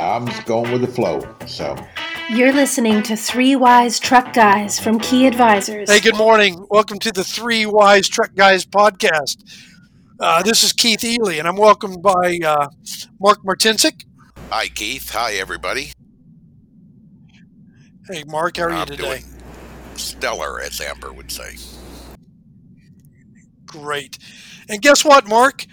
I'm 0.00 0.26
just 0.26 0.46
going 0.46 0.72
with 0.72 0.80
the 0.80 0.86
flow. 0.86 1.20
So. 1.46 1.76
You're 2.30 2.52
listening 2.52 3.02
to 3.02 3.16
Three 3.16 3.54
Wise 3.54 3.98
Truck 4.00 4.32
Guys 4.32 4.80
from 4.80 4.98
Key 4.98 5.26
Advisors. 5.26 5.90
Hey, 5.90 6.00
good 6.00 6.16
morning. 6.16 6.64
Welcome 6.70 6.98
to 7.00 7.12
the 7.12 7.22
Three 7.22 7.66
Wise 7.66 8.08
Truck 8.08 8.34
Guys 8.34 8.64
podcast. 8.64 9.36
Uh, 10.18 10.42
this 10.42 10.64
is 10.64 10.72
Keith 10.72 11.04
Ely, 11.04 11.34
and 11.34 11.46
I'm 11.46 11.56
welcomed 11.56 12.02
by 12.02 12.38
uh, 12.44 12.68
Mark 13.20 13.42
Martinsik. 13.44 14.04
Hi, 14.50 14.68
Keith. 14.68 15.10
Hi, 15.10 15.34
everybody. 15.34 15.92
Hey, 18.08 18.24
Mark, 18.26 18.56
how 18.56 18.64
are 18.64 18.70
I'm 18.70 18.80
you 18.80 18.96
today? 18.96 19.02
doing 19.02 19.24
stellar, 19.96 20.60
as 20.60 20.80
Amber 20.80 21.12
would 21.12 21.30
say. 21.30 21.56
Great. 23.66 24.18
And 24.68 24.80
guess 24.80 25.04
what, 25.04 25.28
Mark? 25.28 25.66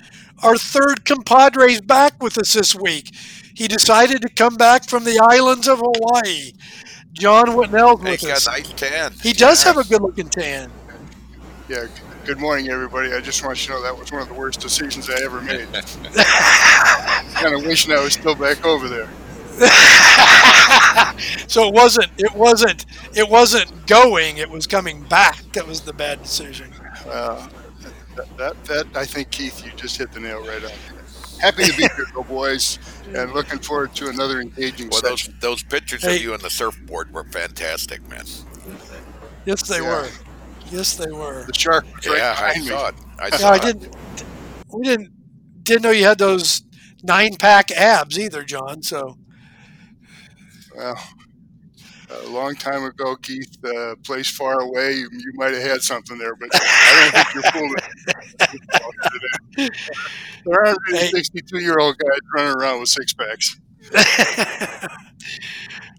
Our 0.44 0.56
third 0.56 1.04
compadre 1.04 1.72
is 1.72 1.82
back 1.82 2.22
with 2.22 2.38
us 2.38 2.54
this 2.54 2.76
week. 2.76 3.12
He 3.58 3.68
decided 3.68 4.22
to 4.22 4.30
come 4.30 4.56
back 4.56 4.88
from 4.88 5.04
the 5.04 5.20
islands 5.32 5.68
of 5.68 5.80
Hawaii. 5.80 6.52
John 7.14 7.46
Whitnell's 7.56 8.00
with 8.02 8.20
He's 8.20 8.28
got 8.30 8.38
us. 8.38 8.46
a 8.46 8.52
nice 8.52 8.72
tan. 8.74 9.14
He 9.24 9.34
does 9.34 9.58
Yes. 9.58 9.64
have 9.64 9.78
a 9.78 9.84
good 9.84 10.00
looking 10.04 10.30
tan. 10.30 10.72
Yeah, 11.68 11.88
good 12.24 12.38
morning, 12.38 12.70
everybody. 12.70 13.12
I 13.14 13.20
just 13.20 13.44
want 13.44 13.60
you 13.60 13.74
to 13.74 13.80
know 13.80 13.82
that 13.82 13.98
was 13.98 14.12
one 14.12 14.22
of 14.22 14.28
the 14.28 14.36
worst 14.36 14.60
decisions 14.60 15.10
I 15.10 15.16
ever 15.24 15.42
made. 15.42 15.68
kind 17.34 17.56
of 17.56 17.66
wishing 17.66 17.94
I 17.94 18.00
was 18.00 18.14
still 18.14 18.36
back 18.36 18.64
over 18.64 18.88
there. 18.88 19.10
so 21.48 21.68
it 21.68 21.74
wasn't 21.74 22.12
it 22.20 22.36
wasn't 22.36 22.86
it 23.16 23.28
wasn't 23.28 23.88
going, 23.88 24.38
it 24.38 24.52
was 24.52 24.68
coming 24.68 25.02
back. 25.06 25.42
That 25.54 25.66
was 25.66 25.82
the 25.82 25.94
bad 25.94 26.22
decision. 26.22 26.72
Uh, 27.08 27.50
that, 28.16 28.38
that, 28.38 28.64
that, 28.66 28.86
I 28.96 29.04
think, 29.06 29.32
Keith, 29.32 29.66
you 29.66 29.72
just 29.76 29.98
hit 29.98 30.12
the 30.12 30.20
nail 30.20 30.46
right 30.46 30.64
on. 30.64 30.72
Happy 31.40 31.66
to 31.66 31.74
be 31.78 31.84
here, 31.84 32.06
though, 32.14 32.24
boys, 32.24 32.80
and 33.14 33.32
looking 33.34 33.60
forward 33.60 33.94
to 33.96 34.10
another 34.10 34.42
engaging 34.42 34.90
Well, 34.90 35.02
those 35.02 35.22
session. 35.22 35.38
those 35.40 35.64
pictures 35.64 36.02
Hey. 36.02 36.18
of 36.18 36.22
you 36.22 36.34
on 36.34 36.42
the 36.42 36.50
surfboard 36.50 37.14
were 37.14 37.26
fantastic, 37.26 38.08
man. 38.10 38.26
Yes 39.46 39.62
they 39.68 39.78
Yeah. 39.82 39.82
were. 39.82 40.10
Yes 40.72 40.96
they 40.96 41.12
were. 41.12 41.46
The 41.46 41.54
shark 41.54 41.86
was 41.96 42.08
right 42.08 42.18
Yeah, 42.18 42.32
I 42.32 42.54
behind 42.54 42.66
me. 42.66 42.70
saw 42.70 42.88
it. 42.90 42.96
I 43.20 43.28
Yeah, 43.28 43.38
saw 43.38 43.50
I 43.52 43.60
didn't 43.60 43.96
we 44.74 44.84
didn't 44.86 45.12
didn't 45.64 45.82
know 45.84 45.92
you 45.92 46.06
had 46.06 46.18
those 46.18 46.64
nine 47.04 47.36
pack 47.38 47.72
abs 47.72 48.18
either, 48.20 48.44
John. 48.44 48.82
So 48.84 49.18
Well, 50.76 51.00
a 52.10 52.28
long 52.30 52.56
time 52.56 52.84
ago, 52.84 53.16
Keith, 53.18 53.58
uh, 53.66 53.96
place 54.04 54.30
far 54.30 54.62
away, 54.62 54.94
you, 54.94 55.10
you 55.12 55.32
might 55.36 55.54
have 55.54 55.64
had 55.64 55.82
something 55.82 56.18
there, 56.18 56.36
but 56.36 56.50
I 56.54 57.10
don't 57.12 57.24
think 57.24 57.34
you're 57.34 57.52
fooling. 57.52 57.74
There 60.46 60.66
aren't 60.66 60.80
Hey. 60.90 61.08
62 61.12 61.60
year 61.60 61.78
old 61.80 61.98
guys 61.98 62.20
running 62.36 62.54
around 62.56 62.80
with 62.80 62.90
six 62.90 63.14
packs. 63.14 63.60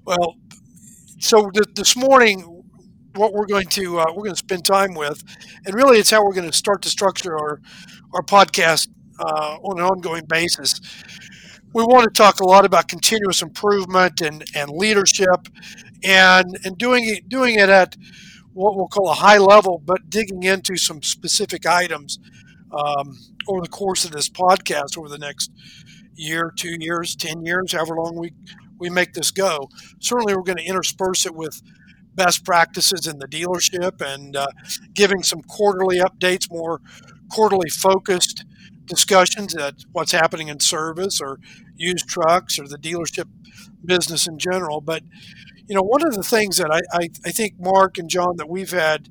well, 0.07 0.37
so 1.19 1.51
th- 1.51 1.75
this 1.75 1.97
morning, 1.97 2.63
what 3.15 3.33
we're 3.33 3.47
going 3.47 3.67
to 3.69 3.99
uh, 4.01 4.05
we're 4.11 4.25
going 4.25 4.35
to 4.35 4.37
spend 4.37 4.65
time 4.65 4.95
with, 4.95 5.23
and 5.67 5.75
really, 5.75 5.99
it's 5.99 6.11
how 6.11 6.25
we're 6.25 6.35
going 6.35 6.51
to 6.51 6.57
start 6.57 6.83
to 6.83 6.89
structure 6.91 7.37
our 7.39 7.61
our 8.15 8.23
podcast 8.23 8.89
uh, 9.21 9.59
on 9.63 9.81
an 9.81 9.87
ongoing 9.87 10.25
basis. 10.27 10.81
We 11.79 11.85
want 11.85 12.13
to 12.13 12.23
talk 12.23 12.41
a 12.41 12.45
lot 12.45 12.65
about 12.65 12.89
continuous 12.89 13.41
improvement 13.41 14.21
and, 14.21 14.43
and 14.53 14.69
leadership, 14.69 15.47
and 16.03 16.59
and 16.65 16.77
doing 16.77 17.05
it 17.09 17.29
doing 17.29 17.55
it 17.55 17.69
at 17.69 17.95
what 18.53 18.75
we'll 18.75 18.89
call 18.89 19.09
a 19.11 19.15
high 19.15 19.39
level, 19.39 19.81
but 19.87 20.11
digging 20.11 20.43
into 20.43 20.77
some 20.77 21.05
specific 21.05 21.67
items 21.67 22.19
um, 22.73 23.17
over 23.47 23.61
the 23.61 23.69
course 23.69 24.05
of 24.05 24.11
this 24.11 24.29
podcast 24.29 24.99
over 24.99 25.09
the 25.09 25.19
next 25.19 25.53
year, 26.17 26.53
two 26.57 26.79
years, 26.81 27.15
ten 27.15 27.47
years, 27.47 27.71
however 27.71 27.95
long 27.95 28.17
we 28.17 28.33
we 28.81 28.91
make 28.91 29.13
this 29.13 29.31
go. 29.31 29.71
Certainly, 30.01 30.35
we're 30.35 30.43
going 30.43 30.59
to 30.59 30.65
intersperse 30.65 31.27
it 31.27 31.35
with 31.37 31.63
best 32.17 32.45
practices 32.45 33.07
in 33.07 33.21
the 33.21 33.29
dealership 33.29 34.01
and 34.01 34.35
uh, 34.35 34.49
giving 34.95 35.23
some 35.23 35.43
quarterly 35.43 36.01
updates, 36.01 36.51
more 36.51 36.81
quarterly 37.31 37.71
focused 37.71 38.45
discussions 38.89 39.55
at 39.55 39.75
what's 39.93 40.13
happening 40.13 40.49
in 40.49 40.61
service 40.61 41.21
or 41.21 41.39
used 41.77 42.09
trucks 42.09 42.59
or 42.59 42.67
the 42.67 42.79
dealership 42.79 43.29
business 43.85 44.27
in 44.27 44.39
general. 44.39 44.81
But 44.81 45.03
you 45.67 45.75
know, 45.75 45.83
one 45.83 46.07
of 46.07 46.15
the 46.15 46.23
things 46.23 46.57
that 46.57 46.71
I, 46.71 46.81
I, 46.97 47.09
I 47.27 47.31
think 47.31 47.55
Mark 47.59 47.99
and 47.99 48.09
John 48.09 48.37
that 48.37 48.49
we've 48.49 48.71
had 48.71 49.09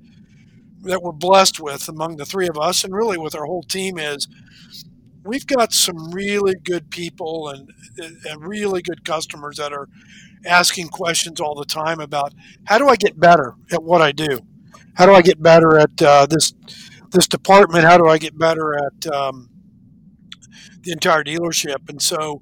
that 0.84 1.02
we're 1.02 1.12
blessed 1.12 1.60
with 1.60 1.88
among 1.88 2.18
the 2.18 2.26
three 2.26 2.48
of 2.48 2.58
us 2.58 2.84
and 2.84 2.96
really 2.96 3.18
with 3.18 3.36
our 3.36 3.46
whole 3.46 3.64
team 3.64 3.98
is 3.98 4.28
we've 5.24 5.46
got 5.46 5.74
some 5.74 6.12
really 6.12 6.56
good 6.64 6.90
people 6.90 7.50
and, 7.50 7.72
and 7.98 8.48
really 8.48 8.82
good 8.82 9.04
customers 9.04 9.58
that 9.58 9.74
are 9.74 9.90
asking 10.46 10.88
questions 10.88 11.40
all 11.40 11.56
the 11.56 11.66
time 11.66 12.00
about 12.00 12.34
how 12.66 12.78
do 12.78 12.88
I 12.88 12.96
get 12.96 13.20
better 13.20 13.56
at 13.72 13.84
what 13.84 14.02
I 14.02 14.12
do? 14.12 14.40
How 14.94 15.06
do 15.06 15.14
I 15.14 15.22
get 15.22 15.42
better 15.42 15.78
at 15.78 16.02
uh, 16.02 16.26
this 16.26 16.54
this 17.12 17.28
department? 17.28 17.84
How 17.84 17.98
do 17.98 18.08
I 18.08 18.18
get 18.18 18.38
better 18.38 18.76
at 18.76 19.08
um, 19.14 19.50
the 20.88 20.94
entire 20.94 21.24
dealership? 21.24 21.90
And 21.90 22.02
so 22.02 22.42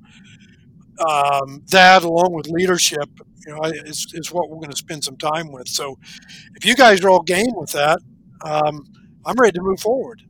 um, 1.00 1.64
that, 1.72 2.04
along 2.04 2.34
with 2.34 2.48
leadership, 2.48 3.10
you 3.46 3.54
know, 3.54 3.62
is, 3.64 4.08
is 4.14 4.32
what 4.32 4.50
we're 4.50 4.58
going 4.58 4.72
to 4.72 4.78
spend 4.78 5.04
some 5.04 5.18
time 5.18 5.52
with. 5.52 5.68
So 5.68 5.98
if 6.56 6.66
you 6.66 6.76
guys 6.76 7.04
are 7.04 7.10
all 7.10 7.22
game 7.22 7.54
with 7.56 7.72
that, 7.74 8.00
um, 8.44 8.86
I'm 9.26 9.36
ready 9.36 9.54
to 9.54 9.62
move 9.62 9.80
forward. 9.80 10.24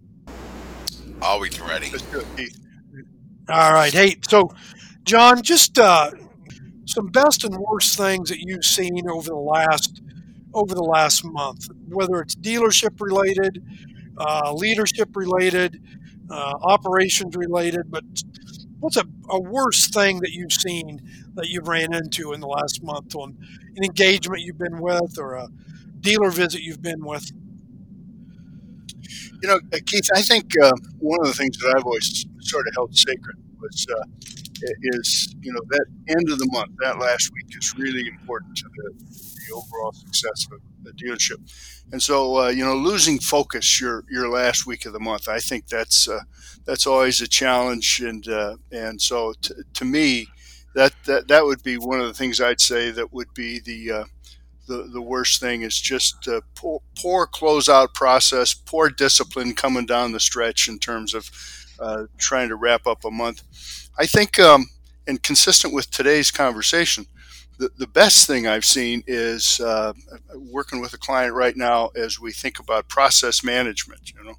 Always 1.22 1.60
ready. 1.62 1.90
Let's 1.92 2.04
do 2.04 2.20
it, 2.20 2.28
Keith. 2.36 2.60
All 3.50 3.74
right. 3.74 3.94
Hey, 3.94 4.18
so 4.28 4.50
John, 5.04 5.42
just 5.44 5.78
uh, 5.78 6.12
some 6.86 7.08
best 7.08 7.44
and 7.44 7.56
worst 7.58 7.98
things 7.98 8.30
that 8.30 8.40
you've 8.40 8.66
seen 8.66 9.10
over 9.10 9.30
the 9.30 9.36
last 9.36 10.02
over 10.54 10.74
the 10.74 10.84
last 10.84 11.26
month, 11.26 11.68
whether 11.90 12.22
it's 12.22 12.34
dealership 12.34 13.00
related, 13.02 13.62
uh, 14.18 14.54
leadership 14.54 15.16
related, 15.16 15.82
uh, 16.30 16.54
operations 16.62 17.36
related. 17.36 17.90
But 17.90 18.04
what's 18.80 18.98
a, 18.98 19.06
a 19.30 19.40
worst 19.40 19.94
thing 19.94 20.20
that 20.20 20.32
you've 20.32 20.54
seen 20.54 21.02
that 21.36 21.48
you've 21.50 21.68
ran 21.68 21.94
into 21.94 22.34
in 22.34 22.40
the 22.40 22.48
last 22.48 22.84
month 22.84 23.16
on 23.16 23.38
an 23.76 23.84
engagement 23.84 24.42
you've 24.42 24.58
been 24.58 24.80
with 24.80 25.18
or 25.20 25.36
a 25.36 25.48
dealer 26.00 26.30
visit 26.32 26.62
you've 26.62 26.82
been 26.82 27.04
with? 27.06 27.32
You 29.42 29.50
know, 29.50 29.60
Keith, 29.86 30.08
I 30.16 30.22
think 30.22 30.54
uh, 30.62 30.72
one 31.00 31.20
of 31.22 31.28
the 31.28 31.34
things 31.34 31.58
that 31.58 31.76
I've 31.78 31.86
always 31.86 32.26
sort 32.40 32.68
of 32.68 32.74
held 32.76 32.96
sacred 32.96 33.38
was 33.60 33.86
uh, 33.92 34.04
is 34.82 35.36
you 35.42 35.52
know 35.54 35.62
that 35.70 35.86
end 36.10 36.30
of 36.32 36.40
the 36.40 36.48
month, 36.52 36.72
that 36.82 37.00
last 37.00 37.32
week 37.34 37.56
is 37.58 37.74
really 37.78 38.08
important 38.08 38.56
to 38.58 38.66
the, 38.76 38.94
the 39.00 39.56
overall 39.56 39.92
success 39.94 40.48
of 40.52 40.60
the 40.84 40.92
dealership. 40.92 41.38
And 41.92 42.02
so, 42.02 42.38
uh, 42.46 42.48
you 42.50 42.64
know, 42.66 42.76
losing 42.76 43.20
focus 43.20 43.80
your 43.80 44.04
your 44.10 44.30
last 44.30 44.66
week 44.66 44.86
of 44.86 44.94
the 44.94 45.00
month, 45.00 45.28
I 45.28 45.40
think 45.40 45.68
that's 45.68 46.08
uh, 46.08 46.22
that's 46.66 46.88
always 46.88 47.22
a 47.22 47.28
challenge. 47.28 48.02
And 48.02 48.28
uh, 48.28 48.58
and 48.72 49.02
so, 49.02 49.34
t- 49.42 49.54
to 49.74 49.86
me, 49.86 50.28
that, 50.74 50.94
that 51.06 51.28
that 51.28 51.46
would 51.46 51.64
be 51.64 51.78
one 51.78 52.00
of 52.00 52.08
the 52.08 52.14
things 52.14 52.42
I'd 52.42 52.62
say 52.62 52.92
that 52.92 53.14
would 53.14 53.34
be 53.34 53.60
the 53.60 53.92
uh, 53.92 54.04
the, 54.68 54.90
the 54.92 55.02
worst 55.02 55.40
thing 55.40 55.62
is 55.62 55.80
just 55.80 56.28
uh, 56.28 56.42
poor, 56.56 56.82
poor 56.98 57.28
closeout 57.28 57.94
process, 57.94 58.54
poor 58.54 58.90
discipline 58.90 59.54
coming 59.54 59.86
down 59.86 60.12
the 60.12 60.20
stretch 60.20 60.68
in 60.68 60.80
terms 60.80 61.14
of 61.14 61.30
uh, 61.80 62.06
trying 62.18 62.50
to 62.50 62.56
wrap 62.56 62.88
up 62.88 63.06
a 63.06 63.12
month. 63.12 63.44
I 63.98 64.06
think, 64.06 64.40
um, 64.40 64.68
and 65.08 65.22
consistent 65.22 65.74
with 65.74 65.90
today's 65.92 66.32
conversation, 66.32 67.06
the, 67.58 67.70
the 67.78 67.88
best 67.88 68.28
thing 68.28 68.48
I've 68.48 68.66
seen 68.66 69.04
is 69.08 69.62
uh, 69.62 69.94
working 70.36 70.82
with 70.82 70.94
a 70.94 70.98
client 70.98 71.34
right 71.34 71.56
now 71.56 71.90
as 71.96 72.20
we 72.20 72.34
think 72.34 72.60
about 72.60 72.90
process 72.90 73.44
management, 73.44 74.12
you 74.12 74.24
know, 74.24 74.36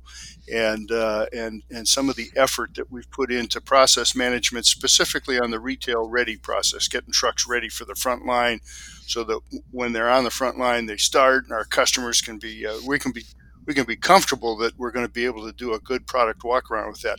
and 0.53 0.93
uh, 0.93 1.27
and 1.33 1.63
and 1.71 1.89
some 1.89 2.11
of 2.11 2.17
the 2.17 2.29
effort 2.37 2.75
that 2.75 2.91
we've 2.93 3.11
put 3.11 3.33
into 3.33 3.61
process 3.61 4.15
management, 4.15 4.67
specifically 4.67 5.39
on 5.39 5.51
the 5.51 5.59
retail 5.59 6.07
ready 6.07 6.37
process, 6.37 6.89
getting 6.89 7.13
trucks 7.13 7.47
ready 7.49 7.71
for 7.71 7.87
the 7.87 7.95
front 7.95 8.27
line, 8.27 8.61
so 9.07 9.25
that 9.25 9.41
when 9.71 9.93
they're 9.93 10.11
on 10.11 10.25
the 10.25 10.31
front 10.31 10.59
line, 10.59 10.85
they 10.85 10.99
start, 10.99 11.45
and 11.45 11.53
our 11.53 11.65
customers 11.65 12.21
can 12.21 12.39
be, 12.39 12.67
uh, 12.67 12.77
we 12.87 12.99
can 12.99 13.13
be. 13.13 13.23
We 13.67 13.75
can 13.75 13.85
be 13.85 13.97
comfortable 13.97 14.57
that 14.59 14.79
we're 14.79 14.93
going 14.93 15.07
to 15.07 15.13
be 15.13 15.25
able 15.27 15.45
to 15.47 15.53
do 15.53 15.75
a 15.75 15.81
good 15.81 16.07
product 16.07 16.45
walk 16.45 16.71
around 16.71 16.91
with 16.91 17.03
that. 17.03 17.19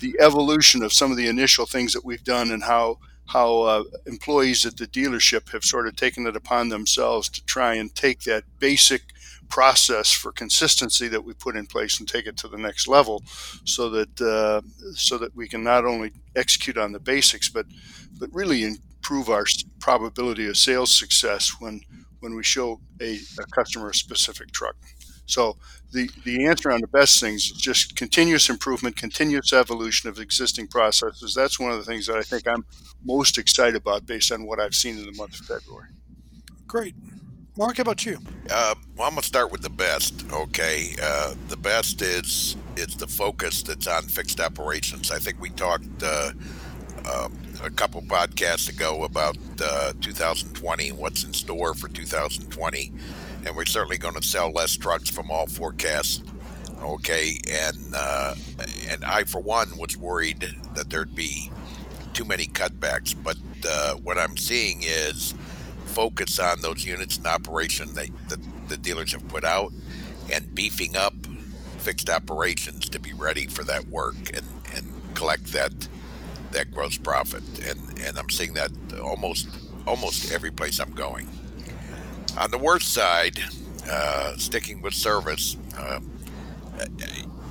The 0.00 0.16
evolution 0.20 0.82
of 0.82 0.92
some 0.92 1.10
of 1.10 1.16
the 1.16 1.28
initial 1.28 1.66
things 1.66 1.92
that 1.92 2.04
we've 2.04 2.24
done 2.24 2.50
and 2.50 2.62
how 2.62 2.98
how 3.26 3.60
uh, 3.60 3.84
employees 4.06 4.64
at 4.64 4.78
the 4.78 4.86
dealership 4.86 5.50
have 5.50 5.62
sort 5.62 5.86
of 5.86 5.94
taken 5.94 6.26
it 6.26 6.34
upon 6.34 6.70
themselves 6.70 7.28
to 7.28 7.44
try 7.44 7.74
and 7.74 7.94
take 7.94 8.22
that 8.22 8.42
basic 8.58 9.02
process 9.50 10.10
for 10.10 10.32
consistency 10.32 11.08
that 11.08 11.24
we 11.24 11.34
put 11.34 11.56
in 11.56 11.66
place 11.66 11.98
and 11.98 12.08
take 12.08 12.26
it 12.26 12.36
to 12.38 12.48
the 12.48 12.56
next 12.56 12.88
level, 12.88 13.22
so 13.64 13.90
that 13.90 14.20
uh, 14.20 14.60
so 14.94 15.18
that 15.18 15.34
we 15.36 15.46
can 15.48 15.62
not 15.62 15.84
only 15.84 16.12
execute 16.36 16.78
on 16.78 16.92
the 16.92 17.00
basics, 17.00 17.48
but 17.48 17.66
but 18.18 18.30
really 18.32 18.64
improve 18.64 19.28
our 19.28 19.44
probability 19.78 20.48
of 20.48 20.56
sales 20.56 20.98
success 20.98 21.54
when 21.60 21.80
when 22.20 22.34
we 22.34 22.42
show 22.42 22.80
a, 23.00 23.18
a 23.38 23.46
customer 23.52 23.90
a 23.90 23.94
specific 23.94 24.50
truck. 24.52 24.76
So 25.28 25.56
the 25.92 26.10
the 26.24 26.46
answer 26.46 26.70
on 26.70 26.80
the 26.80 26.88
best 26.88 27.20
things 27.20 27.50
is 27.50 27.52
just 27.52 27.96
continuous 27.96 28.48
improvement, 28.48 28.96
continuous 28.96 29.52
evolution 29.52 30.08
of 30.08 30.18
existing 30.18 30.68
processes. 30.68 31.34
That's 31.34 31.60
one 31.60 31.70
of 31.70 31.78
the 31.78 31.84
things 31.84 32.06
that 32.06 32.16
I 32.16 32.22
think 32.22 32.48
I'm 32.48 32.64
most 33.04 33.38
excited 33.38 33.76
about 33.76 34.06
based 34.06 34.32
on 34.32 34.46
what 34.46 34.58
I've 34.58 34.74
seen 34.74 34.98
in 34.98 35.04
the 35.04 35.12
month 35.12 35.38
of 35.38 35.46
February. 35.46 35.88
Great. 36.66 36.94
Mark, 37.58 37.76
how 37.76 37.82
about 37.82 38.06
you? 38.06 38.18
Uh, 38.50 38.74
well, 38.96 39.06
I'm 39.08 39.14
gonna 39.14 39.22
start 39.22 39.52
with 39.52 39.62
the 39.62 39.70
best. 39.70 40.24
Okay, 40.32 40.94
uh, 41.02 41.34
the 41.48 41.56
best 41.56 42.00
is 42.00 42.56
is 42.76 42.96
the 42.96 43.06
focus 43.06 43.62
that's 43.62 43.86
on 43.86 44.04
fixed 44.04 44.40
operations. 44.40 45.10
I 45.10 45.18
think 45.18 45.40
we 45.40 45.50
talked 45.50 46.02
uh, 46.02 46.32
uh 47.04 47.28
a 47.64 47.70
couple 47.70 48.00
podcasts 48.02 48.68
ago 48.68 49.02
about 49.02 49.36
uh, 49.60 49.92
2020, 50.00 50.92
what's 50.92 51.24
in 51.24 51.32
store 51.32 51.74
for 51.74 51.88
2020, 51.88 52.92
and 53.44 53.56
we're 53.56 53.66
certainly 53.66 53.98
going 53.98 54.14
to 54.14 54.22
sell 54.22 54.50
less 54.50 54.76
trucks 54.76 55.10
from 55.10 55.30
all 55.30 55.46
forecasts. 55.46 56.22
Okay, 56.80 57.38
and 57.50 57.94
uh, 57.94 58.34
and 58.88 59.04
I 59.04 59.24
for 59.24 59.40
one 59.40 59.76
was 59.76 59.96
worried 59.96 60.54
that 60.74 60.90
there'd 60.90 61.14
be 61.14 61.50
too 62.12 62.24
many 62.24 62.46
cutbacks, 62.46 63.14
but 63.20 63.36
what 64.02 64.18
I'm 64.18 64.36
seeing 64.36 64.82
is 64.82 65.34
focus 65.84 66.38
on 66.38 66.60
those 66.60 66.84
units 66.84 67.18
in 67.18 67.26
operation 67.26 67.92
that, 67.94 68.08
that 68.28 68.38
the 68.68 68.76
dealers 68.76 69.12
have 69.12 69.26
put 69.28 69.44
out 69.44 69.72
and 70.32 70.54
beefing 70.54 70.96
up 70.96 71.14
fixed 71.78 72.08
operations 72.10 72.88
to 72.88 73.00
be 73.00 73.12
ready 73.12 73.46
for 73.46 73.64
that 73.64 73.86
work 73.88 74.16
and, 74.34 74.46
and 74.74 74.86
collect 75.14 75.52
that 75.52 75.72
that 76.50 76.70
gross 76.72 76.96
profit 76.96 77.42
and 77.66 77.98
and 78.00 78.18
I'm 78.18 78.30
seeing 78.30 78.54
that 78.54 78.70
almost 79.02 79.48
almost 79.86 80.32
every 80.32 80.50
place 80.50 80.78
I'm 80.78 80.92
going. 80.92 81.28
On 82.38 82.52
the 82.52 82.58
worst 82.58 82.92
side, 82.92 83.42
uh, 83.90 84.36
sticking 84.36 84.80
with 84.80 84.94
service, 84.94 85.56
uh, 85.76 85.98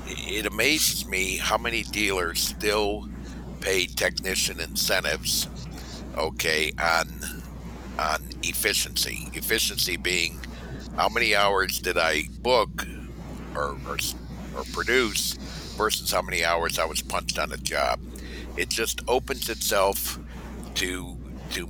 it 0.08 0.46
amazes 0.46 1.06
me 1.06 1.36
how 1.36 1.58
many 1.58 1.84
dealers 1.84 2.40
still 2.40 3.10
pay 3.60 3.86
technician 3.86 4.62
incentives, 4.62 5.50
okay, 6.18 6.72
on 6.82 7.10
on 8.00 8.24
efficiency. 8.44 9.28
Efficiency 9.34 9.98
being 9.98 10.40
how 10.96 11.10
many 11.10 11.36
hours 11.36 11.80
did 11.80 11.98
I 11.98 12.24
book 12.40 12.88
or, 13.56 13.76
or, 13.88 13.98
or 14.56 14.64
produce 14.72 15.34
versus 15.76 16.12
how 16.12 16.22
many 16.22 16.46
hours 16.46 16.80
I 16.80 16.86
was 16.86 17.02
punched 17.02 17.38
on 17.40 17.52
a 17.52 17.58
job. 17.58 18.00
It 18.56 18.70
just 18.70 19.02
opens 19.10 19.50
itself 19.50 20.18
to 20.76 21.18
to 21.52 21.70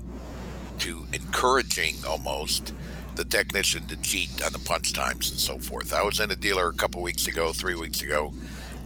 to 0.79 1.07
encouraging 1.13 1.95
almost 2.07 2.73
the 3.17 3.25
technician 3.25 3.85
to 3.87 3.97
cheat 3.97 4.29
on 4.45 4.53
the 4.53 4.59
punch 4.59 4.93
times 4.93 5.29
and 5.29 5.39
so 5.39 5.57
forth. 5.57 5.93
I 5.93 6.03
was 6.03 6.19
in 6.19 6.31
a 6.31 6.35
dealer 6.35 6.69
a 6.69 6.73
couple 6.73 7.01
weeks 7.01 7.27
ago, 7.27 7.51
three 7.51 7.75
weeks 7.75 8.01
ago, 8.01 8.33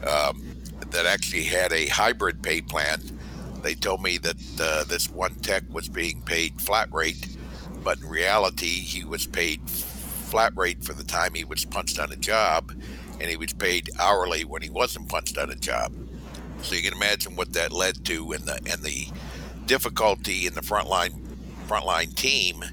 um, 0.07 0.41
that 0.89 1.05
actually 1.05 1.43
had 1.43 1.71
a 1.71 1.87
hybrid 1.87 2.41
pay 2.41 2.61
plan 2.61 2.99
they 3.61 3.75
told 3.75 4.01
me 4.01 4.17
that 4.17 4.37
uh, 4.59 4.83
this 4.85 5.09
one 5.09 5.35
tech 5.35 5.63
was 5.69 5.87
being 5.87 6.21
paid 6.21 6.59
flat 6.59 6.91
rate, 6.91 7.37
but 7.83 7.99
in 7.99 8.07
reality, 8.07 8.65
he 8.65 9.03
was 9.03 9.27
paid 9.27 9.69
flat 9.69 10.53
rate 10.55 10.83
for 10.83 10.93
the 10.93 11.03
time 11.03 11.33
he 11.33 11.43
was 11.43 11.65
punched 11.65 11.99
on 11.99 12.11
a 12.11 12.15
job, 12.15 12.71
and 13.19 13.29
he 13.29 13.37
was 13.37 13.53
paid 13.53 13.89
hourly 13.99 14.45
when 14.45 14.61
he 14.61 14.69
wasn't 14.69 15.09
punched 15.09 15.37
on 15.37 15.51
a 15.51 15.55
job. 15.55 15.93
So 16.61 16.75
you 16.75 16.81
can 16.81 16.93
imagine 16.93 17.35
what 17.35 17.53
that 17.53 17.71
led 17.71 18.03
to, 18.05 18.31
and 18.31 18.45
the 18.45 18.55
and 18.71 18.81
the 18.81 19.07
difficulty 19.65 20.47
in 20.47 20.53
the 20.53 20.61
frontline 20.61 21.19
frontline 21.67 22.13
team 22.15 22.63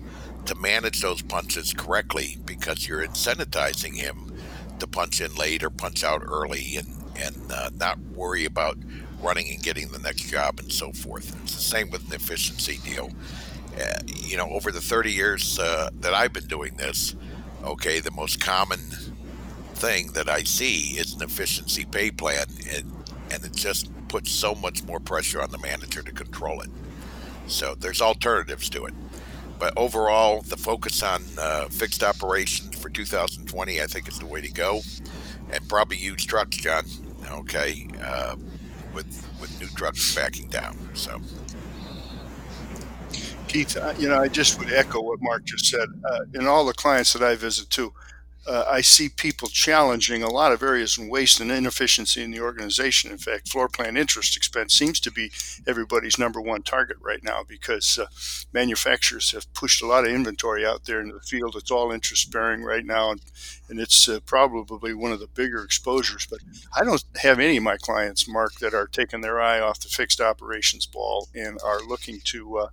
to 0.49 0.55
manage 0.55 1.03
those 1.03 1.21
punches 1.21 1.75
correctly 1.75 2.39
because 2.47 2.89
you're 2.89 3.07
incentivizing 3.07 3.95
him 3.95 4.33
to 4.79 4.87
punch 4.87 5.21
in 5.21 5.35
late 5.35 5.63
or 5.63 5.69
punch 5.69 6.03
out 6.03 6.23
early 6.25 6.77
and 6.77 6.95
and 7.17 7.53
uh, 7.53 7.69
not 7.75 7.99
worry 8.15 8.45
about 8.45 8.79
running 9.21 9.51
and 9.51 9.63
getting 9.63 9.89
the 9.89 9.99
next 9.99 10.31
job 10.31 10.59
and 10.61 10.73
so 10.73 10.93
forth. 10.93 11.37
It's 11.43 11.55
the 11.55 11.61
same 11.61 11.91
with 11.91 12.07
an 12.07 12.15
efficiency 12.15 12.79
deal. 12.85 13.11
Uh, 13.79 13.99
you 14.07 14.37
know, 14.37 14.49
over 14.51 14.71
the 14.71 14.81
30 14.81 15.13
years 15.13 15.59
uh, 15.59 15.91
that 16.01 16.15
I've 16.15 16.33
been 16.33 16.47
doing 16.47 16.77
this, 16.77 17.17
okay, 17.65 17.99
the 17.99 18.13
most 18.13 18.41
common 18.41 18.79
thing 19.75 20.13
that 20.13 20.29
I 20.29 20.45
see 20.45 20.97
is 20.97 21.15
an 21.15 21.23
efficiency 21.23 21.85
pay 21.85 22.11
plan, 22.11 22.47
and 22.73 22.93
and 23.31 23.45
it 23.45 23.55
just 23.55 23.91
puts 24.09 24.31
so 24.31 24.55
much 24.55 24.83
more 24.85 25.01
pressure 25.01 25.43
on 25.43 25.51
the 25.51 25.59
manager 25.59 26.01
to 26.03 26.13
control 26.13 26.63
it. 26.63 26.71
So 27.49 27.75
there's 27.75 28.01
alternatives 28.01 28.71
to 28.71 28.87
it. 28.87 28.95
But 29.59 29.75
overall, 29.77 30.43
the 30.43 30.57
focus 30.57 31.03
on 31.03 31.23
uh, 31.39 31.69
fixed 31.69 32.03
operations 32.03 32.79
for 32.79 32.89
2020, 32.91 33.83
I 33.83 33.87
think, 33.87 34.09
is 34.09 34.19
the 34.19 34.27
way 34.27 34.41
to 34.41 34.51
go. 34.51 34.81
And 35.51 35.69
probably 35.69 35.97
use 35.97 36.25
trucks, 36.25 36.57
John. 36.57 36.85
Okay. 37.31 37.89
Uh, 38.03 38.37
with 38.95 39.27
with 39.41 39.61
new 39.61 39.69
trucks 39.69 40.15
backing 40.15 40.49
down. 40.49 40.77
So, 40.95 41.21
Keith, 43.47 43.77
you 43.99 44.09
know, 44.09 44.19
I 44.19 44.29
just 44.29 44.59
would 44.59 44.73
echo 44.73 45.01
what 45.03 45.21
Mark 45.21 45.45
just 45.45 45.67
said. 45.67 45.89
Uh, 46.05 46.21
in 46.35 46.47
all 46.47 46.65
the 46.65 46.73
clients 46.73 47.13
that 47.13 47.23
I 47.23 47.35
visit 47.37 47.71
too, 47.71 47.93
uh, 48.47 48.65
I 48.67 48.81
see 48.81 49.09
people 49.09 49.49
challenging 49.49 50.23
a 50.23 50.31
lot 50.31 50.53
of 50.53 50.63
areas 50.63 50.97
in 50.97 51.09
waste 51.09 51.41
and 51.41 51.51
inefficiency 51.51 52.23
in 52.23 52.31
the 52.31 52.41
organization. 52.41 53.11
In 53.11 53.19
fact, 53.19 53.49
floor 53.49 53.69
plan 53.69 53.97
interest 53.97 54.37
expense 54.37 54.75
seems 54.75 55.01
to 55.01 55.11
be 55.11 55.31
everybody's 55.67 56.19
number 56.19 56.41
one 56.41 56.63
target 56.63 56.97
right 57.01 57.23
now 57.23 57.43
because 57.47 57.99
uh, 57.99 58.07
manufacturers 58.53 59.33
have 59.33 59.53
pushed 59.53 59.83
a 59.83 59.87
lot 59.87 60.05
of 60.05 60.13
inventory 60.13 60.65
out 60.65 60.85
there 60.85 61.01
into 61.01 61.15
the 61.15 61.21
field. 61.21 61.57
It's 61.57 61.71
all 61.71 61.93
interest 61.93 62.31
bearing 62.31 62.63
right 62.63 62.85
now, 62.85 63.11
and, 63.11 63.21
and 63.69 63.81
it's 63.81 64.09
uh, 64.09 64.21
probably 64.25 64.95
one 64.95 65.13
of 65.13 65.21
the 65.21 65.27
bigger 65.27 65.63
exposures. 65.63 66.27
But 66.27 66.41
I 66.75 66.85
don't 66.85 67.05
have 67.23 67.39
any 67.39 67.59
of 67.59 67.63
my 67.63 67.77
clients, 67.77 68.29
Mark, 68.29 68.55
that 68.61 68.75
are 68.75 68.87
taking 68.87 69.21
their 69.21 69.41
eye 69.41 69.61
off 69.61 69.81
the 69.81 69.89
fixed 69.89 70.21
operations 70.21 70.87
ball 70.87 71.29
and 71.35 71.59
are 71.65 71.81
looking 71.83 72.21
to 72.25 72.59
uh, 72.59 72.69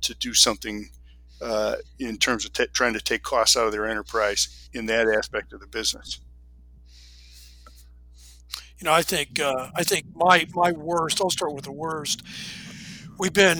to 0.00 0.14
do 0.14 0.32
something 0.32 0.90
uh, 1.40 1.76
in 1.98 2.16
terms 2.16 2.44
of 2.44 2.52
t- 2.52 2.66
trying 2.72 2.94
to 2.94 3.00
take 3.00 3.22
costs 3.22 3.56
out 3.56 3.66
of 3.66 3.72
their 3.72 3.86
enterprise 3.86 4.68
in 4.72 4.86
that 4.86 5.08
aspect 5.08 5.52
of 5.52 5.60
the 5.60 5.66
business. 5.66 6.20
You 8.78 8.84
know, 8.84 8.92
I 8.92 9.02
think 9.02 9.40
uh, 9.40 9.70
I 9.74 9.82
think 9.82 10.06
my 10.14 10.46
my 10.54 10.72
worst. 10.72 11.20
I'll 11.20 11.30
start 11.30 11.54
with 11.54 11.64
the 11.64 11.72
worst. 11.72 12.22
We've 13.18 13.32
been, 13.32 13.58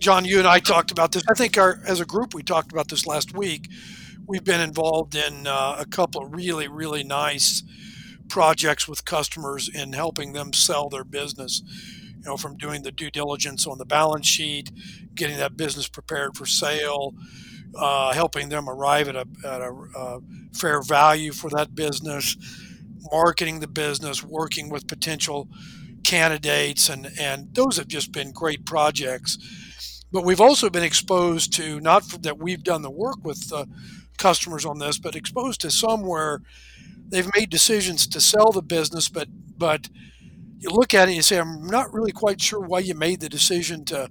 John. 0.00 0.24
You 0.24 0.38
and 0.38 0.48
I 0.48 0.58
talked 0.58 0.90
about 0.90 1.12
this. 1.12 1.22
I 1.28 1.34
think 1.34 1.58
our 1.58 1.80
as 1.86 2.00
a 2.00 2.06
group 2.06 2.34
we 2.34 2.42
talked 2.42 2.72
about 2.72 2.88
this 2.88 3.06
last 3.06 3.36
week. 3.36 3.68
We've 4.26 4.44
been 4.44 4.62
involved 4.62 5.14
in 5.14 5.46
uh, 5.46 5.76
a 5.78 5.84
couple 5.84 6.24
of 6.24 6.32
really 6.32 6.66
really 6.68 7.04
nice 7.04 7.62
projects 8.28 8.88
with 8.88 9.04
customers 9.04 9.68
in 9.68 9.92
helping 9.92 10.32
them 10.32 10.54
sell 10.54 10.88
their 10.88 11.04
business. 11.04 11.62
You 12.24 12.30
know, 12.30 12.36
from 12.38 12.56
doing 12.56 12.82
the 12.82 12.92
due 12.92 13.10
diligence 13.10 13.66
on 13.66 13.76
the 13.78 13.84
balance 13.84 14.26
sheet, 14.26 14.70
getting 15.14 15.36
that 15.38 15.56
business 15.58 15.88
prepared 15.88 16.36
for 16.36 16.46
sale, 16.46 17.12
uh, 17.74 18.12
helping 18.14 18.48
them 18.48 18.68
arrive 18.68 19.08
at 19.08 19.16
a, 19.16 19.26
at 19.44 19.60
a 19.60 19.74
uh, 19.96 20.20
fair 20.54 20.80
value 20.82 21.32
for 21.32 21.50
that 21.50 21.74
business, 21.74 22.36
marketing 23.12 23.60
the 23.60 23.68
business, 23.68 24.22
working 24.22 24.70
with 24.70 24.86
potential 24.86 25.48
candidates, 26.04 26.88
and, 26.88 27.10
and 27.18 27.54
those 27.54 27.76
have 27.76 27.88
just 27.88 28.12
been 28.12 28.32
great 28.32 28.64
projects. 28.64 29.38
But 30.12 30.24
we've 30.24 30.40
also 30.40 30.70
been 30.70 30.84
exposed 30.84 31.52
to, 31.54 31.80
not 31.80 32.04
that 32.22 32.38
we've 32.38 32.62
done 32.62 32.82
the 32.82 32.90
work 32.90 33.18
with 33.24 33.52
uh, 33.52 33.66
customers 34.18 34.64
on 34.64 34.78
this, 34.78 34.98
but 34.98 35.16
exposed 35.16 35.60
to 35.62 35.70
some 35.70 36.02
where 36.02 36.40
they've 37.08 37.30
made 37.36 37.50
decisions 37.50 38.06
to 38.08 38.20
sell 38.20 38.52
the 38.52 38.62
business, 38.62 39.08
but 39.08 39.28
but 39.56 39.88
you 40.64 40.70
look 40.70 40.94
at 40.94 41.08
it 41.10 41.14
and 41.14 41.24
say, 41.24 41.38
I'm 41.38 41.66
not 41.66 41.92
really 41.92 42.12
quite 42.12 42.40
sure 42.40 42.60
why 42.60 42.78
you 42.78 42.94
made 42.94 43.20
the 43.20 43.28
decision 43.28 43.84
to 43.86 44.10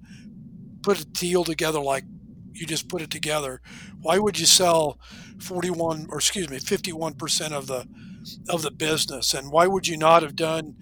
put 0.83 1.01
a 1.01 1.05
deal 1.05 1.43
together 1.43 1.79
like 1.79 2.03
you 2.53 2.67
just 2.67 2.88
put 2.88 3.01
it 3.01 3.10
together, 3.10 3.62
why 4.01 4.19
would 4.19 4.39
you 4.39 4.45
sell 4.45 5.00
41 5.39 6.07
or 6.10 6.17
excuse 6.17 6.50
me 6.50 6.60
51% 6.60 7.51
of 7.51 7.65
the 7.65 7.88
of 8.48 8.62
the 8.62 8.72
business? 8.72 9.33
And 9.33 9.51
why 9.51 9.65
would 9.65 9.88
you 9.88 9.98
not 9.98 10.22
have 10.22 10.36
done 10.36 10.75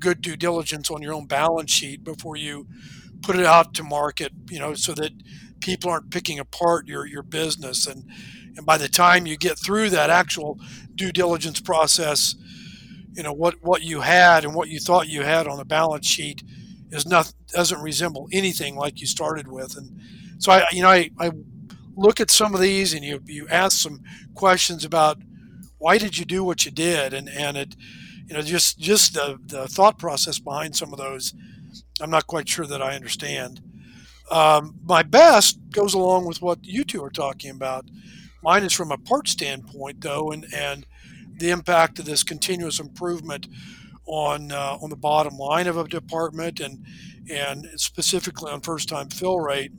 good 0.00 0.20
due 0.20 0.36
diligence 0.36 0.90
on 0.90 1.02
your 1.02 1.14
own 1.14 1.26
balance 1.26 1.70
sheet 1.70 2.02
before 2.02 2.36
you 2.36 2.66
put 3.22 3.36
it 3.36 3.46
out 3.46 3.74
to 3.74 3.84
market, 3.84 4.32
you 4.50 4.58
know, 4.58 4.74
so 4.74 4.92
that 4.94 5.12
people 5.60 5.90
aren't 5.90 6.10
picking 6.10 6.40
apart 6.40 6.88
your 6.88 7.06
your 7.06 7.22
business? 7.22 7.86
And 7.86 8.04
and 8.56 8.66
by 8.66 8.76
the 8.76 8.88
time 8.88 9.26
you 9.26 9.36
get 9.36 9.58
through 9.58 9.90
that 9.90 10.10
actual 10.10 10.58
due 10.96 11.12
diligence 11.12 11.60
process, 11.60 12.34
you 13.12 13.22
know 13.22 13.32
what 13.32 13.62
what 13.62 13.82
you 13.82 14.00
had 14.00 14.44
and 14.44 14.54
what 14.54 14.68
you 14.68 14.80
thought 14.80 15.08
you 15.08 15.22
had 15.22 15.46
on 15.46 15.58
the 15.58 15.64
balance 15.64 16.06
sheet 16.06 16.42
is 16.90 17.06
not 17.06 17.32
doesn't 17.48 17.80
resemble 17.80 18.28
anything 18.32 18.76
like 18.76 19.00
you 19.00 19.06
started 19.06 19.48
with. 19.48 19.76
And 19.76 20.00
so 20.38 20.52
I, 20.52 20.64
you 20.72 20.82
know, 20.82 20.90
I, 20.90 21.10
I 21.18 21.32
look 21.96 22.20
at 22.20 22.30
some 22.30 22.54
of 22.54 22.60
these 22.60 22.94
and 22.94 23.04
you 23.04 23.20
you 23.26 23.48
ask 23.48 23.78
some 23.78 24.02
questions 24.34 24.84
about 24.84 25.18
why 25.78 25.98
did 25.98 26.16
you 26.16 26.24
do 26.24 26.44
what 26.44 26.64
you 26.64 26.70
did, 26.70 27.12
and 27.12 27.28
and 27.28 27.56
it, 27.56 27.74
you 28.26 28.34
know, 28.34 28.42
just 28.42 28.78
just 28.78 29.14
the 29.14 29.38
the 29.44 29.66
thought 29.68 29.98
process 29.98 30.38
behind 30.38 30.76
some 30.76 30.92
of 30.92 30.98
those, 30.98 31.34
I'm 32.00 32.10
not 32.10 32.26
quite 32.26 32.48
sure 32.48 32.66
that 32.66 32.82
I 32.82 32.94
understand. 32.94 33.60
Um, 34.30 34.76
my 34.84 35.02
best 35.02 35.58
goes 35.70 35.92
along 35.94 36.26
with 36.26 36.40
what 36.40 36.64
you 36.64 36.84
two 36.84 37.02
are 37.02 37.10
talking 37.10 37.50
about. 37.50 37.84
Mine 38.42 38.64
is 38.64 38.72
from 38.72 38.92
a 38.92 38.98
part 38.98 39.28
standpoint, 39.28 40.00
though, 40.00 40.30
and 40.30 40.46
and 40.54 40.86
the 41.42 41.50
impact 41.50 41.98
of 41.98 42.04
this 42.04 42.22
continuous 42.22 42.78
improvement 42.78 43.48
on 44.06 44.52
uh, 44.52 44.78
on 44.80 44.90
the 44.90 44.96
bottom 44.96 45.36
line 45.36 45.66
of 45.66 45.76
a 45.76 45.88
department 45.88 46.60
and 46.60 46.84
and 47.28 47.66
specifically 47.76 48.50
on 48.50 48.60
first 48.60 48.88
time 48.88 49.08
fill 49.08 49.40
rate. 49.40 49.72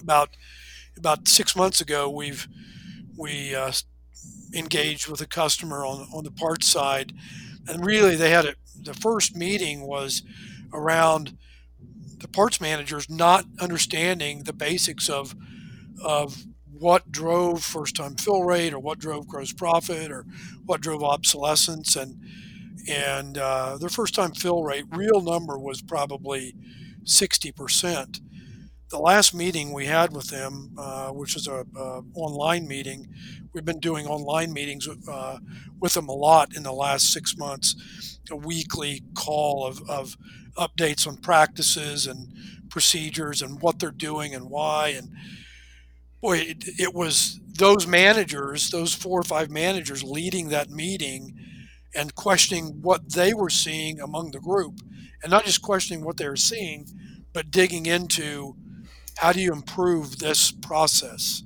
About 0.00 0.36
about 0.98 1.28
six 1.28 1.56
months 1.56 1.80
ago, 1.80 2.10
we've 2.10 2.46
we 3.16 3.54
uh, 3.54 3.72
engaged 4.54 5.08
with 5.08 5.22
a 5.22 5.26
customer 5.26 5.84
on 5.84 6.06
on 6.12 6.24
the 6.24 6.30
parts 6.30 6.68
side, 6.68 7.14
and 7.66 7.84
really 7.84 8.14
they 8.14 8.30
had 8.30 8.44
it. 8.44 8.56
The 8.78 8.94
first 8.94 9.34
meeting 9.34 9.86
was 9.86 10.22
around 10.74 11.38
the 12.18 12.28
parts 12.28 12.60
managers 12.60 13.08
not 13.08 13.46
understanding 13.60 14.44
the 14.44 14.52
basics 14.52 15.08
of 15.08 15.34
of 16.04 16.44
what 16.78 17.10
drove 17.10 17.62
first 17.62 17.96
time 17.96 18.14
fill 18.16 18.42
rate 18.42 18.72
or 18.72 18.78
what 18.78 18.98
drove 18.98 19.26
gross 19.26 19.52
profit 19.52 20.10
or 20.10 20.24
what 20.64 20.80
drove 20.80 21.02
obsolescence 21.02 21.96
and 21.96 22.20
and 22.88 23.36
uh, 23.38 23.76
their 23.78 23.88
first 23.88 24.14
time 24.14 24.32
fill 24.32 24.62
rate 24.62 24.84
real 24.92 25.20
number 25.20 25.58
was 25.58 25.82
probably 25.82 26.54
60% 27.04 28.20
the 28.90 28.98
last 28.98 29.34
meeting 29.34 29.72
we 29.72 29.86
had 29.86 30.12
with 30.12 30.28
them 30.28 30.72
uh, 30.78 31.08
which 31.08 31.34
was 31.34 31.46
a, 31.46 31.64
a, 31.76 32.02
online 32.14 32.68
meeting 32.68 33.08
we've 33.52 33.64
been 33.64 33.80
doing 33.80 34.06
online 34.06 34.52
meetings 34.52 34.88
uh, 35.08 35.38
with 35.80 35.94
them 35.94 36.08
a 36.08 36.12
lot 36.14 36.54
in 36.56 36.62
the 36.62 36.72
last 36.72 37.12
six 37.12 37.36
months 37.36 38.20
a 38.30 38.36
weekly 38.36 39.02
call 39.14 39.64
of, 39.66 39.88
of 39.88 40.16
updates 40.56 41.06
on 41.06 41.16
practices 41.16 42.06
and 42.06 42.32
procedures 42.70 43.42
and 43.42 43.60
what 43.62 43.78
they're 43.78 43.90
doing 43.90 44.34
and 44.34 44.50
why 44.50 44.88
and 44.88 45.10
boy, 46.20 46.38
it, 46.38 46.64
it, 46.78 46.94
was 46.94 47.40
those 47.58 47.86
managers, 47.86 48.70
those 48.70 48.94
four 48.94 49.20
or 49.20 49.24
five 49.24 49.50
managers 49.50 50.02
leading 50.02 50.48
that 50.48 50.70
meeting 50.70 51.34
and 51.94 52.14
questioning 52.14 52.80
what 52.82 53.12
they 53.12 53.32
were 53.32 53.50
seeing 53.50 54.00
among 54.00 54.30
the 54.30 54.40
group. 54.40 54.80
And 55.22 55.30
not 55.30 55.44
just 55.44 55.62
questioning 55.62 56.04
what 56.04 56.16
they 56.16 56.28
were 56.28 56.36
seeing, 56.36 56.86
but 57.32 57.50
digging 57.50 57.86
into 57.86 58.56
how 59.18 59.32
do 59.32 59.40
you 59.40 59.52
improve 59.52 60.18
this 60.18 60.52
process. 60.52 61.42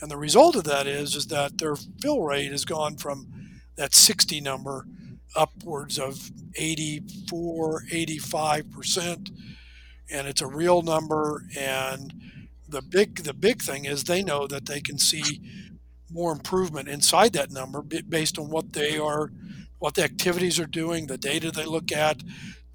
And 0.00 0.10
the 0.10 0.16
result 0.16 0.56
of 0.56 0.64
that 0.64 0.86
is, 0.86 1.14
is 1.14 1.28
that 1.28 1.58
their 1.58 1.76
fill 1.76 2.22
rate 2.22 2.50
has 2.50 2.64
gone 2.64 2.96
from 2.96 3.28
that 3.76 3.94
60 3.94 4.40
number 4.40 4.86
upwards 5.34 5.98
of 5.98 6.30
84, 6.56 7.84
85%. 7.90 9.30
And 10.10 10.26
it's 10.26 10.42
a 10.42 10.46
real 10.46 10.82
number. 10.82 11.44
And 11.58 12.12
the 12.72 12.82
big 12.82 13.16
the 13.24 13.34
big 13.34 13.62
thing 13.62 13.84
is 13.84 14.04
they 14.04 14.22
know 14.22 14.46
that 14.46 14.66
they 14.66 14.80
can 14.80 14.98
see 14.98 15.40
more 16.10 16.32
improvement 16.32 16.88
inside 16.88 17.32
that 17.34 17.50
number 17.50 17.82
based 17.82 18.38
on 18.38 18.50
what 18.50 18.72
they 18.72 18.98
are 18.98 19.30
what 19.78 19.94
the 19.94 20.04
activities 20.04 20.60
are 20.60 20.66
doing 20.66 21.06
the 21.06 21.18
data 21.18 21.50
they 21.50 21.64
look 21.64 21.92
at. 21.92 22.22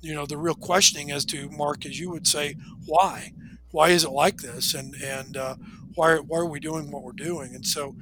You 0.01 0.13
know 0.13 0.25
the 0.25 0.37
real 0.37 0.55
questioning 0.55 1.11
as 1.11 1.25
to 1.25 1.49
mark 1.49 1.85
as 1.85 1.99
you 1.99 2.09
would 2.11 2.27
say 2.27 2.55
why? 2.85 3.33
Why 3.71 3.89
is 3.89 4.03
it 4.03 4.11
like 4.11 4.37
this? 4.37 4.73
And 4.73 4.95
and 5.01 5.35
uh, 5.35 5.55
why, 5.95 6.17
why 6.17 6.39
are 6.39 6.45
we 6.45 6.59
doing 6.59 6.91
what 6.91 7.03
we're 7.03 7.11
doing? 7.13 7.55
And 7.55 7.65
so 7.65 7.95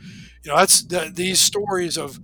you 0.44 0.52
know 0.52 0.58
that's 0.58 0.84
the, 0.84 1.12
these 1.14 1.40
stories 1.40 1.98
of 1.98 2.20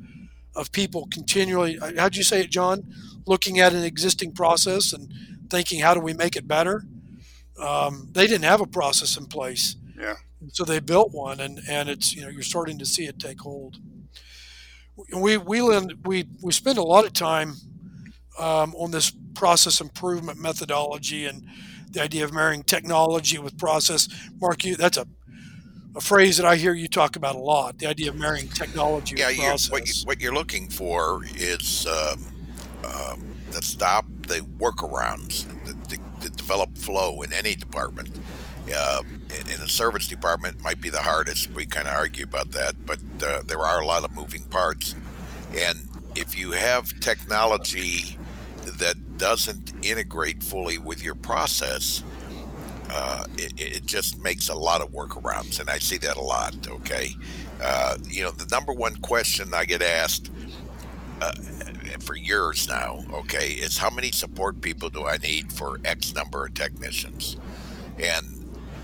of 0.56 0.72
people 0.74 1.08
continually 1.12 1.80
uh, 1.80 1.94
how'd 1.98 2.16
you 2.16 2.24
say 2.24 2.42
it 2.42 2.52
john? 2.52 2.94
Looking 3.26 3.60
at 3.60 3.74
an 3.74 3.84
existing 3.84 4.34
process 4.34 4.92
and 4.94 5.14
thinking 5.50 5.80
how 5.80 5.94
do 5.94 6.02
we 6.02 6.14
make 6.14 6.36
it 6.36 6.48
better 6.48 6.84
um, 7.62 8.10
they 8.12 8.28
didn't 8.28 8.44
have 8.44 8.62
a 8.62 8.68
process 8.68 9.18
in 9.18 9.26
place. 9.26 9.76
Yeah. 10.00 10.16
So 10.52 10.64
they 10.64 10.80
built 10.80 11.12
one, 11.12 11.40
and 11.40 11.60
and 11.70 11.90
it's 11.90 12.16
you 12.16 12.24
know 12.24 12.30
you're 12.30 12.42
starting 12.42 12.80
to 12.80 12.86
see 12.86 13.06
it 13.06 13.20
take 13.20 13.42
hold. 13.42 13.78
We 15.16 15.38
we 15.38 15.62
we 16.04 16.26
we 16.42 16.52
spend 16.52 16.78
a 16.78 16.84
lot 16.84 17.06
of 17.06 17.14
time 17.14 17.56
um, 18.40 18.74
on 18.76 18.92
this 18.92 19.12
process 19.36 19.82
improvement 19.82 20.40
methodology 20.40 21.26
and 21.26 21.46
the 21.92 22.02
idea 22.02 22.24
of 22.24 22.34
marrying 22.34 22.64
technology 22.64 23.38
with 23.38 23.58
process. 23.58 24.08
Mark, 24.40 24.64
you 24.64 24.76
that's 24.76 24.98
a 24.98 25.06
a 25.96 26.02
phrase 26.02 26.38
that 26.38 26.46
I 26.46 26.56
hear 26.56 26.74
you 26.74 26.88
talk 26.88 27.16
about 27.16 27.36
a 27.36 27.40
lot. 27.40 27.78
The 27.78 27.88
idea 27.88 28.10
of 28.10 28.16
marrying 28.16 28.48
technology 28.48 29.16
yeah, 29.18 29.28
with 29.28 29.38
process. 29.38 29.72
What, 29.72 29.88
you, 29.88 29.94
what 30.06 30.22
you're 30.22 30.34
looking 30.34 30.70
for 30.70 31.22
is 31.36 31.86
um, 31.86 32.26
um, 32.86 33.24
the 33.52 33.62
stop 33.62 34.06
the 34.28 34.40
workarounds, 34.58 35.46
the, 35.46 35.46
the 35.46 35.50
to 35.50 35.51
develop 36.52 36.78
flow 36.78 37.22
in 37.22 37.32
any 37.32 37.56
department. 37.56 38.20
Uh, 38.74 39.02
in, 39.40 39.62
a 39.62 39.68
service 39.68 40.08
department, 40.08 40.62
might 40.62 40.80
be 40.82 40.90
the 40.90 41.02
hardest. 41.02 41.50
We 41.52 41.66
kind 41.66 41.88
of 41.88 41.96
argue 41.96 42.26
about 42.26 42.52
that, 42.52 42.76
but 42.86 43.00
uh, 43.26 43.42
there 43.48 43.60
are 43.60 43.82
a 43.82 43.86
lot 43.86 44.04
of 44.04 44.14
moving 44.14 44.44
parts. 44.44 44.96
And 45.58 45.80
if 46.16 46.38
you 46.38 46.52
have 46.52 47.00
technology 47.00 48.18
that 48.66 49.18
doesn't 49.18 49.74
integrate 49.82 50.44
fully 50.44 50.78
with 50.78 51.04
your 51.04 51.16
process, 51.16 52.04
uh, 52.90 53.26
it, 53.38 53.54
it, 53.58 53.86
just 53.86 54.22
makes 54.22 54.50
a 54.50 54.56
lot 54.56 54.82
of 54.82 54.92
workarounds, 54.92 55.60
and 55.60 55.70
I 55.70 55.80
see 55.80 55.98
that 56.00 56.18
a 56.18 56.22
lot. 56.22 56.56
Okay, 56.68 57.16
uh, 57.62 57.98
you 58.06 58.24
know 58.24 58.32
the 58.32 58.48
number 58.52 58.74
one 58.74 58.96
question 58.98 59.54
I 59.54 59.66
get 59.66 59.82
asked 59.82 60.30
uh, 61.22 61.32
for 62.00 62.16
years 62.16 62.68
now, 62.68 63.04
okay, 63.14 63.52
is 63.52 63.78
how 63.78 63.90
many 63.90 64.12
support 64.12 64.62
people 64.62 64.90
do 64.90 65.06
I 65.06 65.18
need 65.18 65.52
for 65.52 65.80
X 65.84 66.14
number 66.14 66.46
of 66.46 66.54
technicians? 66.54 67.38
And 68.00 68.38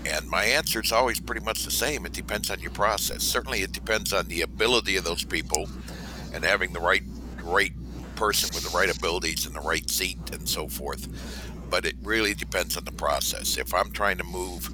and 0.06 0.28
my 0.28 0.44
answer 0.44 0.80
is 0.80 0.92
always 0.92 1.20
pretty 1.20 1.44
much 1.44 1.64
the 1.64 1.70
same. 1.70 2.06
It 2.06 2.12
depends 2.12 2.50
on 2.50 2.60
your 2.60 2.70
process. 2.70 3.22
Certainly, 3.22 3.62
it 3.62 3.72
depends 3.72 4.12
on 4.12 4.26
the 4.28 4.42
ability 4.42 4.96
of 4.96 5.04
those 5.04 5.24
people 5.24 5.68
and 6.32 6.44
having 6.44 6.72
the 6.72 6.80
right 6.80 7.02
right 7.42 7.72
person 8.14 8.50
with 8.52 8.70
the 8.70 8.76
right 8.76 8.94
abilities 8.94 9.46
and 9.46 9.54
the 9.54 9.60
right 9.60 9.88
seat 9.88 10.18
and 10.32 10.48
so 10.48 10.68
forth. 10.68 11.08
But 11.70 11.84
it 11.84 11.96
really 12.02 12.34
depends 12.34 12.76
on 12.76 12.84
the 12.84 12.92
process. 12.92 13.58
If 13.58 13.74
I'm 13.74 13.90
trying 13.90 14.18
to 14.18 14.24
move 14.24 14.64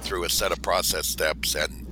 through 0.00 0.24
a 0.24 0.30
set 0.30 0.52
of 0.52 0.62
process 0.62 1.06
steps 1.06 1.54
and 1.54 1.86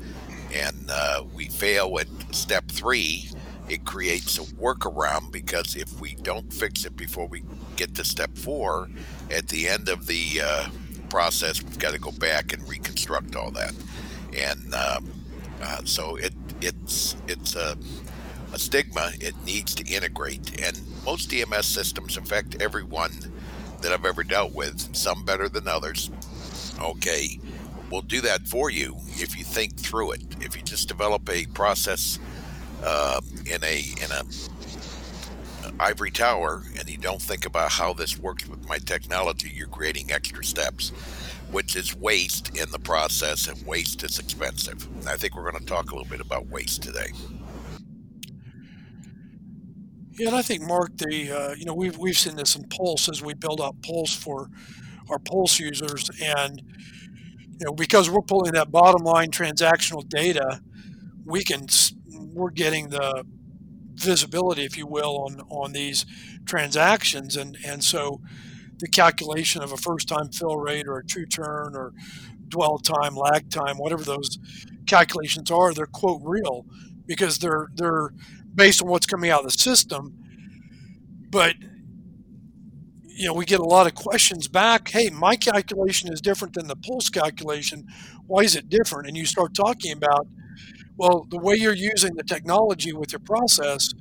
and 0.54 0.90
uh, 0.90 1.24
we 1.34 1.48
fail 1.48 1.98
at 1.98 2.08
step 2.34 2.68
three, 2.68 3.28
it 3.68 3.84
creates 3.84 4.38
a 4.38 4.42
workaround 4.42 5.32
because 5.32 5.76
if 5.76 6.00
we 6.00 6.14
don't 6.14 6.52
fix 6.52 6.84
it 6.84 6.96
before 6.96 7.26
we 7.26 7.42
get 7.76 7.94
to 7.96 8.04
step 8.04 8.36
four, 8.36 8.88
at 9.30 9.48
the 9.48 9.68
end 9.68 9.88
of 9.88 10.06
the 10.06 10.40
uh, 10.42 10.68
process, 11.08 11.62
we've 11.62 11.78
got 11.78 11.92
to 11.92 11.98
go 11.98 12.12
back 12.12 12.52
and 12.52 12.68
reconstruct 12.68 13.34
all 13.34 13.50
that. 13.50 13.74
And 14.36 14.74
um, 14.74 15.10
uh, 15.62 15.80
so 15.84 16.16
it 16.16 16.34
it's 16.60 17.16
it's 17.26 17.54
a, 17.54 17.76
a 18.52 18.58
stigma. 18.58 19.12
It 19.20 19.34
needs 19.44 19.74
to 19.76 19.84
integrate, 19.92 20.60
and 20.62 20.80
most 21.04 21.30
DMS 21.30 21.64
systems, 21.64 22.16
in 22.16 22.24
fact, 22.24 22.56
every 22.60 22.84
that 22.84 23.92
I've 23.92 24.04
ever 24.04 24.24
dealt 24.24 24.54
with, 24.54 24.94
some 24.96 25.24
better 25.24 25.48
than 25.48 25.68
others. 25.68 26.10
Okay, 26.80 27.38
we'll 27.90 28.02
do 28.02 28.20
that 28.22 28.46
for 28.46 28.70
you 28.70 28.96
if 29.06 29.36
you 29.36 29.44
think 29.44 29.76
through 29.76 30.12
it. 30.12 30.22
If 30.40 30.56
you 30.56 30.62
just 30.62 30.88
develop 30.88 31.28
a 31.28 31.46
process 31.46 32.18
uh, 32.84 33.20
in 33.46 33.62
a 33.64 33.80
in 34.02 34.10
a 34.12 34.24
ivory 35.78 36.10
tower 36.10 36.62
and 36.78 36.88
you 36.88 36.96
don't 36.96 37.20
think 37.20 37.44
about 37.44 37.72
how 37.72 37.92
this 37.92 38.18
works 38.18 38.48
with 38.48 38.66
my 38.68 38.78
technology, 38.78 39.50
you're 39.54 39.66
creating 39.66 40.10
extra 40.10 40.44
steps, 40.44 40.90
which 41.50 41.76
is 41.76 41.94
waste 41.96 42.56
in 42.56 42.70
the 42.70 42.78
process, 42.78 43.46
and 43.46 43.66
waste 43.66 44.02
is 44.02 44.18
expensive. 44.18 44.86
And 45.00 45.08
I 45.08 45.16
think 45.16 45.36
we're 45.36 45.50
going 45.50 45.62
to 45.62 45.66
talk 45.66 45.90
a 45.90 45.94
little 45.94 46.08
bit 46.08 46.20
about 46.20 46.46
waste 46.48 46.82
today. 46.82 47.12
Yeah, 50.18 50.28
and 50.28 50.36
I 50.36 50.42
think 50.42 50.62
Mark, 50.62 50.96
the 50.96 51.30
uh, 51.30 51.54
you 51.54 51.66
know 51.66 51.74
we've 51.74 51.98
we've 51.98 52.16
seen 52.16 52.36
this 52.36 52.56
in 52.56 52.64
Pulse 52.68 53.08
as 53.08 53.22
we 53.22 53.34
build 53.34 53.60
out 53.60 53.80
Pulse 53.82 54.14
for 54.14 54.48
our 55.10 55.18
Pulse 55.18 55.60
users, 55.60 56.08
and 56.22 56.62
you 57.58 57.66
know 57.66 57.72
because 57.72 58.08
we're 58.08 58.22
pulling 58.22 58.52
that 58.52 58.70
bottom 58.70 59.02
line 59.02 59.30
transactional 59.30 60.08
data, 60.08 60.60
we 61.26 61.44
can 61.44 61.68
we're 62.36 62.50
getting 62.50 62.90
the 62.90 63.24
visibility, 63.94 64.64
if 64.64 64.76
you 64.76 64.86
will, 64.86 65.18
on 65.26 65.40
on 65.50 65.72
these 65.72 66.06
transactions, 66.46 67.36
and 67.36 67.56
and 67.66 67.82
so 67.84 68.20
the 68.78 68.88
calculation 68.88 69.62
of 69.62 69.72
a 69.72 69.76
first 69.76 70.08
time 70.08 70.30
fill 70.30 70.56
rate 70.58 70.86
or 70.86 70.98
a 70.98 71.06
true 71.06 71.26
turn 71.26 71.76
or 71.76 71.92
dwell 72.48 72.78
time, 72.78 73.16
lag 73.16 73.50
time, 73.50 73.78
whatever 73.78 74.04
those 74.04 74.38
calculations 74.86 75.50
are, 75.50 75.74
they're 75.74 75.86
quote 75.86 76.22
real 76.24 76.66
because 77.06 77.38
they're 77.38 77.68
they're 77.74 78.10
based 78.54 78.82
on 78.82 78.88
what's 78.88 79.06
coming 79.06 79.30
out 79.30 79.44
of 79.44 79.52
the 79.52 79.58
system. 79.58 80.14
But 81.30 81.56
you 83.04 83.26
know, 83.26 83.32
we 83.32 83.44
get 83.46 83.60
a 83.60 83.64
lot 83.64 83.86
of 83.86 83.94
questions 83.94 84.46
back. 84.46 84.88
Hey, 84.90 85.08
my 85.08 85.36
calculation 85.36 86.12
is 86.12 86.20
different 86.20 86.54
than 86.54 86.66
the 86.66 86.76
pulse 86.76 87.08
calculation. 87.08 87.86
Why 88.26 88.42
is 88.42 88.54
it 88.54 88.68
different? 88.68 89.08
And 89.08 89.16
you 89.16 89.24
start 89.24 89.54
talking 89.54 89.92
about 89.92 90.26
well, 90.96 91.26
the 91.30 91.38
way 91.38 91.56
you're 91.56 91.74
using 91.74 92.14
the 92.14 92.22
technology 92.24 92.92
with 92.92 93.12
your 93.12 93.20
process 93.20 93.92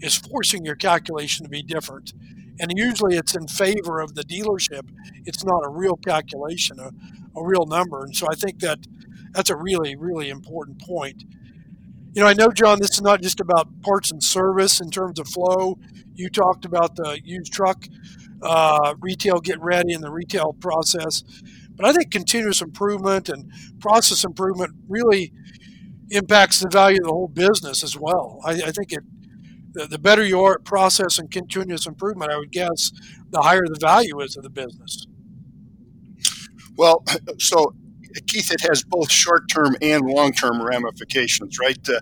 is 0.00 0.16
forcing 0.16 0.64
your 0.64 0.76
calculation 0.76 1.44
to 1.44 1.50
be 1.50 1.62
different. 1.62 2.12
And 2.60 2.72
usually 2.76 3.16
it's 3.16 3.34
in 3.34 3.48
favor 3.48 4.00
of 4.00 4.14
the 4.14 4.22
dealership. 4.22 4.88
It's 5.24 5.44
not 5.44 5.64
a 5.64 5.68
real 5.70 5.96
calculation, 5.96 6.78
a, 6.78 6.90
a 7.38 7.44
real 7.44 7.66
number. 7.66 8.04
And 8.04 8.14
so 8.16 8.26
I 8.30 8.34
think 8.34 8.60
that 8.60 8.80
that's 9.32 9.50
a 9.50 9.56
really, 9.56 9.96
really 9.96 10.30
important 10.30 10.80
point. 10.80 11.24
you 12.14 12.22
know, 12.22 12.28
I 12.28 12.34
know, 12.34 12.48
John, 12.48 12.78
this 12.80 12.90
is 12.92 13.02
not 13.02 13.22
just 13.22 13.40
about 13.40 13.82
parts 13.82 14.10
and 14.12 14.22
service 14.22 14.80
in 14.80 14.90
terms 14.90 15.18
of 15.18 15.28
flow. 15.28 15.78
You 16.14 16.28
talked 16.30 16.64
about 16.64 16.94
the 16.96 17.20
used 17.24 17.52
truck 17.52 17.86
uh, 18.42 18.94
retail 19.00 19.40
get 19.40 19.60
ready 19.60 19.92
and 19.94 20.02
the 20.04 20.10
retail 20.12 20.52
process, 20.60 21.24
but 21.76 21.86
I 21.86 21.92
think 21.92 22.12
continuous 22.12 22.62
improvement 22.62 23.28
and 23.28 23.50
process 23.80 24.24
improvement 24.24 24.74
really 24.88 25.32
impacts 26.10 26.60
the 26.60 26.68
value 26.68 26.98
of 26.98 27.06
the 27.06 27.12
whole 27.12 27.28
business 27.28 27.82
as 27.82 27.96
well. 27.96 28.40
I, 28.44 28.52
I 28.52 28.70
think 28.70 28.92
it 28.92 29.04
the, 29.74 29.86
the 29.86 29.98
better 29.98 30.24
you 30.24 30.40
are 30.42 30.54
at 30.54 30.64
process 30.64 31.18
and 31.18 31.30
continuous 31.30 31.86
improvement, 31.86 32.30
I 32.30 32.38
would 32.38 32.52
guess, 32.52 32.92
the 33.30 33.42
higher 33.42 33.66
the 33.66 33.78
value 33.78 34.20
is 34.20 34.36
of 34.36 34.44
the 34.44 34.50
business. 34.50 35.06
Well, 36.76 37.04
so 37.38 37.74
Keith, 38.28 38.52
it 38.52 38.60
has 38.68 38.84
both 38.84 39.10
short-term 39.10 39.76
and 39.82 40.04
long-term 40.04 40.62
ramifications, 40.62 41.58
right? 41.58 41.78
Uh, 41.88 42.00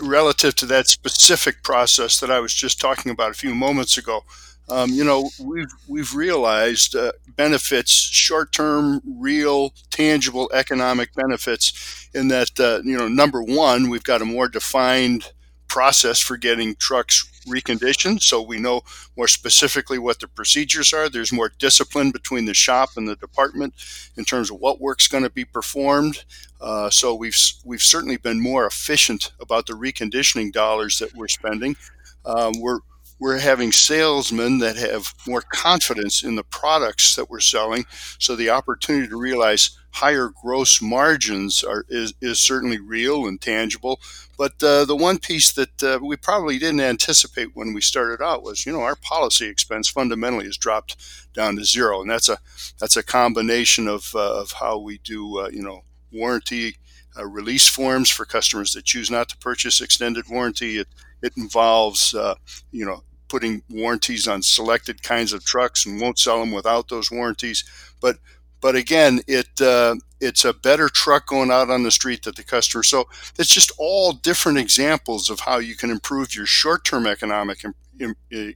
relative 0.00 0.56
to 0.56 0.66
that 0.66 0.88
specific 0.88 1.62
process 1.62 2.18
that 2.18 2.30
I 2.30 2.40
was 2.40 2.52
just 2.52 2.80
talking 2.80 3.12
about 3.12 3.30
a 3.30 3.34
few 3.34 3.54
moments 3.54 3.96
ago. 3.96 4.22
Um, 4.68 4.90
you 4.90 5.04
know, 5.04 5.30
we've 5.40 5.72
we've 5.86 6.14
realized 6.14 6.96
uh, 6.96 7.12
benefits, 7.36 7.92
short-term, 7.92 9.00
real, 9.06 9.72
tangible 9.90 10.50
economic 10.52 11.14
benefits. 11.14 12.08
In 12.14 12.28
that, 12.28 12.58
uh, 12.58 12.80
you 12.82 12.96
know, 12.96 13.08
number 13.08 13.42
one, 13.42 13.90
we've 13.90 14.02
got 14.02 14.22
a 14.22 14.24
more 14.24 14.48
defined 14.48 15.32
process 15.68 16.20
for 16.20 16.36
getting 16.36 16.74
trucks 16.76 17.28
reconditioned 17.46 18.22
so 18.22 18.40
we 18.40 18.58
know 18.58 18.82
more 19.16 19.28
specifically 19.28 19.98
what 19.98 20.18
the 20.20 20.28
procedures 20.28 20.92
are 20.92 21.08
there's 21.08 21.32
more 21.32 21.50
discipline 21.58 22.10
between 22.10 22.44
the 22.44 22.54
shop 22.54 22.90
and 22.96 23.08
the 23.08 23.16
department 23.16 23.74
in 24.16 24.24
terms 24.24 24.50
of 24.50 24.58
what 24.58 24.80
work's 24.80 25.08
going 25.08 25.22
to 25.22 25.30
be 25.30 25.44
performed 25.44 26.24
uh, 26.60 26.88
so 26.90 27.14
we've 27.14 27.36
we've 27.64 27.82
certainly 27.82 28.16
been 28.16 28.40
more 28.40 28.66
efficient 28.66 29.32
about 29.40 29.66
the 29.66 29.72
reconditioning 29.72 30.52
dollars 30.52 30.98
that 30.98 31.14
we're 31.14 31.28
spending 31.28 31.76
um, 32.24 32.52
we're 32.58 32.80
we're 33.18 33.38
having 33.38 33.72
salesmen 33.72 34.58
that 34.58 34.76
have 34.76 35.14
more 35.26 35.42
confidence 35.42 36.22
in 36.22 36.36
the 36.36 36.44
products 36.44 37.16
that 37.16 37.30
we're 37.30 37.40
selling. 37.40 37.84
So 38.18 38.36
the 38.36 38.50
opportunity 38.50 39.08
to 39.08 39.16
realize 39.16 39.70
higher 39.90 40.30
gross 40.42 40.82
margins 40.82 41.64
are 41.64 41.86
is, 41.88 42.12
is 42.20 42.38
certainly 42.38 42.78
real 42.78 43.26
and 43.26 43.40
tangible. 43.40 43.98
But 44.36 44.62
uh, 44.62 44.84
the 44.84 44.96
one 44.96 45.18
piece 45.18 45.52
that 45.52 45.82
uh, 45.82 45.98
we 46.02 46.16
probably 46.16 46.58
didn't 46.58 46.80
anticipate 46.80 47.56
when 47.56 47.72
we 47.72 47.80
started 47.80 48.22
out 48.22 48.42
was, 48.42 48.66
you 48.66 48.72
know, 48.72 48.82
our 48.82 48.96
policy 48.96 49.46
expense 49.46 49.88
fundamentally 49.88 50.44
has 50.44 50.58
dropped 50.58 50.96
down 51.32 51.56
to 51.56 51.64
zero, 51.64 52.02
and 52.02 52.10
that's 52.10 52.28
a 52.28 52.38
that's 52.78 52.98
a 52.98 53.02
combination 53.02 53.88
of 53.88 54.12
uh, 54.14 54.40
of 54.40 54.52
how 54.52 54.78
we 54.78 54.98
do, 54.98 55.38
uh, 55.38 55.48
you 55.50 55.62
know, 55.62 55.84
warranty 56.12 56.76
uh, 57.18 57.26
release 57.26 57.68
forms 57.68 58.10
for 58.10 58.24
customers 58.24 58.72
that 58.72 58.84
choose 58.84 59.10
not 59.10 59.28
to 59.28 59.36
purchase 59.38 59.80
extended 59.80 60.24
warranty. 60.28 60.78
It 60.78 60.88
it 61.22 61.32
involves, 61.36 62.14
uh, 62.14 62.34
you 62.72 62.84
know, 62.84 63.02
putting 63.28 63.62
warranties 63.70 64.28
on 64.28 64.42
selected 64.42 65.02
kinds 65.02 65.32
of 65.32 65.44
trucks 65.44 65.86
and 65.86 66.00
won't 66.00 66.18
sell 66.18 66.40
them 66.40 66.52
without 66.52 66.88
those 66.88 67.10
warranties, 67.10 67.64
but 68.00 68.16
but 68.60 68.74
again, 68.74 69.20
it 69.26 69.60
uh, 69.60 69.96
it's 70.20 70.44
a 70.44 70.54
better 70.54 70.88
truck 70.88 71.26
going 71.26 71.50
out 71.50 71.70
on 71.70 71.82
the 71.82 71.90
street 71.90 72.22
that 72.24 72.36
the 72.36 72.42
customer. 72.42 72.82
So 72.82 73.08
it's 73.38 73.52
just 73.52 73.70
all 73.78 74.12
different 74.12 74.58
examples 74.58 75.28
of 75.28 75.40
how 75.40 75.58
you 75.58 75.76
can 75.76 75.90
improve 75.90 76.34
your 76.34 76.46
short-term 76.46 77.06
economic 77.06 77.62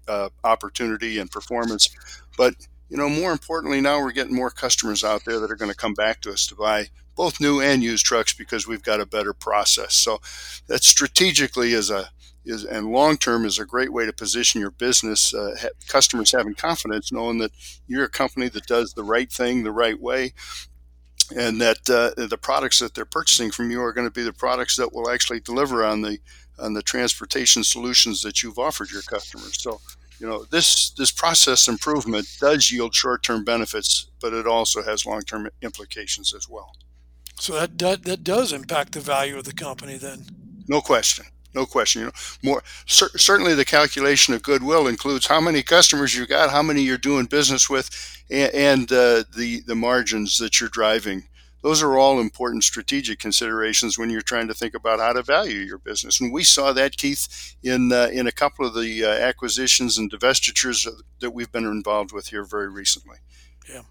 uh, 0.09 0.29
opportunity 0.43 1.19
and 1.19 1.31
performance. 1.31 1.91
But 2.37 2.55
you 2.91 2.97
know, 2.97 3.09
more 3.09 3.33
importantly, 3.33 3.81
now 3.81 4.01
we're 4.01 4.11
getting 4.11 4.35
more 4.35 4.51
customers 4.51 5.05
out 5.05 5.25
there 5.25 5.39
that 5.39 5.51
are 5.51 5.57
going 5.57 5.71
to 5.71 5.77
come 5.77 5.95
back 5.95 6.21
to 6.23 6.33
us 6.33 6.47
to 6.49 6.57
buy 6.57 6.89
both 7.17 7.41
new 7.41 7.61
and 7.61 7.83
used 7.83 8.05
trucks 8.05 8.33
because 8.33 8.67
we've 8.67 8.83
got 8.83 9.01
a 9.01 9.07
better 9.07 9.33
process. 9.33 9.95
So 9.95 10.21
that 10.67 10.83
strategically 10.83 11.73
is 11.73 11.91
a 11.91 12.11
is 12.45 12.65
and 12.65 12.91
long 12.91 13.19
term 13.19 13.45
is 13.45 13.59
a 13.59 13.67
great 13.67 13.93
way 13.93 14.07
to 14.07 14.13
position 14.13 14.61
your 14.61 14.71
business. 14.71 15.33
Uh, 15.33 15.55
customers 15.87 16.33
having 16.33 16.55
confidence, 16.55 17.13
knowing 17.13 17.39
that 17.39 17.53
you're 17.87 18.05
a 18.05 18.09
company 18.09 18.49
that 18.49 18.67
does 18.67 18.95
the 18.95 19.05
right 19.05 19.31
thing 19.31 19.63
the 19.63 19.71
right 19.71 20.01
way, 20.01 20.33
and 21.37 21.61
that 21.61 21.79
uh, 21.89 22.11
the 22.17 22.39
products 22.39 22.81
that 22.81 22.95
they're 22.95 23.05
purchasing 23.05 23.51
from 23.51 23.71
you 23.71 23.81
are 23.83 23.93
going 23.93 24.07
to 24.07 24.13
be 24.13 24.23
the 24.23 24.33
products 24.33 24.77
that 24.77 24.93
will 24.93 25.11
actually 25.11 25.41
deliver 25.41 25.85
on 25.85 26.01
the 26.01 26.19
on 26.59 26.73
the 26.73 26.83
transportation 26.83 27.63
solutions 27.63 28.23
that 28.23 28.43
you've 28.43 28.59
offered 28.59 28.91
your 28.91 29.03
customers. 29.03 29.63
So. 29.63 29.81
You 30.21 30.27
know 30.29 30.45
this 30.45 30.91
this 30.91 31.11
process 31.11 31.67
improvement 31.67 32.27
does 32.41 32.71
yield 32.71 32.95
short 32.95 33.23
term 33.23 33.45
benefits, 33.45 34.07
but 34.21 34.33
it 34.33 34.47
also 34.47 34.83
has 34.83 35.07
long 35.07 35.23
term 35.23 35.49
implications 35.63 36.35
as 36.35 36.49
well. 36.49 36.73
So 37.37 37.55
that, 37.55 37.79
that 37.79 38.05
that 38.05 38.23
does 38.23 38.53
impact 38.53 38.93
the 38.93 39.01
value 39.01 39.39
of 39.39 39.45
the 39.45 39.55
company, 39.55 39.97
then. 39.97 40.27
No 40.69 40.81
question 40.81 41.25
no 41.55 41.67
question. 41.67 42.01
You 42.01 42.07
know, 42.07 42.13
more 42.43 42.63
cer- 42.87 43.17
certainly 43.17 43.55
the 43.55 43.65
calculation 43.65 44.35
of 44.35 44.43
goodwill 44.43 44.87
includes 44.87 45.27
how 45.27 45.41
many 45.41 45.63
customers 45.63 46.17
you 46.17 46.27
got, 46.27 46.51
how 46.51 46.63
many 46.63 46.83
you're 46.83 46.99
doing 46.99 47.27
business 47.27 47.69
with, 47.69 47.91
and, 48.31 48.55
and 48.55 48.93
uh, 48.93 49.25
the 49.37 49.63
the 49.67 49.75
margins 49.75 50.39
that 50.39 50.61
you're 50.61 50.69
driving. 50.69 51.25
Those 51.63 51.83
are 51.83 51.99
all 51.99 52.21
important 52.21 52.65
strategic 52.65 53.19
considerations 53.19 53.99
when 53.99 54.11
you're 54.11 54.23
trying 54.23 54.49
to 54.49 54.55
think 54.55 54.75
about 54.75 54.99
how 54.99 55.13
to 55.13 55.23
value 55.23 55.59
your 55.59 55.79
business. 55.79 56.21
And 56.21 56.33
we 56.33 56.43
saw 56.43 56.73
that, 56.73 56.97
Keith, 56.97 57.57
in 57.63 57.93
uh, 57.93 58.09
in 58.13 58.27
a 58.27 58.33
couple 58.33 58.67
of 58.67 58.75
the 58.75 59.05
uh, 59.05 59.09
acquisitions 59.09 59.99
and 59.99 60.11
divestitures 60.11 60.89
that 61.21 61.31
we've 61.31 61.53
been 61.53 61.67
involved 61.67 62.13
with 62.13 62.29
here 62.29 62.45
very 62.45 62.71
recently. 62.71 63.19
Yeah. 63.69 63.83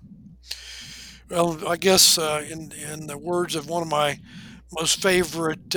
Well, 1.30 1.68
I 1.68 1.78
guess 1.78 2.18
uh, 2.18 2.44
in 2.50 2.72
in 2.72 3.08
the 3.08 3.18
words 3.18 3.56
of 3.56 3.70
one 3.70 3.84
of 3.84 3.90
my 3.90 4.20
most 4.72 5.02
favorite 5.02 5.76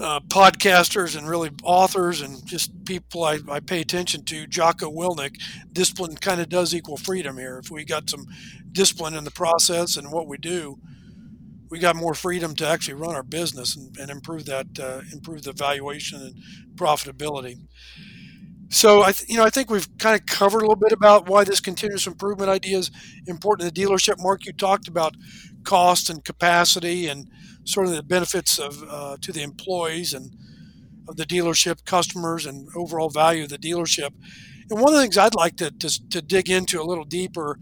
uh, 0.00 0.20
podcasters 0.20 1.16
and 1.16 1.28
really 1.28 1.50
authors 1.62 2.20
and 2.20 2.46
just 2.46 2.84
people 2.84 3.24
I, 3.24 3.38
I 3.50 3.60
pay 3.60 3.80
attention 3.80 4.24
to, 4.26 4.46
Jocko 4.46 4.90
Willink, 4.90 5.36
discipline 5.72 6.16
kind 6.16 6.40
of 6.40 6.48
does 6.48 6.74
equal 6.74 6.96
freedom 6.96 7.36
here. 7.36 7.58
If 7.58 7.70
we 7.70 7.84
got 7.84 8.08
some 8.08 8.26
discipline 8.72 9.14
in 9.14 9.24
the 9.24 9.30
process 9.30 9.96
and 9.96 10.12
what 10.12 10.28
we 10.28 10.38
do, 10.38 10.78
we 11.70 11.78
got 11.78 11.96
more 11.96 12.14
freedom 12.14 12.54
to 12.56 12.66
actually 12.66 12.94
run 12.94 13.14
our 13.14 13.22
business 13.22 13.76
and, 13.76 13.96
and 13.98 14.10
improve 14.10 14.46
that, 14.46 14.66
uh, 14.80 15.02
improve 15.12 15.42
the 15.42 15.52
valuation 15.52 16.20
and 16.20 16.34
profitability. 16.76 17.56
So 18.70 19.02
I, 19.02 19.12
th- 19.12 19.28
you 19.28 19.36
know, 19.36 19.44
I 19.44 19.50
think 19.50 19.70
we've 19.70 19.88
kind 19.98 20.18
of 20.18 20.26
covered 20.26 20.58
a 20.58 20.66
little 20.66 20.76
bit 20.76 20.92
about 20.92 21.28
why 21.28 21.44
this 21.44 21.60
continuous 21.60 22.06
improvement 22.06 22.50
idea 22.50 22.78
is 22.78 22.90
important 23.26 23.68
to 23.68 23.74
the 23.74 23.86
dealership. 23.86 24.16
Mark, 24.18 24.44
you 24.44 24.52
talked 24.52 24.88
about 24.88 25.14
cost 25.64 26.10
and 26.10 26.24
capacity 26.24 27.06
and 27.06 27.28
sort 27.68 27.86
of 27.86 27.92
the 27.92 28.02
benefits 28.02 28.58
of 28.58 28.82
uh, 28.88 29.16
to 29.20 29.30
the 29.30 29.42
employees 29.42 30.14
and 30.14 30.34
of 31.06 31.16
the 31.16 31.24
dealership, 31.24 31.84
customers, 31.84 32.46
and 32.46 32.68
overall 32.74 33.10
value 33.10 33.44
of 33.44 33.50
the 33.50 33.58
dealership. 33.58 34.10
And 34.70 34.80
one 34.80 34.92
of 34.92 34.94
the 34.94 35.02
things 35.02 35.18
I'd 35.18 35.34
like 35.34 35.56
to, 35.56 35.70
to, 35.70 36.08
to 36.10 36.22
dig 36.22 36.50
into 36.50 36.80
a 36.80 36.84
little 36.84 37.04
deeper, 37.04 37.58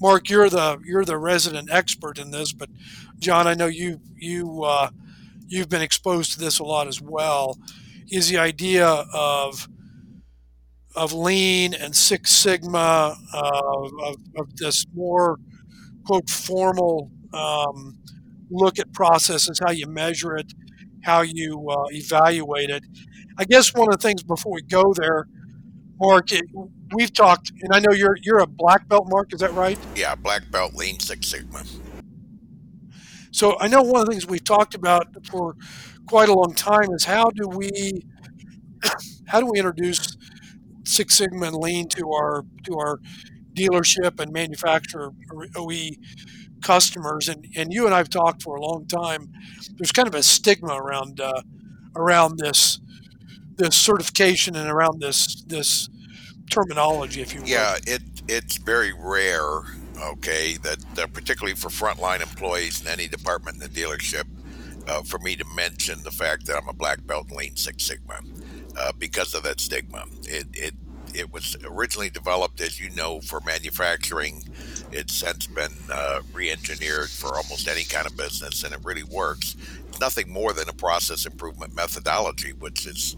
Mark, 0.00 0.30
you're 0.30 0.48
the 0.48 0.78
you're 0.84 1.04
the 1.04 1.18
resident 1.18 1.70
expert 1.70 2.18
in 2.18 2.30
this, 2.30 2.52
but 2.52 2.70
John, 3.18 3.46
I 3.46 3.54
know 3.54 3.66
you 3.66 4.00
you 4.16 4.62
uh, 4.64 4.90
you've 5.46 5.68
been 5.68 5.82
exposed 5.82 6.32
to 6.32 6.40
this 6.40 6.58
a 6.58 6.64
lot 6.64 6.88
as 6.88 7.00
well. 7.02 7.58
Is 8.10 8.28
the 8.28 8.38
idea 8.38 8.86
of 8.86 9.68
of 10.96 11.12
lean 11.12 11.74
and 11.74 11.94
Six 11.94 12.30
Sigma, 12.30 13.16
uh, 13.32 13.60
of, 14.02 14.16
of, 14.36 14.56
this 14.56 14.84
more 14.92 15.38
quote 16.04 16.28
formal 16.28 17.10
um, 17.32 17.96
look 18.50 18.78
at 18.78 18.92
processes, 18.92 19.60
how 19.64 19.70
you 19.70 19.86
measure 19.86 20.36
it, 20.36 20.52
how 21.04 21.22
you 21.22 21.68
uh, 21.70 21.84
evaluate 21.90 22.70
it. 22.70 22.84
I 23.38 23.44
guess 23.44 23.74
one 23.74 23.88
of 23.88 23.98
the 23.98 24.02
things 24.02 24.22
before 24.22 24.52
we 24.52 24.62
go 24.62 24.92
there, 24.94 25.26
Mark, 26.00 26.32
it, 26.32 26.44
we've 26.94 27.12
talked, 27.12 27.52
and 27.62 27.72
I 27.74 27.80
know 27.80 27.92
you're 27.92 28.16
you're 28.22 28.40
a 28.40 28.46
black 28.46 28.88
belt, 28.88 29.06
Mark. 29.08 29.32
Is 29.32 29.40
that 29.40 29.52
right? 29.54 29.78
Yeah, 29.96 30.14
black 30.14 30.50
belt, 30.50 30.74
Lean 30.74 31.00
Six 31.00 31.28
Sigma. 31.28 31.62
So 33.30 33.56
I 33.60 33.68
know 33.68 33.82
one 33.82 34.00
of 34.00 34.06
the 34.06 34.12
things 34.12 34.26
we've 34.26 34.44
talked 34.44 34.74
about 34.74 35.08
for 35.26 35.56
quite 36.06 36.28
a 36.28 36.34
long 36.34 36.52
time 36.54 36.90
is 36.92 37.04
how 37.04 37.30
do 37.30 37.48
we 37.48 38.02
how 39.26 39.40
do 39.40 39.46
we 39.46 39.58
introduce 39.58 40.16
Six 40.84 41.14
Sigma 41.16 41.46
and 41.46 41.56
Lean 41.56 41.88
to 41.90 42.10
our 42.12 42.44
to 42.64 42.76
our 42.78 43.00
dealership 43.54 44.20
and 44.20 44.32
manufacturer 44.32 45.10
OE 45.56 45.90
customers, 46.62 47.28
and, 47.28 47.46
and 47.56 47.72
you 47.72 47.86
and 47.86 47.94
I've 47.94 48.10
talked 48.10 48.42
for 48.42 48.56
a 48.56 48.60
long 48.60 48.86
time. 48.86 49.32
There's 49.76 49.92
kind 49.92 50.08
of 50.08 50.14
a 50.14 50.22
stigma 50.22 50.74
around 50.74 51.20
uh, 51.20 51.42
around 51.96 52.38
this 52.38 52.80
this 53.56 53.76
certification 53.76 54.56
and 54.56 54.68
around 54.70 55.00
this 55.00 55.42
this 55.46 55.88
terminology, 56.50 57.20
if 57.20 57.34
you 57.34 57.42
will. 57.42 57.48
Yeah, 57.48 57.76
it 57.86 58.02
it's 58.28 58.56
very 58.56 58.92
rare. 58.92 59.62
Okay, 60.02 60.56
that 60.62 60.78
uh, 60.98 61.06
particularly 61.08 61.54
for 61.54 61.68
frontline 61.68 62.22
employees 62.22 62.80
in 62.80 62.88
any 62.88 63.06
department 63.06 63.56
in 63.56 63.60
the 63.60 63.80
dealership, 63.80 64.24
uh, 64.88 65.02
for 65.02 65.18
me 65.18 65.36
to 65.36 65.44
mention 65.54 66.02
the 66.02 66.10
fact 66.10 66.46
that 66.46 66.56
I'm 66.56 66.68
a 66.68 66.72
black 66.72 67.06
belt 67.06 67.30
in 67.30 67.36
Lean 67.36 67.56
Six 67.56 67.84
Sigma 67.84 68.20
uh, 68.78 68.92
because 68.98 69.34
of 69.34 69.42
that 69.42 69.60
stigma. 69.60 70.04
It, 70.22 70.46
it 70.54 70.74
it 71.14 71.32
was 71.32 71.56
originally 71.64 72.10
developed, 72.10 72.60
as 72.60 72.80
you 72.80 72.90
know, 72.90 73.20
for 73.20 73.40
manufacturing. 73.40 74.44
It's 74.92 75.14
since 75.14 75.46
been 75.46 75.72
uh, 75.92 76.20
re-engineered 76.32 77.10
for 77.10 77.36
almost 77.36 77.68
any 77.68 77.84
kind 77.84 78.06
of 78.06 78.16
business, 78.16 78.64
and 78.64 78.74
it 78.74 78.80
really 78.82 79.04
works. 79.04 79.56
It's 79.88 80.00
nothing 80.00 80.30
more 80.30 80.52
than 80.52 80.68
a 80.68 80.72
process 80.72 81.26
improvement 81.26 81.74
methodology, 81.74 82.52
which 82.52 82.86
is 82.86 83.16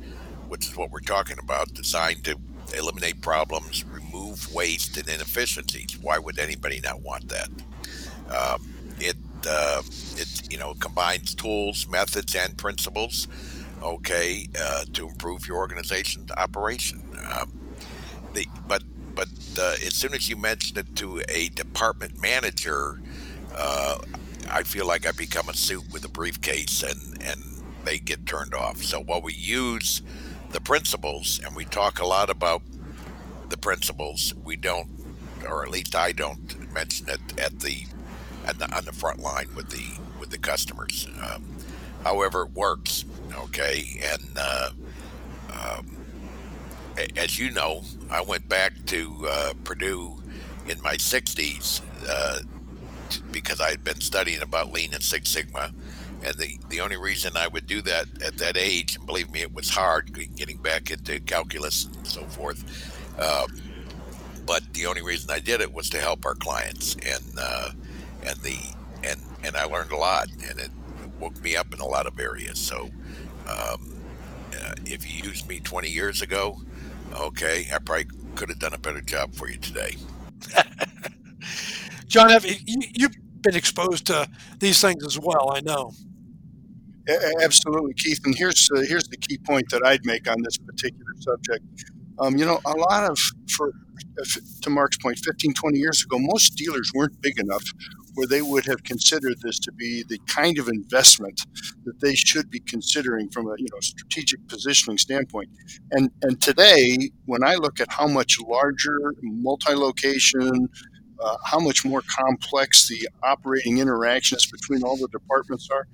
which 0.48 0.68
is 0.68 0.76
what 0.76 0.90
we're 0.90 1.00
talking 1.00 1.38
about, 1.38 1.72
designed 1.72 2.24
to 2.24 2.36
eliminate 2.76 3.22
problems, 3.22 3.86
remove 3.86 4.52
waste 4.52 4.98
and 4.98 5.08
inefficiencies. 5.08 5.98
Why 5.98 6.18
would 6.18 6.38
anybody 6.38 6.80
not 6.80 7.00
want 7.00 7.28
that? 7.30 7.48
Um, 8.28 8.72
it 8.98 9.16
uh, 9.46 9.82
it 10.16 10.50
you 10.50 10.58
know 10.58 10.74
combines 10.74 11.34
tools, 11.34 11.88
methods, 11.88 12.34
and 12.34 12.56
principles. 12.56 13.28
Okay, 13.82 14.46
uh, 14.60 14.84
to 14.92 15.08
improve 15.08 15.48
your 15.48 15.56
organization's 15.56 16.30
operation. 16.32 17.02
Um, 17.34 17.61
the, 18.34 18.46
but 18.66 18.82
but 19.14 19.28
uh, 19.58 19.74
as 19.84 19.94
soon 19.94 20.14
as 20.14 20.28
you 20.28 20.36
mention 20.36 20.78
it 20.78 20.96
to 20.96 21.22
a 21.28 21.48
department 21.50 22.20
manager, 22.20 23.00
uh, 23.54 23.98
I 24.50 24.62
feel 24.62 24.86
like 24.86 25.06
I 25.06 25.12
become 25.12 25.48
a 25.48 25.54
suit 25.54 25.84
with 25.92 26.04
a 26.04 26.08
briefcase, 26.08 26.82
and 26.82 27.22
and 27.22 27.42
they 27.84 27.98
get 27.98 28.26
turned 28.26 28.54
off. 28.54 28.82
So 28.82 29.00
while 29.00 29.20
we 29.20 29.34
use 29.34 30.02
the 30.50 30.60
principles 30.60 31.40
and 31.44 31.56
we 31.56 31.64
talk 31.64 31.98
a 31.98 32.06
lot 32.06 32.30
about 32.30 32.62
the 33.48 33.56
principles, 33.56 34.34
we 34.44 34.56
don't, 34.56 34.88
or 35.48 35.62
at 35.62 35.70
least 35.70 35.94
I 35.94 36.12
don't 36.12 36.72
mention 36.72 37.08
it 37.08 37.20
at 37.38 37.60
the, 37.60 37.86
at 38.46 38.58
the 38.58 38.74
on 38.76 38.84
the 38.84 38.92
front 38.92 39.20
line 39.20 39.48
with 39.54 39.70
the 39.70 40.00
with 40.18 40.30
the 40.30 40.38
customers. 40.38 41.06
Um, 41.22 41.44
however, 42.04 42.42
it 42.42 42.52
works. 42.52 43.04
Okay, 43.34 44.00
and 44.02 44.22
uh, 44.36 44.70
um, 45.52 45.96
as 47.16 47.38
you 47.38 47.50
know, 47.50 47.82
I 48.12 48.20
went 48.20 48.46
back 48.46 48.74
to 48.86 49.26
uh, 49.26 49.54
Purdue 49.64 50.22
in 50.68 50.80
my 50.82 50.94
60s 50.94 51.80
uh, 52.06 52.40
because 53.30 53.58
I 53.60 53.70
had 53.70 53.82
been 53.82 54.00
studying 54.00 54.42
about 54.42 54.70
Lean 54.70 54.92
and 54.92 55.02
Six 55.02 55.30
Sigma. 55.30 55.72
And 56.22 56.36
the, 56.36 56.58
the 56.68 56.80
only 56.80 56.98
reason 56.98 57.36
I 57.36 57.48
would 57.48 57.66
do 57.66 57.80
that 57.82 58.06
at 58.22 58.36
that 58.36 58.56
age, 58.56 58.96
and 58.96 59.06
believe 59.06 59.30
me, 59.30 59.40
it 59.40 59.52
was 59.52 59.70
hard 59.70 60.12
getting 60.36 60.58
back 60.58 60.90
into 60.90 61.20
calculus 61.20 61.86
and 61.86 62.06
so 62.06 62.22
forth. 62.24 62.62
Um, 63.18 63.46
but 64.46 64.62
the 64.74 64.86
only 64.86 65.02
reason 65.02 65.30
I 65.30 65.40
did 65.40 65.60
it 65.60 65.72
was 65.72 65.88
to 65.90 65.98
help 65.98 66.26
our 66.26 66.34
clients, 66.34 66.94
and 66.94 67.24
uh, 67.40 67.70
and 68.24 68.36
the 68.38 68.58
and 69.04 69.20
and 69.42 69.56
I 69.56 69.64
learned 69.64 69.92
a 69.92 69.96
lot, 69.96 70.28
and 70.48 70.58
it 70.60 70.70
woke 71.18 71.40
me 71.42 71.56
up 71.56 71.72
in 71.72 71.80
a 71.80 71.86
lot 71.86 72.06
of 72.06 72.18
areas. 72.18 72.58
So, 72.58 72.90
um, 73.48 73.94
uh, 74.52 74.74
if 74.84 75.10
you 75.10 75.28
used 75.28 75.48
me 75.48 75.60
20 75.60 75.88
years 75.88 76.22
ago, 76.22 76.60
okay, 77.12 77.68
I 77.72 77.78
probably 77.78 78.06
could 78.34 78.48
have 78.48 78.58
done 78.58 78.74
a 78.74 78.78
better 78.78 79.00
job 79.00 79.34
for 79.34 79.48
you 79.48 79.58
today. 79.58 79.96
John, 82.06 82.30
have 82.30 82.44
you, 82.44 82.56
you've 82.66 83.16
been 83.40 83.56
exposed 83.56 84.06
to 84.06 84.28
these 84.58 84.80
things 84.80 85.04
as 85.04 85.18
well? 85.18 85.52
I 85.54 85.60
know. 85.60 85.92
Absolutely, 87.42 87.94
Keith. 87.94 88.20
And 88.24 88.34
here's 88.36 88.68
uh, 88.74 88.80
here's 88.82 89.08
the 89.08 89.16
key 89.16 89.38
point 89.38 89.68
that 89.70 89.84
I'd 89.84 90.04
make 90.06 90.28
on 90.30 90.40
this 90.42 90.56
particular 90.58 91.12
subject. 91.18 91.64
Um, 92.18 92.36
you 92.36 92.44
know, 92.44 92.60
a 92.64 92.72
lot 92.72 93.10
of 93.10 93.18
for 93.56 93.72
to 94.62 94.70
Mark's 94.70 94.98
point, 94.98 95.18
15, 95.18 95.54
20 95.54 95.78
years 95.78 96.04
ago, 96.04 96.18
most 96.18 96.50
dealers 96.50 96.90
weren't 96.94 97.20
big 97.22 97.38
enough 97.38 97.64
where 98.14 98.26
they 98.26 98.42
would 98.42 98.66
have 98.66 98.82
considered 98.84 99.36
this 99.42 99.58
to 99.60 99.72
be 99.72 100.04
the 100.08 100.18
kind 100.26 100.58
of 100.58 100.68
investment 100.68 101.40
that 101.84 102.00
they 102.00 102.14
should 102.14 102.50
be 102.50 102.60
considering 102.60 103.28
from 103.30 103.46
a 103.46 103.54
you 103.58 103.66
know 103.72 103.80
strategic 103.80 104.46
positioning 104.48 104.98
standpoint. 104.98 105.48
And 105.92 106.10
and 106.22 106.40
today, 106.40 107.10
when 107.26 107.42
I 107.44 107.54
look 107.54 107.80
at 107.80 107.90
how 107.90 108.06
much 108.06 108.38
larger, 108.46 109.14
multi-location, 109.22 110.68
uh, 111.20 111.36
how 111.44 111.58
much 111.58 111.84
more 111.84 112.02
complex 112.08 112.88
the 112.88 113.08
operating 113.22 113.78
interactions 113.78 114.46
between 114.50 114.82
all 114.82 114.96
the 114.96 115.08
departments 115.08 115.68
are, 115.70 115.86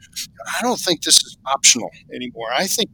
I 0.58 0.62
don't 0.62 0.80
think 0.80 1.02
this 1.02 1.16
is 1.16 1.36
optional 1.46 1.90
anymore. 2.12 2.48
I 2.56 2.66
think 2.66 2.90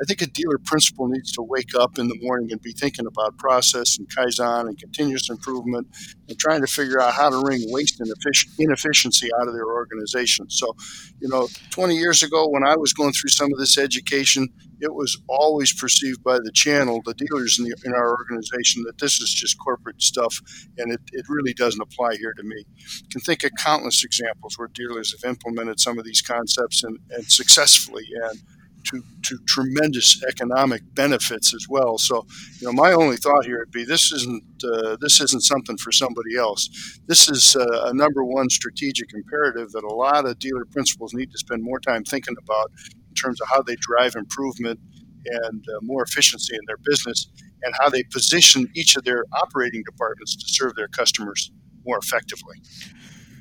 I 0.00 0.04
think 0.06 0.22
a 0.22 0.26
dealer 0.26 0.58
principal 0.58 1.08
needs 1.08 1.32
to 1.32 1.42
wake 1.42 1.74
up 1.78 1.98
in 1.98 2.08
the 2.08 2.18
morning 2.22 2.52
and 2.52 2.60
be 2.62 2.72
thinking 2.72 3.06
about 3.06 3.36
process 3.36 3.98
and 3.98 4.08
kaizen 4.08 4.68
and 4.68 4.78
continuous 4.78 5.28
improvement 5.28 5.88
and 6.28 6.38
trying 6.38 6.62
to 6.62 6.66
figure 6.66 7.00
out 7.00 7.12
how 7.12 7.28
to 7.28 7.42
wring 7.44 7.60
waste 7.66 8.00
and 8.00 8.10
inefficiency 8.58 9.28
out 9.40 9.46
of 9.46 9.52
their 9.52 9.66
organization. 9.66 10.48
So, 10.48 10.74
you 11.20 11.28
know, 11.28 11.48
20 11.70 11.96
years 11.96 12.22
ago 12.22 12.48
when 12.48 12.64
I 12.64 12.76
was 12.76 12.92
going 12.94 13.12
through 13.12 13.30
some 13.30 13.52
of 13.52 13.58
this 13.58 13.76
education, 13.76 14.48
it 14.80 14.94
was 14.94 15.20
always 15.28 15.74
perceived 15.74 16.22
by 16.22 16.38
the 16.38 16.50
channel, 16.52 17.02
the 17.04 17.12
dealers 17.12 17.58
in, 17.58 17.66
the, 17.66 17.76
in 17.84 17.92
our 17.92 18.10
organization, 18.10 18.82
that 18.84 18.96
this 18.96 19.20
is 19.20 19.30
just 19.30 19.58
corporate 19.58 20.00
stuff 20.00 20.40
and 20.78 20.92
it, 20.92 21.00
it 21.12 21.26
really 21.28 21.52
doesn't 21.52 21.82
apply 21.82 22.14
here 22.16 22.32
to 22.32 22.42
me. 22.42 22.64
You 22.76 23.08
can 23.10 23.20
think 23.20 23.44
of 23.44 23.50
countless 23.58 24.02
examples 24.02 24.58
where 24.58 24.68
dealers 24.68 25.12
have 25.12 25.28
implemented 25.28 25.78
some 25.78 25.98
of 25.98 26.06
these 26.06 26.22
concepts 26.22 26.84
and, 26.84 26.98
and 27.10 27.24
successfully. 27.30 28.06
And 28.30 28.40
to, 28.84 29.02
to 29.22 29.38
tremendous 29.46 30.22
economic 30.24 30.82
benefits 30.94 31.54
as 31.54 31.66
well. 31.68 31.98
So, 31.98 32.26
you 32.60 32.66
know, 32.66 32.72
my 32.72 32.92
only 32.92 33.16
thought 33.16 33.44
here 33.44 33.58
would 33.58 33.70
be 33.70 33.84
this 33.84 34.12
isn't 34.12 34.44
uh, 34.64 34.96
this 35.00 35.20
isn't 35.20 35.42
something 35.42 35.76
for 35.78 35.92
somebody 35.92 36.36
else. 36.36 36.98
This 37.06 37.28
is 37.28 37.56
uh, 37.56 37.86
a 37.86 37.94
number 37.94 38.24
one 38.24 38.50
strategic 38.50 39.12
imperative 39.14 39.70
that 39.72 39.84
a 39.84 39.94
lot 39.94 40.26
of 40.26 40.38
dealer 40.38 40.64
principals 40.70 41.14
need 41.14 41.30
to 41.30 41.38
spend 41.38 41.62
more 41.62 41.80
time 41.80 42.04
thinking 42.04 42.36
about 42.42 42.70
in 43.08 43.14
terms 43.14 43.40
of 43.40 43.48
how 43.48 43.62
they 43.62 43.76
drive 43.76 44.14
improvement 44.16 44.78
and 45.24 45.64
uh, 45.68 45.78
more 45.82 46.02
efficiency 46.02 46.54
in 46.54 46.60
their 46.66 46.78
business 46.84 47.28
and 47.62 47.74
how 47.80 47.88
they 47.88 48.02
position 48.04 48.66
each 48.74 48.96
of 48.96 49.04
their 49.04 49.24
operating 49.32 49.82
departments 49.84 50.36
to 50.36 50.44
serve 50.48 50.74
their 50.76 50.88
customers 50.88 51.52
more 51.84 51.98
effectively. 51.98 52.56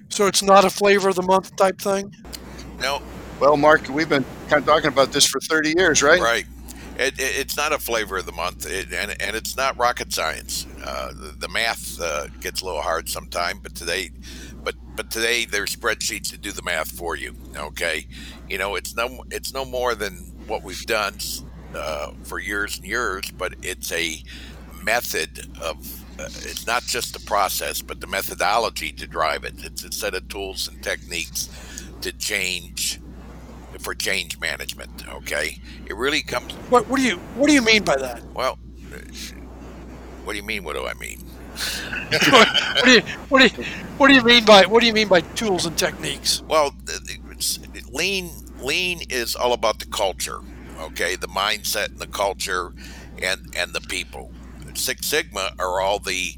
So 0.10 0.26
it's 0.28 0.42
not 0.42 0.66
a 0.66 0.70
flavor 0.70 1.10
of 1.10 1.16
the 1.16 1.22
month 1.22 1.56
type 1.56 1.80
thing? 1.80 2.14
No, 2.80 3.02
well, 3.40 3.56
Mark, 3.56 3.88
we've 3.90 4.10
been 4.10 4.26
kind 4.50 4.62
of 4.62 4.66
talking 4.66 4.90
about 4.90 5.12
this 5.12 5.26
for 5.26 5.40
30 5.40 5.74
years, 5.78 6.04
right? 6.04 6.20
Right. 6.20 6.46
It, 6.98 7.18
it, 7.18 7.40
it's 7.40 7.56
not 7.56 7.72
a 7.72 7.80
flavor 7.80 8.18
of 8.18 8.26
the 8.26 8.34
month, 8.34 8.70
it, 8.70 8.92
and, 8.92 9.16
and 9.22 9.36
it's 9.36 9.56
not 9.56 9.78
rocket 9.78 10.12
science. 10.12 10.68
Uh, 10.84 11.14
the, 11.14 11.36
the, 11.38 11.48
math 11.48 12.00
uh, 12.02 12.28
gets 12.42 12.62
a 12.62 12.66
little 12.66 12.82
hard 12.82 13.08
sometimes, 13.08 13.60
but 13.64 13.74
today, 13.74 14.12
but 14.64 14.76
but 14.96 15.10
today 15.10 15.46
there's 15.46 15.74
spreadsheets 15.74 16.30
to 16.32 16.38
do 16.38 16.52
the 16.52 16.62
math 16.62 16.92
for 16.92 17.16
you. 17.16 17.34
Okay, 17.56 18.06
you 18.50 18.58
know 18.58 18.76
it's 18.76 18.96
no 18.96 19.24
it's 19.32 19.54
no 19.54 19.64
more 19.64 19.96
than 19.96 20.16
what 20.46 20.62
we've 20.62 20.86
done 20.86 21.16
uh, 21.74 22.12
for 22.24 22.40
years 22.40 22.78
and 22.78 22.86
years, 22.86 23.32
but 23.32 23.54
it's 23.62 23.94
a 23.94 24.22
method 24.84 25.48
of 25.62 26.04
uh, 26.20 26.26
it's 26.26 26.68
not 26.68 26.84
just 26.84 27.14
the 27.14 27.26
process, 27.26 27.82
but 27.82 28.02
the 28.02 28.08
methodology 28.08 28.92
to 28.92 29.08
drive 29.08 29.46
it. 29.46 29.54
It's 29.64 29.86
a 29.86 29.92
set 29.94 30.16
of 30.16 30.28
tools 30.28 30.68
and 30.68 30.84
techniques 30.84 31.48
to 32.02 32.12
change 32.12 33.00
for 33.80 33.96
change 33.96 34.40
management. 34.40 35.08
Okay, 35.08 35.60
it 35.88 35.96
really 35.96 36.22
comes. 36.22 36.54
What, 36.70 36.88
what 36.88 36.98
do 36.98 37.04
you 37.04 37.18
What 37.36 37.48
do 37.48 37.54
you 37.54 37.62
mean 37.62 37.84
by 37.84 37.96
that? 37.98 38.22
Well, 38.34 38.60
what 40.24 40.34
do 40.34 40.38
you 40.38 40.44
mean? 40.44 40.64
What 40.64 40.76
do 40.76 40.86
I 40.86 40.94
mean? 40.94 41.20
what, 42.30 42.86
do 42.86 42.92
you, 42.92 43.02
what, 43.30 43.40
do 43.40 43.62
you, 43.62 43.66
what 43.98 44.08
do 44.08 44.14
you 44.14 44.24
mean 44.24 44.46
by 44.46 44.66
what 44.66 44.82
do 44.82 44.88
you 44.88 44.94
mean 44.94 45.08
by 45.08 45.22
tools 45.22 45.66
and 45.66 45.78
techniques? 45.78 46.42
Well, 46.48 46.76
lean 47.92 48.30
lean 48.62 49.02
is 49.10 49.36
all 49.36 49.54
about 49.54 49.80
the 49.80 49.86
culture. 49.86 50.40
Okay, 50.80 51.16
the 51.16 51.28
mindset 51.28 51.88
and 51.88 52.00
the 52.00 52.08
culture, 52.08 52.74
and 53.22 53.54
and 53.58 53.74
the 53.74 53.82
people. 53.82 54.32
Six 54.76 55.08
Sigma 55.08 55.52
are 55.60 55.82
all 55.82 56.00
the 56.00 56.36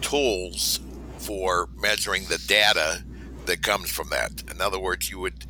tools 0.00 0.80
for 1.18 1.68
measuring 1.76 2.26
the 2.26 2.38
data 2.46 3.04
that 3.46 3.62
comes 3.62 3.90
from 3.90 4.10
that. 4.10 4.44
In 4.50 4.60
other 4.60 4.78
words, 4.78 5.10
you 5.10 5.18
would 5.18 5.44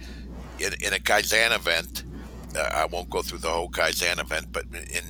in, 0.61 0.75
in 0.75 0.92
a 0.92 0.99
Kaizen 0.99 1.55
event, 1.55 2.05
uh, 2.57 2.61
I 2.61 2.87
won't 2.87 3.11
go 3.11 3.23
through 3.23 3.38
the 3.38 3.49
whole 3.51 3.70
Kaizen 3.70 4.20
event, 4.20 4.49
but 4.53 4.64
in, 4.73 5.05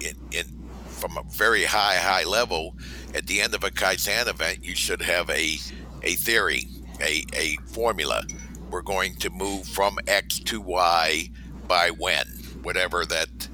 in, 0.00 0.16
in 0.32 0.44
from 0.86 1.16
a 1.16 1.22
very 1.32 1.64
high, 1.64 1.96
high 1.96 2.24
level, 2.24 2.76
at 3.14 3.26
the 3.26 3.40
end 3.40 3.54
of 3.54 3.64
a 3.64 3.70
Kaizen 3.70 4.28
event, 4.28 4.64
you 4.64 4.74
should 4.74 5.02
have 5.02 5.28
a, 5.30 5.56
a 6.02 6.14
theory, 6.14 6.68
a, 7.00 7.24
a 7.34 7.56
formula. 7.66 8.22
We're 8.70 8.82
going 8.82 9.16
to 9.16 9.30
move 9.30 9.66
from 9.66 9.98
X 10.06 10.38
to 10.40 10.60
Y 10.60 11.30
by 11.66 11.90
when, 11.90 12.26
whatever 12.62 13.04
that 13.06 13.48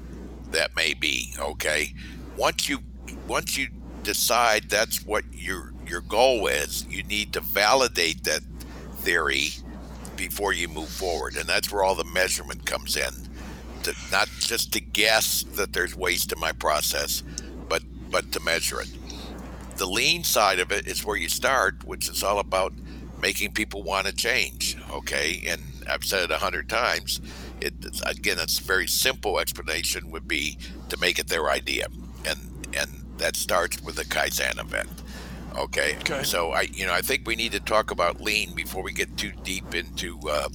that 0.51 0.75
may 0.75 0.93
be. 0.93 1.33
Okay. 1.37 1.93
Once 2.37 2.69
you 2.69 2.79
once 3.27 3.57
you 3.57 3.67
decide 4.03 4.69
that's 4.69 5.05
what 5.05 5.23
your 5.31 5.73
your 5.85 6.01
goal 6.01 6.47
is, 6.47 6.85
you 6.89 7.03
need 7.03 7.33
to 7.33 7.41
validate 7.41 8.23
that 8.23 8.41
theory 8.97 9.49
before 10.19 10.51
you 10.51 10.67
move 10.67 10.89
forward. 10.89 11.37
And 11.37 11.47
that's 11.47 11.71
where 11.71 11.81
all 11.81 11.95
the 11.95 12.03
measurement 12.03 12.65
comes 12.65 12.97
in. 12.97 13.13
To, 13.83 13.95
not 14.11 14.27
just 14.39 14.73
to 14.73 14.81
guess 14.81 15.43
that 15.55 15.71
there's 15.71 15.95
waste 15.95 16.33
in 16.33 16.39
my 16.39 16.51
process, 16.51 17.23
but 17.69 17.81
but 18.11 18.33
to 18.33 18.41
measure 18.41 18.81
it. 18.81 18.89
The 19.77 19.85
lean 19.85 20.25
side 20.25 20.59
of 20.59 20.73
it 20.73 20.85
is 20.85 21.05
where 21.05 21.15
you 21.15 21.29
start, 21.29 21.85
which 21.85 22.09
is 22.09 22.21
all 22.21 22.39
about 22.39 22.73
making 23.21 23.53
people 23.53 23.81
want 23.81 24.07
to 24.07 24.13
change. 24.13 24.75
Okay, 24.91 25.41
and 25.47 25.61
I've 25.89 26.03
said 26.03 26.23
it 26.25 26.31
a 26.31 26.39
hundred 26.39 26.67
times. 26.67 27.21
It 27.61 27.73
again, 28.05 28.37
it's 28.39 28.59
a 28.59 28.63
very 28.63 28.87
simple 28.87 29.39
explanation 29.39 30.11
would 30.11 30.27
be 30.27 30.57
to 30.89 30.97
make 30.97 31.17
it 31.17 31.27
their 31.29 31.49
idea, 31.49 31.87
and 32.25 32.39
and 32.77 32.89
that 33.17 33.37
starts 33.37 33.81
with 33.81 33.97
a 33.97 34.05
Kaizen 34.05 34.59
event. 34.59 34.98
Okay. 35.57 35.95
Okay. 36.01 36.23
So 36.23 36.51
I, 36.51 36.61
you 36.71 36.85
know, 36.85 36.93
I 36.93 37.01
think 37.01 37.27
we 37.27 37.35
need 37.35 37.51
to 37.53 37.59
talk 37.59 37.91
about 37.91 38.21
lean 38.21 38.53
before 38.53 38.83
we 38.83 38.93
get 38.93 39.17
too 39.17 39.31
deep 39.43 39.75
into 39.75 40.19
uh, 40.29 40.49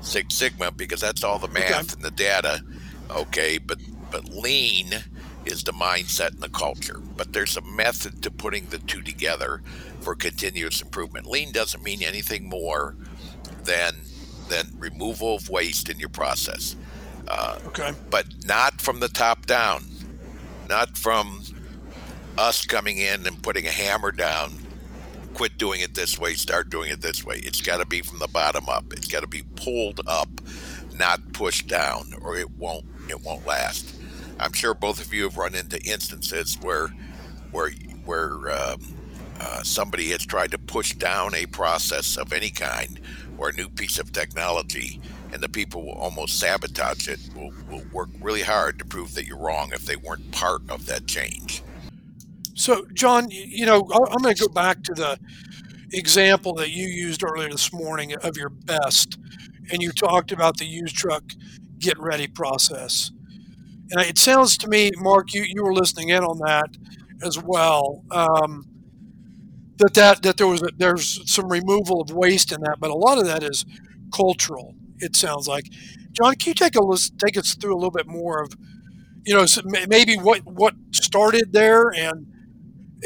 Six 0.00 0.34
Sigma 0.34 0.70
because 0.72 1.00
that's 1.00 1.22
all 1.22 1.38
the 1.38 1.48
math 1.48 1.70
Okay. 1.70 1.92
and 1.94 2.02
the 2.02 2.10
data. 2.10 2.62
Okay, 3.10 3.58
but 3.58 3.78
but 4.10 4.28
lean 4.28 4.92
is 5.44 5.62
the 5.64 5.72
mindset 5.72 6.28
and 6.32 6.40
the 6.40 6.48
culture. 6.48 6.98
But 7.16 7.32
there's 7.32 7.56
a 7.56 7.60
method 7.62 8.22
to 8.22 8.30
putting 8.30 8.66
the 8.66 8.78
two 8.78 9.02
together 9.02 9.62
for 10.00 10.14
continuous 10.14 10.80
improvement. 10.80 11.26
Lean 11.26 11.52
doesn't 11.52 11.82
mean 11.82 12.02
anything 12.02 12.48
more 12.48 12.96
than 13.64 13.94
than 14.48 14.66
removal 14.78 15.36
of 15.36 15.48
waste 15.48 15.88
in 15.88 15.98
your 16.00 16.08
process, 16.08 16.74
Okay. 17.66 17.92
but 18.10 18.26
not 18.44 18.80
from 18.80 18.98
the 19.00 19.08
top 19.08 19.46
down, 19.46 19.84
not 20.68 20.98
from 20.98 21.42
us 22.40 22.64
coming 22.64 22.96
in 22.96 23.26
and 23.26 23.42
putting 23.42 23.66
a 23.66 23.70
hammer 23.70 24.10
down. 24.10 24.54
Quit 25.34 25.58
doing 25.58 25.82
it 25.82 25.94
this 25.94 26.18
way. 26.18 26.32
Start 26.32 26.70
doing 26.70 26.90
it 26.90 27.02
this 27.02 27.22
way. 27.22 27.36
It's 27.36 27.60
got 27.60 27.80
to 27.80 27.86
be 27.86 28.00
from 28.00 28.18
the 28.18 28.28
bottom 28.28 28.66
up. 28.68 28.94
It's 28.94 29.06
got 29.06 29.20
to 29.20 29.26
be 29.26 29.42
pulled 29.56 30.00
up, 30.06 30.28
not 30.94 31.34
pushed 31.34 31.68
down, 31.68 32.14
or 32.22 32.38
it 32.38 32.50
won't. 32.52 32.86
It 33.10 33.22
won't 33.22 33.46
last. 33.46 33.94
I'm 34.38 34.54
sure 34.54 34.72
both 34.72 35.02
of 35.02 35.12
you 35.12 35.24
have 35.24 35.36
run 35.36 35.54
into 35.54 35.78
instances 35.82 36.56
where, 36.62 36.88
where, 37.52 37.70
where 38.06 38.50
um, 38.50 38.80
uh, 39.38 39.62
somebody 39.62 40.08
has 40.10 40.24
tried 40.24 40.50
to 40.52 40.58
push 40.58 40.94
down 40.94 41.34
a 41.34 41.44
process 41.44 42.16
of 42.16 42.32
any 42.32 42.50
kind 42.50 43.00
or 43.36 43.50
a 43.50 43.52
new 43.52 43.68
piece 43.68 43.98
of 43.98 44.12
technology, 44.12 44.98
and 45.32 45.42
the 45.42 45.48
people 45.48 45.84
will 45.84 45.92
almost 45.92 46.38
sabotage 46.38 47.06
it. 47.06 47.20
Will, 47.36 47.52
will 47.70 47.84
work 47.92 48.08
really 48.18 48.42
hard 48.42 48.78
to 48.78 48.86
prove 48.86 49.14
that 49.14 49.26
you're 49.26 49.36
wrong 49.36 49.72
if 49.74 49.84
they 49.84 49.96
weren't 49.96 50.32
part 50.32 50.62
of 50.70 50.86
that 50.86 51.06
change. 51.06 51.62
So, 52.60 52.84
John, 52.92 53.28
you 53.30 53.64
know, 53.64 53.88
I'm 53.90 54.20
going 54.20 54.34
to 54.34 54.42
go 54.42 54.48
back 54.48 54.82
to 54.82 54.92
the 54.92 55.18
example 55.94 56.52
that 56.56 56.68
you 56.70 56.86
used 56.88 57.24
earlier 57.24 57.48
this 57.48 57.72
morning 57.72 58.14
of 58.22 58.36
your 58.36 58.50
best, 58.50 59.16
and 59.72 59.80
you 59.80 59.92
talked 59.92 60.30
about 60.30 60.58
the 60.58 60.66
used 60.66 60.94
truck 60.94 61.24
get 61.78 61.98
ready 61.98 62.26
process. 62.26 63.12
And 63.90 64.00
it 64.02 64.18
sounds 64.18 64.58
to 64.58 64.68
me, 64.68 64.90
Mark, 64.98 65.34
you, 65.34 65.42
you 65.42 65.64
were 65.64 65.74
listening 65.74 66.10
in 66.10 66.22
on 66.22 66.38
that 66.40 66.76
as 67.22 67.38
well. 67.42 68.04
Um, 68.10 68.66
that, 69.78 69.94
that 69.94 70.22
that 70.22 70.36
there 70.36 70.46
was 70.46 70.62
a, 70.62 70.68
there's 70.76 71.20
some 71.32 71.48
removal 71.48 72.00
of 72.02 72.10
waste 72.12 72.52
in 72.52 72.60
that, 72.62 72.76
but 72.80 72.90
a 72.90 72.94
lot 72.94 73.18
of 73.18 73.24
that 73.26 73.42
is 73.42 73.64
cultural. 74.14 74.74
It 74.98 75.16
sounds 75.16 75.48
like. 75.48 75.64
John, 76.12 76.34
can 76.34 76.50
you 76.50 76.54
take 76.54 76.76
a 76.76 76.84
list, 76.84 77.18
take 77.18 77.38
us 77.38 77.54
through 77.54 77.72
a 77.74 77.78
little 77.78 77.92
bit 77.92 78.06
more 78.08 78.42
of, 78.42 78.52
you 79.24 79.34
know, 79.34 79.46
maybe 79.88 80.16
what 80.16 80.40
what 80.44 80.74
started 80.92 81.52
there 81.52 81.88
and 81.90 82.26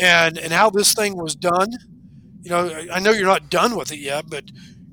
and 0.01 0.39
and 0.39 0.53
how 0.53 0.71
this 0.71 0.95
thing 0.95 1.17
was 1.17 1.35
done. 1.35 1.71
You 2.43 2.51
know, 2.51 2.85
I- 2.93 3.01
know 3.01 3.11
you're 3.13 3.27
not 3.27 3.51
done 3.51 3.77
with 3.77 3.93
it 3.93 3.99
yet, 3.99 4.29
but 4.29 4.45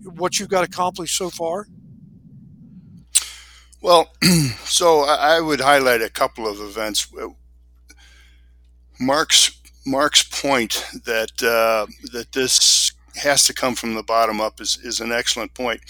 what 0.03 0.39
you've 0.39 0.49
got 0.49 0.63
accomplished 0.63 1.17
so 1.17 1.29
far. 1.29 1.67
Well, 3.81 4.11
so 4.65 5.01
I 5.01 5.37
I 5.37 5.41
would 5.41 5.61
highlight 5.61 6.01
a 6.01 6.09
couple 6.09 6.47
of 6.47 6.59
events. 6.59 7.07
Mark's 8.99 9.51
Mark's 9.85 10.23
point 10.23 10.85
that 11.05 11.31
uh, 11.43 11.87
that 12.11 12.31
this 12.33 12.91
has 13.15 13.43
to 13.45 13.53
come 13.53 13.75
from 13.75 13.95
the 13.95 14.03
bottom 14.03 14.39
up 14.39 14.61
is, 14.61 14.77
is 14.83 14.99
an 14.99 15.11
excellent 15.11 15.53
point. 15.53 15.81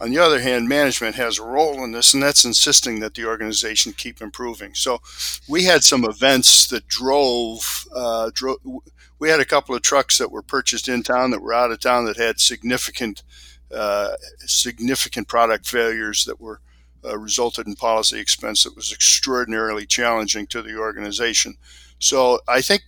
On 0.00 0.10
the 0.10 0.18
other 0.18 0.40
hand, 0.40 0.68
management 0.68 1.14
has 1.16 1.38
a 1.38 1.44
role 1.44 1.82
in 1.82 1.92
this, 1.92 2.12
and 2.12 2.22
that's 2.22 2.44
insisting 2.44 3.00
that 3.00 3.14
the 3.14 3.24
organization 3.24 3.92
keep 3.92 4.20
improving. 4.20 4.74
So, 4.74 5.00
we 5.48 5.64
had 5.64 5.84
some 5.84 6.04
events 6.04 6.66
that 6.68 6.86
drove. 6.86 7.86
Uh, 7.94 8.30
drove 8.34 8.58
we 9.18 9.30
had 9.30 9.40
a 9.40 9.46
couple 9.46 9.74
of 9.74 9.82
trucks 9.82 10.18
that 10.18 10.30
were 10.30 10.42
purchased 10.42 10.88
in 10.88 11.02
town 11.02 11.30
that 11.30 11.40
were 11.40 11.54
out 11.54 11.70
of 11.70 11.80
town 11.80 12.04
that 12.04 12.18
had 12.18 12.38
significant 12.38 13.22
uh, 13.74 14.14
significant 14.40 15.28
product 15.28 15.66
failures 15.66 16.24
that 16.24 16.40
were 16.40 16.60
uh, 17.04 17.18
resulted 17.18 17.66
in 17.66 17.74
policy 17.74 18.18
expense 18.18 18.64
that 18.64 18.76
was 18.76 18.92
extraordinarily 18.92 19.86
challenging 19.86 20.46
to 20.46 20.62
the 20.62 20.76
organization. 20.76 21.56
So 21.98 22.40
I 22.46 22.60
think 22.60 22.82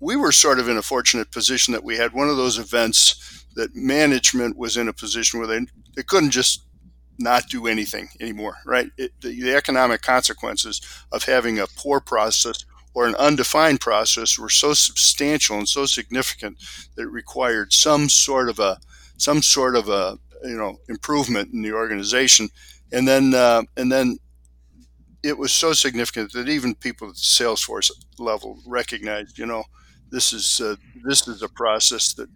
we 0.00 0.16
were 0.16 0.32
sort 0.32 0.58
of 0.58 0.68
in 0.68 0.76
a 0.76 0.82
fortunate 0.82 1.30
position 1.30 1.72
that 1.72 1.84
we 1.84 1.96
had 1.96 2.12
one 2.12 2.28
of 2.28 2.36
those 2.36 2.58
events 2.58 3.44
that 3.54 3.74
management 3.74 4.56
was 4.56 4.76
in 4.76 4.88
a 4.88 4.92
position 4.92 5.40
where 5.40 5.48
they, 5.48 5.66
they 5.98 6.04
couldn't 6.04 6.30
just 6.30 6.64
not 7.18 7.48
do 7.48 7.66
anything 7.66 8.08
anymore, 8.20 8.58
right? 8.64 8.88
It, 8.96 9.10
the, 9.20 9.42
the 9.42 9.56
economic 9.56 10.00
consequences 10.00 10.80
of 11.10 11.24
having 11.24 11.58
a 11.58 11.66
poor 11.66 11.98
process 11.98 12.64
or 12.94 13.08
an 13.08 13.16
undefined 13.16 13.80
process 13.80 14.38
were 14.38 14.48
so 14.48 14.74
substantial 14.74 15.58
and 15.58 15.68
so 15.68 15.86
significant 15.86 16.56
that 16.94 17.02
it 17.02 17.10
required 17.10 17.72
some 17.72 18.08
sort 18.08 18.48
of 18.48 18.60
a 18.60 18.78
some 19.16 19.42
sort 19.42 19.74
of 19.74 19.88
a 19.88 20.16
you 20.44 20.56
know 20.56 20.78
improvement 20.88 21.52
in 21.52 21.62
the 21.62 21.72
organization 21.72 22.48
and 22.92 23.08
then 23.08 23.34
uh, 23.34 23.62
and 23.76 23.90
then 23.90 24.18
it 25.24 25.36
was 25.36 25.52
so 25.52 25.72
significant 25.72 26.32
that 26.32 26.48
even 26.48 26.76
people 26.76 27.08
at 27.08 27.14
the 27.14 27.20
Salesforce 27.20 27.90
level 28.20 28.60
recognized, 28.64 29.36
you 29.36 29.46
know, 29.46 29.64
this 30.12 30.32
is 30.32 30.60
uh, 30.60 30.76
this 31.04 31.26
is 31.26 31.42
a 31.42 31.48
process 31.48 32.14
that 32.14 32.28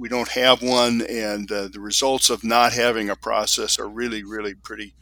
we 0.00 0.08
don't 0.08 0.30
have 0.30 0.62
one, 0.62 1.02
and 1.02 1.52
uh, 1.52 1.68
the 1.68 1.78
results 1.78 2.30
of 2.30 2.42
not 2.42 2.72
having 2.72 3.10
a 3.10 3.14
process 3.14 3.78
are 3.78 3.88
really, 3.88 4.24
really 4.24 4.54
pretty 4.54 4.94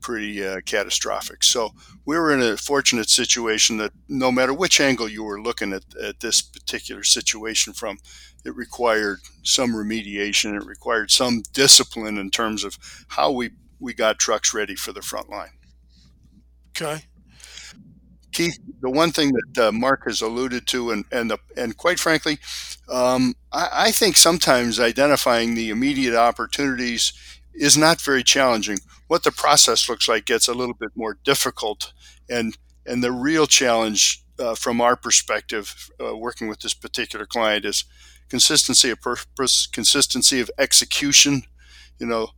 pretty 0.00 0.44
uh, 0.44 0.60
catastrophic. 0.64 1.42
So 1.42 1.70
we 2.04 2.16
were 2.16 2.32
in 2.32 2.40
a 2.40 2.56
fortunate 2.56 3.10
situation 3.10 3.76
that 3.78 3.92
no 4.08 4.30
matter 4.30 4.54
which 4.54 4.80
angle 4.80 5.08
you 5.08 5.24
were 5.24 5.40
looking 5.40 5.72
at, 5.72 5.84
at 6.00 6.20
this 6.20 6.40
particular 6.40 7.02
situation 7.02 7.72
from, 7.72 7.98
it 8.44 8.54
required 8.54 9.18
some 9.42 9.72
remediation. 9.72 10.54
It 10.54 10.64
required 10.64 11.10
some 11.10 11.42
discipline 11.52 12.16
in 12.16 12.30
terms 12.30 12.64
of 12.64 12.78
how 13.08 13.32
we 13.32 13.50
we 13.78 13.92
got 13.92 14.18
trucks 14.18 14.54
ready 14.54 14.74
for 14.74 14.92
the 14.92 15.02
front 15.02 15.28
line. 15.28 15.50
Okay. 16.70 17.04
Keith, 18.36 18.58
the 18.82 18.90
one 18.90 19.12
thing 19.12 19.32
that 19.32 19.68
uh, 19.68 19.72
Mark 19.72 20.04
has 20.04 20.20
alluded 20.20 20.66
to, 20.66 20.90
and 20.90 21.06
and 21.10 21.30
the, 21.30 21.38
and 21.56 21.74
quite 21.74 21.98
frankly, 21.98 22.38
um, 22.92 23.34
I, 23.50 23.68
I 23.72 23.90
think 23.90 24.16
sometimes 24.16 24.78
identifying 24.78 25.54
the 25.54 25.70
immediate 25.70 26.14
opportunities 26.14 27.14
is 27.54 27.78
not 27.78 27.98
very 27.98 28.22
challenging. 28.22 28.78
What 29.06 29.24
the 29.24 29.32
process 29.32 29.88
looks 29.88 30.06
like 30.06 30.26
gets 30.26 30.48
a 30.48 30.52
little 30.52 30.74
bit 30.74 30.90
more 30.94 31.16
difficult, 31.24 31.94
and 32.28 32.58
and 32.84 33.02
the 33.02 33.10
real 33.10 33.46
challenge 33.46 34.22
uh, 34.38 34.54
from 34.54 34.82
our 34.82 34.96
perspective, 34.96 35.90
uh, 35.98 36.14
working 36.14 36.46
with 36.46 36.60
this 36.60 36.74
particular 36.74 37.24
client, 37.24 37.64
is 37.64 37.86
consistency 38.28 38.90
of 38.90 39.00
purpose, 39.00 39.66
consistency 39.66 40.40
of 40.40 40.50
execution. 40.58 41.44
You 41.98 42.06
know, 42.06 42.28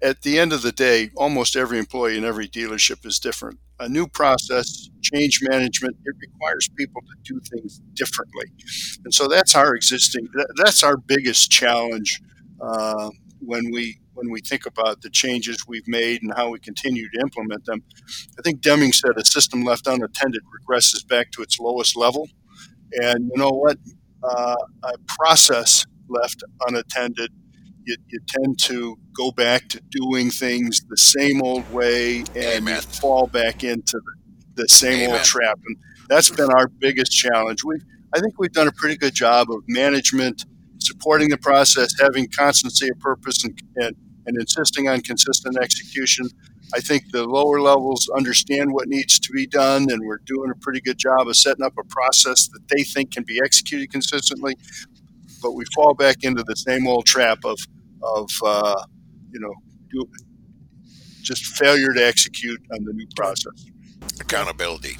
at 0.00 0.22
the 0.22 0.38
end 0.38 0.54
of 0.54 0.62
the 0.62 0.72
day, 0.72 1.10
almost 1.14 1.56
every 1.56 1.78
employee 1.78 2.16
in 2.16 2.24
every 2.24 2.48
dealership 2.48 3.04
is 3.04 3.18
different. 3.18 3.58
A 3.82 3.88
new 3.88 4.06
process, 4.06 4.88
change 5.02 5.40
management, 5.42 5.96
it 6.04 6.14
requires 6.20 6.68
people 6.76 7.02
to 7.02 7.32
do 7.34 7.40
things 7.50 7.80
differently, 7.94 8.44
and 9.04 9.12
so 9.12 9.26
that's 9.26 9.56
our 9.56 9.74
existing. 9.74 10.28
That's 10.56 10.84
our 10.84 10.96
biggest 10.96 11.50
challenge 11.50 12.22
uh, 12.60 13.10
when 13.40 13.72
we 13.72 13.98
when 14.14 14.30
we 14.30 14.40
think 14.40 14.66
about 14.66 15.02
the 15.02 15.10
changes 15.10 15.66
we've 15.66 15.88
made 15.88 16.22
and 16.22 16.32
how 16.36 16.48
we 16.50 16.60
continue 16.60 17.08
to 17.10 17.20
implement 17.20 17.64
them. 17.64 17.82
I 18.38 18.42
think 18.42 18.60
Deming 18.60 18.92
said 18.92 19.12
a 19.16 19.24
system 19.24 19.64
left 19.64 19.88
unattended 19.88 20.42
regresses 20.54 21.04
back 21.06 21.32
to 21.32 21.42
its 21.42 21.58
lowest 21.58 21.96
level, 21.96 22.28
and 22.92 23.30
you 23.34 23.36
know 23.36 23.50
what? 23.50 23.78
Uh, 24.22 24.54
a 24.84 24.92
process 25.08 25.84
left 26.08 26.44
unattended 26.68 27.32
you, 27.84 27.96
you, 28.08 28.20
tend 28.26 28.58
to 28.58 28.96
go 29.16 29.30
back 29.30 29.68
to 29.68 29.80
doing 29.90 30.30
things 30.30 30.82
the 30.88 30.96
same 30.96 31.42
old 31.42 31.70
way 31.72 32.24
and 32.34 32.68
fall 32.84 33.26
back 33.26 33.64
into 33.64 34.00
the, 34.04 34.62
the 34.62 34.68
same 34.68 35.04
Amen. 35.04 35.16
old 35.16 35.24
trap. 35.24 35.58
And 35.66 35.76
that's 36.08 36.30
been 36.30 36.50
our 36.50 36.68
biggest 36.68 37.12
challenge. 37.12 37.64
We, 37.64 37.76
I 38.14 38.20
think 38.20 38.34
we've 38.38 38.52
done 38.52 38.68
a 38.68 38.72
pretty 38.72 38.96
good 38.96 39.14
job 39.14 39.50
of 39.50 39.62
management, 39.68 40.44
supporting 40.78 41.30
the 41.30 41.38
process, 41.38 41.94
having 42.00 42.28
constancy 42.28 42.88
of 42.88 42.98
purpose, 43.00 43.44
and, 43.44 43.58
and, 43.76 43.96
and 44.26 44.36
insisting 44.38 44.88
on 44.88 45.00
consistent 45.00 45.56
execution. 45.56 46.28
I 46.74 46.80
think 46.80 47.10
the 47.10 47.24
lower 47.24 47.60
levels 47.60 48.08
understand 48.16 48.72
what 48.72 48.88
needs 48.88 49.18
to 49.18 49.32
be 49.32 49.46
done, 49.46 49.90
and 49.90 50.06
we're 50.06 50.20
doing 50.24 50.50
a 50.50 50.58
pretty 50.58 50.80
good 50.80 50.98
job 50.98 51.28
of 51.28 51.36
setting 51.36 51.64
up 51.64 51.74
a 51.78 51.84
process 51.84 52.48
that 52.48 52.60
they 52.68 52.82
think 52.82 53.12
can 53.12 53.24
be 53.24 53.40
executed 53.42 53.90
consistently 53.90 54.56
but 55.42 55.52
we 55.52 55.64
fall 55.74 55.94
back 55.94 56.18
into 56.22 56.42
the 56.44 56.56
same 56.56 56.86
old 56.86 57.06
trap 57.06 57.38
of 57.44 57.58
of 58.02 58.30
uh, 58.44 58.82
you 59.30 59.40
know 59.40 59.52
do, 59.90 60.08
just 61.22 61.44
failure 61.44 61.92
to 61.92 62.04
execute 62.04 62.60
on 62.72 62.84
the 62.84 62.92
new 62.92 63.06
process. 63.16 63.66
Accountability. 64.20 64.96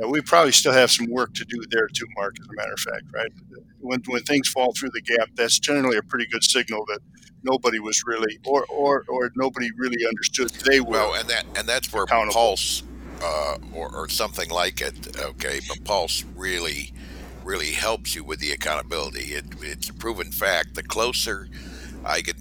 Yeah, 0.00 0.06
we 0.06 0.22
probably 0.22 0.52
still 0.52 0.72
have 0.72 0.90
some 0.90 1.06
work 1.10 1.34
to 1.34 1.44
do 1.44 1.60
there 1.70 1.86
too, 1.88 2.06
Mark. 2.16 2.36
As 2.40 2.46
a 2.48 2.56
matter 2.56 2.72
of 2.72 2.80
fact, 2.80 3.04
right? 3.14 3.30
When 3.80 4.00
when 4.06 4.22
things 4.22 4.48
fall 4.48 4.72
through 4.72 4.90
the 4.94 5.02
gap, 5.02 5.28
that's 5.34 5.58
generally 5.58 5.98
a 5.98 6.02
pretty 6.02 6.26
good 6.26 6.44
signal 6.44 6.84
that 6.86 7.00
nobody 7.42 7.78
was 7.78 8.02
really, 8.06 8.38
or 8.46 8.64
or 8.70 9.04
or 9.08 9.30
nobody 9.36 9.68
really 9.76 10.06
understood 10.06 10.50
they 10.50 10.80
were. 10.80 10.92
Well, 10.92 11.14
and 11.14 11.28
that 11.28 11.44
and 11.56 11.68
that's 11.68 11.92
where. 11.92 12.06
Pulse 12.06 12.82
uh, 13.22 13.58
or, 13.74 13.94
or 13.94 14.08
something 14.08 14.50
like 14.50 14.80
it. 14.80 15.16
Okay, 15.20 15.60
but 15.68 15.84
Pulse 15.84 16.24
really, 16.36 16.92
really 17.44 17.72
helps 17.72 18.14
you 18.14 18.24
with 18.24 18.40
the 18.40 18.52
accountability. 18.52 19.34
It, 19.34 19.44
it's 19.60 19.88
a 19.88 19.94
proven 19.94 20.30
fact. 20.32 20.74
The 20.74 20.82
closer 20.82 21.48
I 22.04 22.22
can 22.22 22.36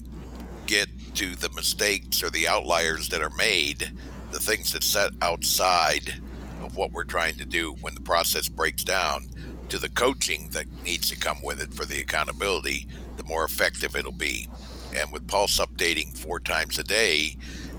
get 0.66 0.88
to 1.16 1.36
the 1.36 1.50
mistakes 1.50 2.24
or 2.24 2.30
the 2.30 2.48
outliers 2.48 3.10
that 3.10 3.22
are 3.22 3.32
made, 3.38 3.92
the 4.32 4.40
things 4.40 4.72
that 4.74 4.84
set 4.84 5.12
outside 5.22 6.22
of 6.64 6.78
what 6.78 6.92
we're 6.92 7.04
trying 7.04 7.36
to 7.36 7.46
do 7.46 7.74
when 7.82 7.96
the 7.96 8.02
process 8.02 8.48
breaks 8.48 8.84
down, 8.84 9.28
to 9.70 9.78
the 9.78 9.90
coaching 9.90 10.50
that 10.52 10.66
needs 10.84 11.10
to 11.10 11.18
come 11.18 11.42
with 11.42 11.62
it 11.62 11.74
for 11.74 11.86
the 11.86 12.00
accountability, 12.02 12.88
the 13.18 13.24
more 13.24 13.46
effective 13.46 13.96
it'll 13.96 14.12
be. 14.12 14.48
And 14.96 15.12
with 15.12 15.28
Pulse 15.28 15.60
updating 15.60 16.18
four 16.18 16.40
times 16.40 16.78
a 16.78 16.84
day, 16.84 17.38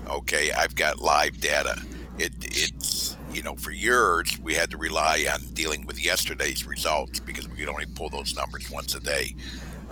okay, 0.09 0.51
I've 0.51 0.75
got 0.75 1.01
live 1.01 1.39
data. 1.39 1.79
It, 2.17 2.33
it's 2.41 3.15
you 3.33 3.41
know 3.43 3.55
for 3.55 3.71
years 3.71 4.37
we 4.39 4.53
had 4.53 4.69
to 4.71 4.77
rely 4.77 5.25
on 5.31 5.41
dealing 5.53 5.85
with 5.85 6.03
yesterday's 6.03 6.65
results 6.65 7.19
because 7.19 7.47
we 7.49 7.57
could 7.57 7.69
only 7.69 7.85
pull 7.95 8.09
those 8.09 8.35
numbers 8.35 8.69
once 8.69 8.95
a 8.95 8.99
day. 8.99 9.35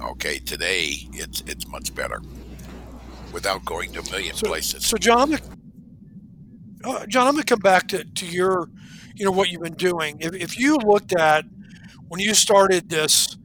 Okay, 0.01 0.39
today 0.39 0.95
it's 1.13 1.41
it's 1.47 1.67
much 1.67 1.93
better 1.95 2.21
without 3.33 3.63
going 3.65 3.91
to 3.93 3.99
a 4.01 4.11
million 4.11 4.35
So, 4.35 4.47
places. 4.47 4.85
so 4.85 4.97
John, 4.97 5.21
I'm 5.33 5.39
gonna- 5.39 6.97
uh, 6.97 7.05
John, 7.05 7.27
I'm 7.27 7.33
going 7.33 7.43
to 7.43 7.47
come 7.47 7.59
back 7.59 7.87
to, 7.89 8.03
to 8.03 8.25
your, 8.25 8.67
you 9.15 9.23
know, 9.23 9.31
what 9.31 9.49
you've 9.49 9.61
been 9.61 9.75
doing. 9.75 10.17
If, 10.19 10.33
if 10.33 10.59
you 10.59 10.75
looked 10.77 11.13
at 11.15 11.45
when 12.07 12.19
you 12.19 12.33
started 12.33 12.89
this 12.89 13.37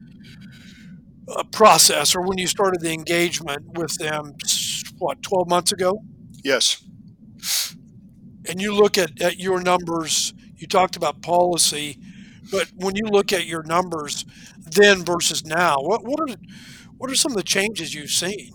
uh, 1.29 1.43
process 1.51 2.15
or 2.15 2.21
when 2.23 2.37
you 2.39 2.47
started 2.47 2.81
the 2.81 2.91
engagement 2.91 3.77
with 3.77 3.93
them, 3.99 4.33
what, 4.97 5.21
12 5.21 5.47
months 5.49 5.71
ago, 5.71 6.01
Yes. 6.43 6.83
And 8.49 8.61
you 8.61 8.73
look 8.73 8.97
at, 8.97 9.21
at 9.21 9.37
your 9.39 9.61
numbers, 9.61 10.33
you 10.57 10.67
talked 10.67 10.95
about 10.95 11.21
policy, 11.21 11.99
but 12.51 12.71
when 12.75 12.95
you 12.95 13.05
look 13.05 13.33
at 13.33 13.45
your 13.45 13.63
numbers 13.63 14.25
then 14.57 15.03
versus 15.05 15.45
now, 15.45 15.77
what, 15.81 16.03
what 16.03 16.19
are 16.19 16.35
what 16.97 17.11
are 17.11 17.15
some 17.15 17.31
of 17.31 17.37
the 17.37 17.43
changes 17.43 17.93
you've 17.93 18.11
seen? 18.11 18.51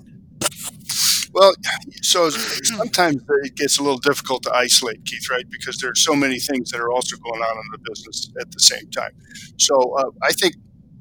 Well, 1.33 1.55
so 2.03 2.29
sometimes 2.31 3.23
it 3.45 3.57
gets 3.57 3.79
a 3.79 3.83
little 3.83 3.99
difficult 3.99 4.43
to 4.45 4.53
isolate, 4.55 5.05
Keith, 5.05 5.31
right? 5.31 5.49
Because 5.51 5.79
there 5.79 5.91
are 5.91 5.95
so 5.95 6.15
many 6.15 6.39
things 6.39 6.71
that 6.71 6.81
are 6.81 6.91
also 6.91 7.17
going 7.17 7.41
on 7.41 7.57
in 7.57 7.65
the 7.73 7.79
business 7.91 8.31
at 8.41 8.51
the 8.51 8.61
same 8.61 8.91
time. 8.91 9.13
So 9.59 9.95
uh, 9.97 10.11
I 10.23 10.33
think 10.33 10.57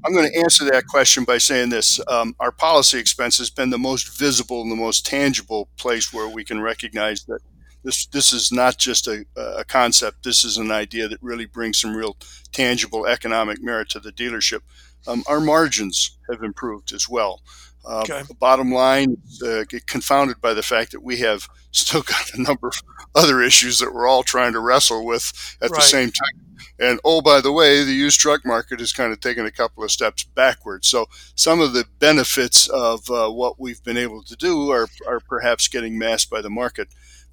I'm 0.06 0.14
going 0.14 0.30
to 0.32 0.40
answer 0.40 0.64
that 0.66 0.88
question 0.88 1.26
by 1.26 1.38
saying 1.38 1.70
this: 1.70 2.00
um, 2.08 2.36
Our 2.40 2.52
policy 2.52 2.98
expense 2.98 3.38
has 3.40 3.50
been 3.50 3.70
the 3.72 3.78
most 3.78 4.18
visible 4.18 4.62
and 4.62 4.72
the 4.72 4.76
most 4.76 5.06
tangible 5.06 5.68
place 5.78 6.14
where 6.14 6.28
we 6.28 6.44
can 6.46 6.62
recognize 6.62 7.26
that 7.26 7.40
this 7.84 8.06
this 8.08 8.34
is 8.34 8.52
not 8.52 8.78
just 8.78 9.08
a, 9.08 9.26
a 9.36 9.64
concept. 9.64 10.24
This 10.24 10.44
is 10.44 10.58
an 10.58 10.72
idea 10.72 11.08
that 11.08 11.22
really 11.22 11.46
brings 11.46 11.80
some 11.80 11.96
real 11.96 12.18
tangible 12.52 13.06
economic 13.06 13.62
merit 13.62 13.90
to 13.90 14.00
the 14.00 14.12
dealership. 14.12 14.62
Um, 15.08 15.24
our 15.28 15.40
margins 15.40 16.18
have 16.30 16.44
improved 16.44 16.94
as 16.94 17.10
well. 17.10 17.42
Uh, 17.84 18.02
Okay. 18.02 18.22
Bottom 18.40 18.72
line, 18.72 19.18
uh, 19.44 19.64
get 19.68 19.88
confounded 19.88 20.40
by 20.40 20.54
the 20.54 20.62
fact 20.62 20.92
that 20.92 21.02
we 21.04 21.18
have 21.18 21.48
still 21.72 22.02
got 22.04 22.34
a 22.34 22.42
number 22.42 22.68
of 22.68 22.82
other 23.16 23.42
issues 23.42 23.80
that 23.80 23.94
we're 23.94 24.08
all 24.08 24.24
trying 24.24 24.54
to 24.54 24.60
wrestle 24.60 25.06
with 25.06 25.58
at 25.62 25.72
Right. 25.72 25.80
the 25.82 25.88
same 25.88 26.12
time. 26.12 26.46
And 26.80 27.00
oh, 27.04 27.22
by 27.22 27.42
the 27.42 27.52
way, 27.52 27.84
the 27.84 27.94
used 27.94 28.20
truck 28.20 28.46
market 28.46 28.80
has 28.80 28.92
kind 28.92 29.12
of 29.14 29.20
taken 29.20 29.46
a 29.46 29.52
couple 29.52 29.84
of 29.84 29.92
steps 29.92 30.24
backwards. 30.24 30.88
So 30.88 31.08
some 31.36 31.60
of 31.62 31.74
the 31.74 31.86
benefits 32.00 32.68
of 32.68 33.10
uh, 33.10 33.30
what 33.30 33.60
we've 33.60 33.84
been 33.84 33.98
able 33.98 34.24
to 34.24 34.36
do 34.36 34.70
are, 34.72 34.88
are 35.08 35.20
perhaps 35.20 35.68
getting 35.68 35.98
masked 35.98 36.32
by 36.32 36.42
the 36.42 36.50
market. 36.50 36.88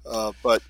Uh, 0.05 0.31
but 0.43 0.61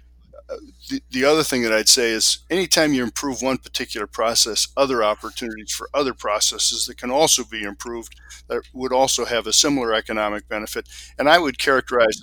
uh, 0.49 0.55
the, 0.89 1.01
the 1.11 1.25
other 1.25 1.43
thing 1.43 1.61
that 1.63 1.73
I'd 1.73 1.89
say 1.89 2.09
is 2.11 2.39
anytime 2.49 2.93
you 2.93 3.03
improve 3.03 3.41
one 3.41 3.57
particular 3.57 4.07
process, 4.07 4.67
other 4.75 5.03
opportunities 5.03 5.71
for 5.71 5.89
other 5.93 6.13
processes 6.13 6.85
that 6.85 6.97
can 6.97 7.11
also 7.11 7.43
be 7.43 7.63
improved 7.63 8.19
that 8.47 8.61
would 8.73 8.93
also 8.93 9.25
have 9.25 9.47
a 9.47 9.53
similar 9.53 9.93
economic 9.93 10.47
benefit. 10.47 10.87
And 11.17 11.29
I 11.29 11.37
would 11.39 11.59
characterize 11.59 12.19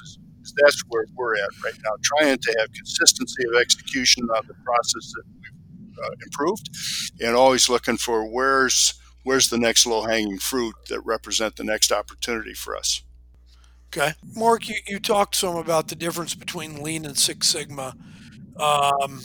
that's 0.62 0.82
where 0.88 1.06
we're 1.14 1.34
at 1.34 1.50
right 1.64 1.74
now, 1.84 1.92
trying 2.02 2.38
to 2.38 2.56
have 2.60 2.72
consistency 2.72 3.44
of 3.48 3.60
execution 3.60 4.24
on 4.36 4.46
the 4.46 4.54
process 4.64 5.12
that 5.14 5.22
we've 5.34 6.04
uh, 6.04 6.10
improved, 6.24 6.70
and 7.20 7.34
always 7.34 7.68
looking 7.68 7.96
for 7.96 8.26
where's 8.26 8.94
where's 9.22 9.50
the 9.50 9.58
next 9.58 9.86
low 9.86 10.02
hanging 10.02 10.38
fruit 10.38 10.74
that 10.88 11.00
represent 11.00 11.56
the 11.56 11.64
next 11.64 11.90
opportunity 11.90 12.54
for 12.54 12.76
us. 12.76 13.02
Okay. 13.96 14.12
Mark, 14.34 14.68
you, 14.68 14.76
you 14.86 14.98
talked 14.98 15.36
some 15.36 15.56
about 15.56 15.88
the 15.88 15.94
difference 15.94 16.34
between 16.34 16.82
Lean 16.82 17.06
and 17.06 17.16
Six 17.16 17.48
Sigma. 17.48 17.96
Um, 18.58 19.22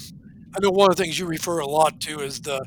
I 0.54 0.60
know 0.62 0.70
one 0.70 0.90
of 0.90 0.96
the 0.96 1.04
things 1.04 1.20
you 1.20 1.26
refer 1.26 1.60
a 1.60 1.68
lot 1.68 2.00
to 2.02 2.22
is 2.22 2.40
the 2.40 2.66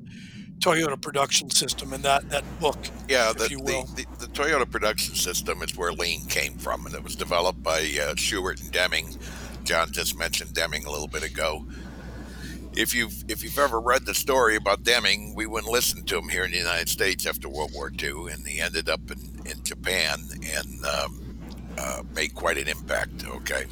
Toyota 0.58 1.00
production 1.00 1.48
system 1.48 1.94
and 1.94 2.02
that, 2.04 2.28
that 2.28 2.44
book. 2.60 2.76
Yeah, 3.08 3.30
if 3.30 3.38
the, 3.38 3.48
you 3.50 3.58
the, 3.58 4.04
the, 4.18 4.26
the 4.26 4.32
Toyota 4.32 4.70
production 4.70 5.14
system 5.14 5.62
is 5.62 5.76
where 5.76 5.92
Lean 5.92 6.26
came 6.26 6.54
from, 6.58 6.84
and 6.84 6.94
it 6.94 7.02
was 7.02 7.16
developed 7.16 7.62
by 7.62 7.80
uh, 7.80 8.14
Shewhart 8.16 8.60
and 8.60 8.70
Deming. 8.70 9.16
John 9.64 9.90
just 9.90 10.18
mentioned 10.18 10.52
Deming 10.52 10.84
a 10.84 10.90
little 10.90 11.08
bit 11.08 11.22
ago. 11.22 11.64
If 12.76 12.94
you've 12.94 13.24
if 13.28 13.42
you've 13.42 13.58
ever 13.58 13.80
read 13.80 14.04
the 14.04 14.14
story 14.14 14.56
about 14.56 14.82
Deming, 14.82 15.34
we 15.34 15.46
wouldn't 15.46 15.72
listen 15.72 16.04
to 16.04 16.18
him 16.18 16.28
here 16.28 16.44
in 16.44 16.50
the 16.50 16.58
United 16.58 16.90
States 16.90 17.24
after 17.24 17.48
World 17.48 17.70
War 17.72 17.90
II, 17.90 18.30
and 18.30 18.46
he 18.46 18.60
ended 18.60 18.90
up 18.90 19.10
in, 19.10 19.40
in 19.46 19.62
Japan 19.62 20.18
and 20.54 20.84
um, 20.84 21.23
uh, 21.78 22.02
made 22.14 22.34
quite 22.34 22.58
an 22.58 22.68
impact. 22.68 23.26
Okay, 23.26 23.64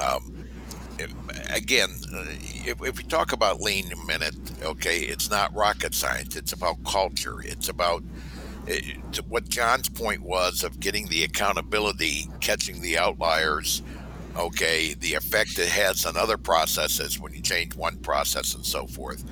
um, 0.00 0.46
if, 0.98 1.12
again, 1.54 1.90
uh, 2.14 2.24
if, 2.28 2.82
if 2.82 2.98
we 2.98 3.04
talk 3.04 3.32
about 3.32 3.60
lean 3.60 3.90
a 3.92 4.06
minute, 4.06 4.34
okay, 4.62 5.00
it's 5.00 5.30
not 5.30 5.54
rocket 5.54 5.94
science. 5.94 6.36
It's 6.36 6.52
about 6.52 6.82
culture. 6.84 7.40
It's 7.42 7.68
about 7.68 8.02
it, 8.66 9.12
to 9.12 9.22
what 9.22 9.48
John's 9.48 9.88
point 9.88 10.22
was 10.22 10.62
of 10.62 10.80
getting 10.80 11.06
the 11.06 11.24
accountability, 11.24 12.28
catching 12.40 12.80
the 12.80 12.98
outliers. 12.98 13.82
Okay, 14.36 14.94
the 14.94 15.14
effect 15.14 15.58
it 15.58 15.68
has 15.68 16.06
on 16.06 16.16
other 16.16 16.36
processes 16.36 17.18
when 17.18 17.32
you 17.32 17.40
change 17.40 17.74
one 17.74 17.96
process 17.96 18.54
and 18.54 18.64
so 18.64 18.86
forth. 18.86 19.24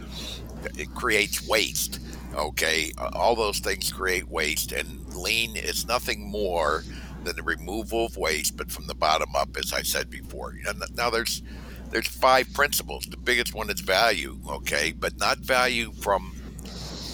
It 0.77 0.93
creates 0.95 1.47
waste. 1.47 2.01
Okay, 2.35 2.93
all 3.13 3.37
those 3.37 3.61
things 3.61 3.93
create 3.93 4.29
waste, 4.29 4.73
and 4.73 5.07
lean 5.15 5.55
is 5.57 5.87
nothing 5.87 6.29
more 6.29 6.83
than 7.27 7.37
the 7.37 7.43
removal 7.43 8.07
of 8.07 8.17
waste, 8.17 8.57
but 8.57 8.71
from 8.71 8.87
the 8.87 8.95
bottom 8.95 9.35
up, 9.37 9.57
as 9.59 9.73
I 9.73 9.83
said 9.83 10.09
before. 10.09 10.55
Now 10.95 11.11
there's 11.11 11.43
there's 11.91 12.09
five 12.09 12.53
principles. 12.55 13.07
The 13.07 13.17
biggest 13.17 13.55
one 13.55 13.71
is 13.71 13.81
value, 13.81 14.39
okay, 14.49 14.93
but 14.93 15.19
not 15.19 15.39
value 15.39 15.93
from 15.93 16.37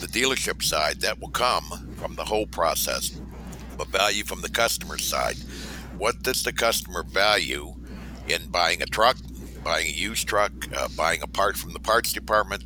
the 0.01 0.07
dealership 0.07 0.63
side. 0.63 1.01
That 1.01 1.21
will 1.21 1.31
come 1.31 1.65
from 1.97 2.15
the 2.15 2.25
whole 2.25 2.47
process, 2.47 3.21
but 3.77 3.89
value 3.89 4.25
from 4.25 4.43
the 4.43 4.49
customer 4.49 4.99
side. 4.99 5.37
What 5.99 6.23
does 6.23 6.43
the 6.43 6.53
customer 6.53 7.03
value 7.03 7.75
in 8.29 8.49
buying 8.49 8.83
a 8.83 8.87
truck, 8.87 9.17
buying 9.65 9.87
a 9.87 9.91
used 9.91 10.29
truck, 10.29 10.53
uh, 10.77 10.89
buying 10.97 11.23
a 11.23 11.27
part 11.27 11.57
from 11.57 11.73
the 11.73 11.81
parts 11.81 12.13
department, 12.13 12.65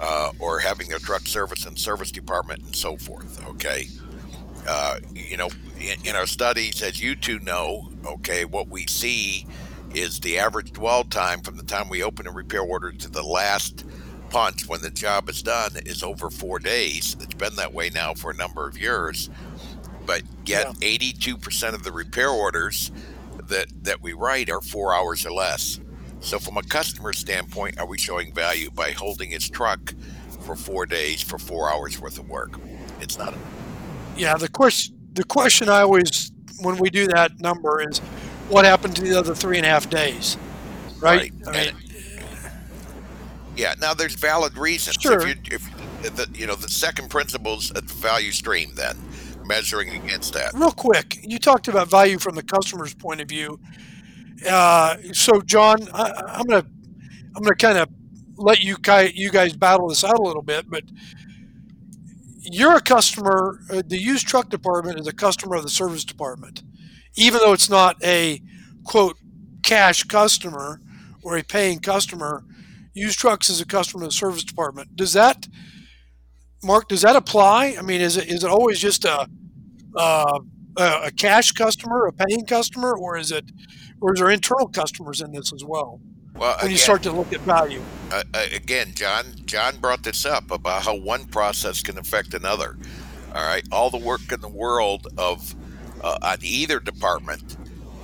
uh, 0.00 0.32
or 0.38 0.60
having 0.60 0.88
their 0.88 0.98
truck 0.98 1.26
service 1.26 1.66
and 1.66 1.78
service 1.78 2.10
department, 2.10 2.62
and 2.62 2.76
so 2.76 2.96
forth? 2.96 3.44
Okay. 3.48 3.88
Uh, 4.66 4.98
you 5.14 5.36
know, 5.36 5.48
in, 5.80 5.96
in 6.06 6.16
our 6.16 6.26
studies, 6.26 6.82
as 6.82 7.00
you 7.00 7.14
two 7.16 7.38
know, 7.40 7.90
okay, 8.04 8.44
what 8.44 8.68
we 8.68 8.86
see 8.86 9.46
is 9.94 10.20
the 10.20 10.38
average 10.38 10.72
dwell 10.72 11.04
time 11.04 11.40
from 11.40 11.56
the 11.56 11.62
time 11.62 11.88
we 11.88 12.02
open 12.02 12.26
a 12.26 12.32
repair 12.32 12.60
order 12.60 12.92
to 12.92 13.10
the 13.10 13.22
last 13.22 13.84
punch 14.30 14.68
when 14.68 14.82
the 14.82 14.90
job 14.90 15.28
is 15.28 15.42
done 15.42 15.72
is 15.86 16.02
over 16.02 16.30
four 16.30 16.58
days. 16.58 17.16
It's 17.20 17.34
been 17.34 17.56
that 17.56 17.72
way 17.72 17.90
now 17.90 18.14
for 18.14 18.30
a 18.30 18.34
number 18.36 18.66
of 18.68 18.78
years. 18.78 19.30
But 20.04 20.22
yet, 20.44 20.66
Yeah. 20.80 20.98
82% 20.98 21.74
of 21.74 21.82
the 21.84 21.92
repair 21.92 22.30
orders 22.30 22.90
that, 23.48 23.68
that 23.84 24.02
we 24.02 24.12
write 24.12 24.50
are 24.50 24.60
four 24.60 24.94
hours 24.94 25.24
or 25.24 25.32
less. 25.32 25.80
So, 26.20 26.38
from 26.38 26.56
a 26.56 26.62
customer 26.62 27.12
standpoint, 27.12 27.78
are 27.78 27.86
we 27.86 27.96
showing 27.96 28.34
value 28.34 28.70
by 28.70 28.90
holding 28.90 29.30
his 29.30 29.48
truck 29.48 29.94
for 30.40 30.56
four 30.56 30.84
days 30.84 31.22
for 31.22 31.38
four 31.38 31.72
hours 31.72 32.00
worth 32.00 32.18
of 32.18 32.28
work? 32.28 32.58
It's 33.00 33.16
not. 33.16 33.34
Yeah, 34.16 34.36
the 34.36 34.48
question 34.48 34.97
the 35.18 35.24
question 35.24 35.68
I 35.68 35.80
always 35.80 36.30
when 36.60 36.76
we 36.76 36.90
do 36.90 37.08
that 37.08 37.40
number 37.40 37.86
is 37.88 37.98
what 38.48 38.64
happened 38.64 38.94
to 38.96 39.02
the 39.02 39.18
other 39.18 39.34
three 39.34 39.56
and 39.56 39.66
a 39.66 39.68
half 39.68 39.90
days, 39.90 40.38
right? 41.00 41.32
I 41.46 41.52
mean, 41.52 41.72
yeah. 43.56 43.74
Now, 43.80 43.94
there's 43.94 44.14
valid 44.14 44.56
reasons. 44.56 44.96
Sure. 45.00 45.20
If 45.20 45.50
you, 45.50 45.56
if 45.56 46.16
the, 46.16 46.28
you 46.34 46.46
know, 46.46 46.54
the 46.54 46.68
second 46.68 47.10
principle 47.10 47.56
is 47.56 47.72
a 47.74 47.80
value 47.80 48.30
stream, 48.30 48.70
then 48.76 48.96
measuring 49.44 49.90
against 49.90 50.34
that. 50.34 50.54
real 50.54 50.70
quick, 50.70 51.18
you 51.22 51.38
talked 51.38 51.66
about 51.66 51.88
value 51.88 52.18
from 52.18 52.36
the 52.36 52.42
customer's 52.42 52.94
point 52.94 53.20
of 53.20 53.28
view. 53.28 53.58
Uh, 54.48 54.98
so, 55.12 55.40
John, 55.40 55.88
I, 55.92 56.12
I'm 56.28 56.46
gonna 56.46 56.64
I'm 57.34 57.42
gonna 57.42 57.56
kind 57.56 57.78
of 57.78 57.88
let 58.36 58.60
you 58.60 58.76
guys 58.80 59.14
you 59.16 59.30
guys 59.30 59.52
battle 59.52 59.88
this 59.88 60.04
out 60.04 60.16
a 60.16 60.22
little 60.22 60.42
bit, 60.42 60.70
but 60.70 60.84
you're 62.40 62.76
a 62.76 62.80
customer. 62.80 63.60
Uh, 63.70 63.82
the 63.86 63.98
used 63.98 64.26
truck 64.26 64.48
department 64.48 64.98
is 64.98 65.06
a 65.06 65.12
customer 65.12 65.56
of 65.56 65.62
the 65.62 65.68
service 65.68 66.04
department, 66.04 66.62
even 67.16 67.40
though 67.40 67.52
it's 67.52 67.70
not 67.70 67.96
a 68.04 68.40
quote 68.84 69.16
cash 69.62 70.04
customer 70.04 70.80
or 71.22 71.36
a 71.36 71.42
paying 71.42 71.80
customer. 71.80 72.44
used 72.94 73.18
trucks 73.18 73.50
as 73.50 73.60
a 73.60 73.66
customer 73.66 74.04
of 74.04 74.10
the 74.10 74.14
service 74.14 74.44
department. 74.44 74.96
Does 74.96 75.12
that, 75.12 75.46
Mark? 76.62 76.88
Does 76.88 77.02
that 77.02 77.16
apply? 77.16 77.76
I 77.78 77.82
mean, 77.82 78.00
is 78.00 78.16
it 78.16 78.28
is 78.28 78.42
it 78.44 78.50
always 78.50 78.78
just 78.80 79.04
a 79.04 79.28
uh, 79.96 80.40
a 80.76 81.10
cash 81.10 81.52
customer, 81.52 82.06
a 82.06 82.12
paying 82.12 82.46
customer, 82.46 82.96
or 82.96 83.16
is 83.16 83.32
it, 83.32 83.50
or 84.00 84.14
is 84.14 84.20
there 84.20 84.30
internal 84.30 84.68
customers 84.68 85.20
in 85.20 85.32
this 85.32 85.52
as 85.52 85.64
well? 85.64 86.00
Well, 86.34 86.50
when 86.56 86.58
again, 86.58 86.70
you 86.70 86.78
start 86.78 87.02
to 87.04 87.12
look 87.12 87.32
at 87.32 87.40
value. 87.40 87.82
Uh, 88.12 88.22
again, 88.54 88.92
John, 88.94 89.24
John 89.44 89.78
brought 89.78 90.02
this 90.02 90.24
up 90.24 90.50
about 90.50 90.82
how 90.82 90.96
one 90.96 91.26
process 91.26 91.82
can 91.82 91.98
affect 91.98 92.34
another. 92.34 92.76
All 93.34 93.44
right, 93.44 93.66
all 93.70 93.90
the 93.90 93.98
work 93.98 94.32
in 94.32 94.40
the 94.40 94.48
world 94.48 95.06
of 95.18 95.54
uh, 96.02 96.18
on 96.22 96.38
either 96.42 96.80
department 96.80 97.56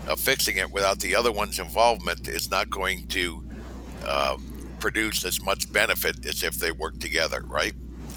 of 0.07 0.21
fixing 0.21 0.57
it 0.57 0.71
without 0.71 1.01
the 1.01 1.15
other 1.17 1.33
one's 1.33 1.59
involvement 1.59 2.29
is 2.29 2.51
not 2.51 2.69
going 2.69 3.07
to 3.09 3.43
uh, 4.05 4.37
produce 4.81 5.25
as 5.25 5.43
much 5.43 5.73
benefit 5.73 6.27
as 6.27 6.43
if 6.43 6.57
they 6.57 6.71
work 6.71 6.99
together, 6.99 7.43
right? 7.47 7.73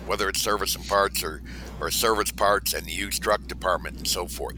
Whether 0.05 0.27
it's 0.29 0.41
service 0.41 0.75
and 0.75 0.85
parts 0.85 1.23
or, 1.23 1.41
or 1.79 1.91
service 1.91 2.31
parts 2.31 2.73
and 2.73 2.85
the 2.85 2.91
used 2.91 3.23
truck 3.23 3.47
department 3.47 3.97
and 3.97 4.07
so 4.07 4.27
forth. 4.27 4.57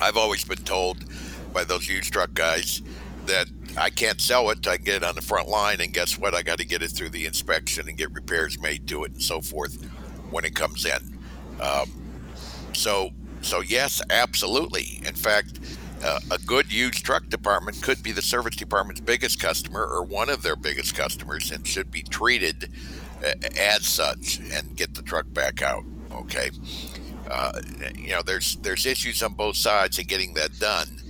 I've 0.00 0.16
always 0.16 0.44
been 0.44 0.58
told 0.58 1.04
by 1.52 1.64
those 1.64 1.88
used 1.88 2.12
truck 2.12 2.32
guys 2.34 2.82
that 3.26 3.48
I 3.76 3.90
can't 3.90 4.20
sell 4.20 4.50
it. 4.50 4.66
I 4.66 4.76
get 4.76 4.96
it 4.96 5.04
on 5.04 5.14
the 5.14 5.22
front 5.22 5.48
line, 5.48 5.80
and 5.80 5.92
guess 5.92 6.18
what? 6.18 6.34
I 6.34 6.42
got 6.42 6.58
to 6.58 6.66
get 6.66 6.82
it 6.82 6.90
through 6.90 7.10
the 7.10 7.26
inspection 7.26 7.88
and 7.88 7.96
get 7.96 8.12
repairs 8.12 8.58
made 8.60 8.86
to 8.88 9.04
it 9.04 9.12
and 9.12 9.22
so 9.22 9.40
forth 9.40 9.82
when 10.30 10.44
it 10.44 10.54
comes 10.54 10.84
in. 10.84 11.18
Um, 11.60 11.90
so, 12.72 13.10
so 13.40 13.60
yes, 13.60 14.02
absolutely. 14.10 15.00
In 15.06 15.14
fact, 15.14 15.60
uh, 16.04 16.20
a 16.30 16.38
good 16.38 16.72
used 16.72 17.04
truck 17.04 17.28
department 17.28 17.80
could 17.82 18.02
be 18.02 18.12
the 18.12 18.22
service 18.22 18.56
department's 18.56 19.00
biggest 19.00 19.40
customer 19.40 19.86
or 19.86 20.02
one 20.02 20.28
of 20.28 20.42
their 20.42 20.56
biggest 20.56 20.94
customers, 20.94 21.50
and 21.50 21.66
should 21.66 21.90
be 21.90 22.02
treated 22.02 22.70
uh, 23.24 23.32
as 23.58 23.86
such 23.86 24.40
and 24.52 24.76
get 24.76 24.94
the 24.94 25.02
truck 25.02 25.26
back 25.32 25.62
out. 25.62 25.84
Okay. 26.12 26.50
Uh, 27.30 27.52
you 27.96 28.10
know, 28.10 28.20
there's 28.22 28.56
there's 28.56 28.84
issues 28.84 29.22
on 29.22 29.32
both 29.32 29.56
sides 29.56 29.98
in 29.98 30.06
getting 30.06 30.34
that 30.34 30.58
done 30.58 31.01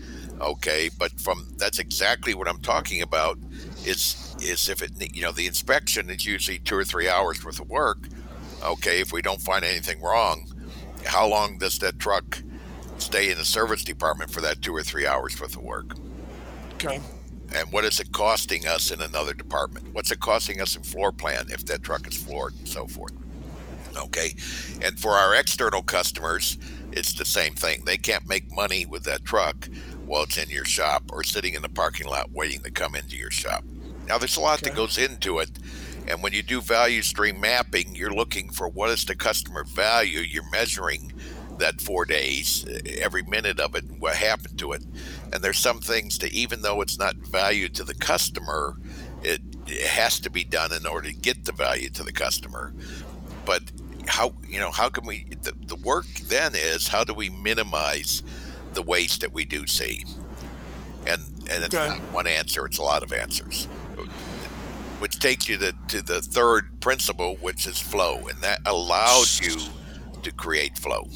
okay 0.43 0.91
but 0.99 1.13
from 1.21 1.47
that's 1.57 1.79
exactly 1.79 2.35
what 2.35 2.49
i'm 2.49 2.61
talking 2.61 3.03
about. 3.03 3.39
Is 3.85 4.37
is 4.41 4.69
if 4.69 4.83
it 4.83 4.93
you 5.15 5.23
know 5.23 5.33
the 5.33 5.47
inspection 5.47 6.11
is 6.11 6.27
usually 6.27 6.59
two 6.59 6.77
or 6.77 6.85
three 6.85 7.09
hours 7.09 7.45
worth 7.45 7.61
of 7.61 7.69
work 7.71 8.09
okay 8.63 9.01
if 9.01 9.13
we 9.13 9.23
don't 9.23 9.41
find 9.41 9.65
anything 9.65 10.01
wrong 10.03 10.53
how 11.05 11.27
long 11.27 11.59
does 11.59 11.79
that 11.79 11.99
truck 11.99 12.43
stay 12.99 13.31
in 13.31 13.39
the 13.39 13.45
service 13.45 13.85
department 13.85 14.31
for 14.31 14.41
that 14.41 14.63
two 14.63 14.75
or 14.75 14.83
three 14.83 15.07
hours 15.07 15.39
worth 15.41 15.57
of 15.57 15.63
work? 15.63 15.97
Okay. 16.75 17.01
And 17.55 17.71
what 17.73 17.85
is 17.85 18.01
it 18.01 18.13
costing 18.13 18.67
us 18.67 18.91
in 18.91 19.03
another 19.03 19.35
department? 19.35 19.93
What's 19.93 20.11
it 20.11 20.21
costing 20.21 20.61
us 20.61 20.77
in 20.77 20.83
floor 20.83 21.13
plan 21.13 21.47
if 21.51 21.67
that 21.67 21.83
truck 21.83 22.07
is 22.07 22.17
floored 22.17 22.55
and 22.59 22.69
so 22.69 22.87
forth? 22.87 23.13
Okay 23.97 24.35
and 24.81 24.99
for 24.99 25.13
our 25.13 25.35
external 25.35 25.83
customers 25.83 26.57
it's 26.93 27.15
the 27.15 27.25
same 27.25 27.55
thing. 27.55 27.85
They 27.85 27.97
can't 27.97 28.27
make 28.29 28.55
money 28.55 28.85
with 28.85 29.05
that 29.05 29.25
truck 29.25 29.69
while 30.07 30.25
it's 30.25 30.37
in 30.37 30.51
your 30.51 30.65
shop 30.65 31.05
or 31.13 31.23
sitting 31.23 31.55
in 31.55 31.63
the 31.63 31.69
parking 31.69 32.07
lot 32.07 32.31
waiting 32.33 32.61
to 32.63 32.71
come 32.71 32.95
into 32.95 33.17
your 33.17 33.31
shop. 33.31 33.65
Now, 34.07 34.19
there's 34.19 34.37
a 34.37 34.41
lot 34.41 34.63
okay. 34.63 34.71
that 34.71 34.77
goes 34.77 34.99
into 34.99 35.39
it. 35.39 35.51
And 36.09 36.23
when 36.23 36.33
you 36.33 36.43
do 36.43 36.61
value 36.61 37.03
stream 37.03 37.41
mapping, 37.41 37.95
you're 37.95 38.13
looking 38.13 38.51
for 38.51 38.69
what 38.69 38.91
is 38.91 39.05
the 39.05 39.15
customer 39.15 39.65
value. 39.65 40.21
You're 40.21 40.51
measuring 40.51 41.13
that 41.59 41.81
four 41.81 42.05
days, 42.05 42.65
eh, 42.69 42.99
every 43.01 43.23
minute 43.23 43.61
of 43.61 43.75
it, 43.77 43.85
what 43.99 44.17
happened 44.17 44.59
to 44.59 44.73
it. 44.73 44.83
And 45.33 45.43
there's 45.43 45.59
some 45.59 45.81
things 45.81 46.19
that, 46.19 46.33
even 46.33 46.63
though 46.63 46.81
it's 46.81 46.99
not 46.99 47.15
value 47.17 47.69
to 47.71 47.85
the 47.85 47.95
customer, 47.95 48.77
it, 49.23 49.41
it 49.67 49.87
has 49.87 50.19
to 50.21 50.31
be 50.31 50.45
done 50.45 50.73
in 50.73 50.87
order 50.87 51.09
to 51.09 51.15
get 51.15 51.45
the 51.45 51.53
value 51.53 51.89
to 51.91 52.03
the 52.03 52.13
customer. 52.13 52.73
But 53.45 53.63
how 54.07 54.35
you 54.49 54.59
know 54.59 54.71
how 54.71 54.89
can 54.89 55.07
we 55.07 55.27
the, 55.43 55.53
the 55.67 55.77
work 55.77 56.07
then 56.25 56.53
is 56.55 56.89
how 56.89 57.05
do 57.05 57.15
we 57.15 57.31
minimize 57.31 58.23
the 58.75 58.83
waste 58.83 59.21
that 59.21 59.33
we 59.33 59.45
do 59.45 59.67
see. 59.67 60.05
And 61.07 61.23
and 61.51 61.65
it's 61.65 61.75
okay. 61.75 61.89
not 61.89 61.99
one 62.13 62.27
answer; 62.27 62.65
it's 62.67 62.79
a 62.79 62.83
lot 62.83 63.03
of 63.03 63.13
answers, 63.13 63.67
which 65.01 65.19
takes 65.19 65.49
you 65.49 65.59
to, 65.59 65.75
to 65.89 66.03
the 66.03 66.23
third 66.23 66.81
principle, 66.81 67.37
which 67.37 67.67
is 67.67 67.79
flow, 67.81 68.29
and 68.29 68.39
that 68.41 68.61
allows 68.65 69.41
you 69.41 69.57
to 70.23 70.33
create 70.33 70.79
flow. 70.79 71.09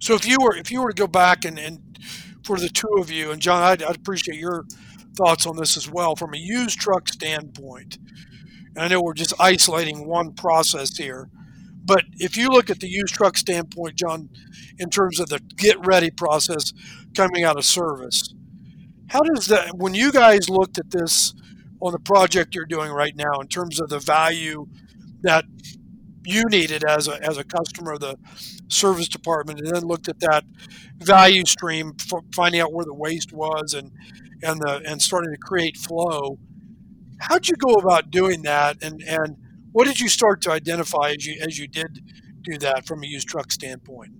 So 0.00 0.14
if 0.14 0.26
you 0.26 0.38
were 0.40 0.56
if 0.56 0.70
you 0.70 0.82
were 0.82 0.92
to 0.92 0.94
go 0.94 1.08
back 1.08 1.44
and, 1.44 1.58
and 1.58 1.80
for 2.44 2.58
the 2.58 2.68
two 2.68 2.96
of 2.98 3.10
you, 3.10 3.30
and 3.30 3.42
John, 3.42 3.62
I'd, 3.62 3.82
I'd 3.82 3.96
appreciate 3.96 4.38
your 4.38 4.64
thoughts 5.16 5.46
on 5.46 5.56
this 5.56 5.76
as 5.76 5.90
well 5.90 6.14
from 6.14 6.34
a 6.34 6.38
used 6.38 6.78
truck 6.78 7.08
standpoint. 7.08 7.98
And 8.76 8.84
I 8.84 8.88
know 8.88 9.02
we're 9.02 9.14
just 9.14 9.34
isolating 9.40 10.06
one 10.06 10.32
process 10.32 10.96
here, 10.96 11.28
but 11.88 12.04
if 12.18 12.36
you 12.36 12.50
look 12.50 12.68
at 12.68 12.80
the 12.80 12.88
used 12.88 13.14
truck 13.14 13.38
standpoint, 13.38 13.96
John, 13.96 14.28
in 14.78 14.90
terms 14.90 15.18
of 15.18 15.30
the 15.30 15.40
get 15.56 15.84
ready 15.86 16.10
process 16.10 16.74
coming 17.16 17.44
out 17.44 17.56
of 17.56 17.64
service. 17.64 18.34
How 19.08 19.20
does 19.20 19.46
that, 19.46 19.74
when 19.74 19.94
you 19.94 20.12
guys 20.12 20.50
looked 20.50 20.78
at 20.78 20.90
this 20.90 21.34
on 21.80 21.92
the 21.92 21.98
project 21.98 22.54
you're 22.54 22.66
doing 22.66 22.92
right 22.92 23.16
now, 23.16 23.40
in 23.40 23.48
terms 23.48 23.80
of 23.80 23.88
the 23.88 23.98
value 23.98 24.66
that 25.22 25.46
you 26.26 26.44
needed 26.50 26.84
as 26.84 27.08
a, 27.08 27.22
as 27.24 27.38
a 27.38 27.44
customer 27.44 27.92
of 27.92 28.00
the 28.00 28.16
service 28.68 29.08
department, 29.08 29.60
and 29.60 29.74
then 29.74 29.84
looked 29.84 30.08
at 30.10 30.20
that 30.20 30.44
value 30.98 31.46
stream, 31.46 31.94
finding 32.34 32.60
out 32.60 32.70
where 32.74 32.84
the 32.84 32.94
waste 32.94 33.32
was 33.32 33.72
and 33.72 33.90
and 34.42 34.60
the 34.60 34.82
and 34.86 35.00
starting 35.00 35.32
to 35.32 35.38
create 35.38 35.78
flow. 35.78 36.38
How'd 37.18 37.48
you 37.48 37.56
go 37.56 37.72
about 37.74 38.10
doing 38.10 38.42
that, 38.42 38.82
and 38.82 39.02
and 39.02 39.36
what 39.72 39.86
did 39.86 40.00
you 40.00 40.08
start 40.08 40.40
to 40.42 40.50
identify 40.50 41.10
as 41.10 41.26
you 41.26 41.40
as 41.40 41.58
you 41.58 41.68
did 41.68 42.00
do 42.42 42.58
that 42.58 42.86
from 42.86 43.02
a 43.02 43.06
used 43.06 43.28
truck 43.28 43.50
standpoint? 43.52 44.12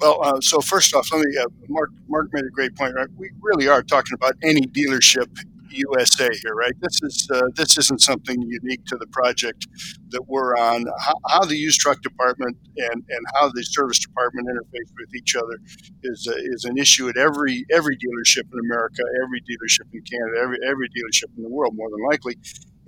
Well, 0.00 0.18
uh, 0.22 0.40
so 0.40 0.60
first 0.60 0.94
off, 0.94 1.12
let 1.12 1.26
me. 1.26 1.36
Uh, 1.36 1.46
Mark 1.68 1.90
Mark 2.08 2.28
made 2.32 2.44
a 2.44 2.50
great 2.50 2.74
point. 2.74 2.94
Right, 2.94 3.08
we 3.16 3.30
really 3.42 3.68
are 3.68 3.82
talking 3.82 4.14
about 4.14 4.34
any 4.42 4.62
dealership 4.62 5.28
USA 5.72 6.28
here, 6.42 6.54
right? 6.54 6.72
This 6.80 7.00
is 7.02 7.28
uh, 7.32 7.42
this 7.56 7.78
isn't 7.78 8.00
something 8.00 8.40
unique 8.42 8.84
to 8.86 8.96
the 8.96 9.06
project 9.08 9.66
that 10.10 10.22
we're 10.26 10.56
on. 10.56 10.84
How, 11.00 11.14
how, 11.28 11.44
the 11.44 11.56
used 11.56 11.80
truck 11.80 12.00
department 12.02 12.56
and, 12.76 13.04
and 13.08 13.26
how 13.34 13.50
the 13.50 13.62
service 13.62 13.98
department 13.98 14.48
interface 14.48 14.90
with 14.98 15.14
each 15.14 15.36
other 15.36 15.58
is 16.02 16.28
uh, 16.28 16.36
is 16.36 16.64
an 16.64 16.78
issue 16.78 17.08
at 17.08 17.16
every 17.16 17.64
every 17.72 17.96
dealership 17.96 18.44
in 18.52 18.58
America, 18.70 19.02
every 19.22 19.40
dealership 19.42 19.88
in 19.92 20.02
Canada, 20.02 20.40
every 20.42 20.58
every 20.66 20.88
dealership 20.88 21.36
in 21.36 21.42
the 21.42 21.50
world, 21.50 21.74
more 21.76 21.90
than 21.90 22.04
likely. 22.08 22.36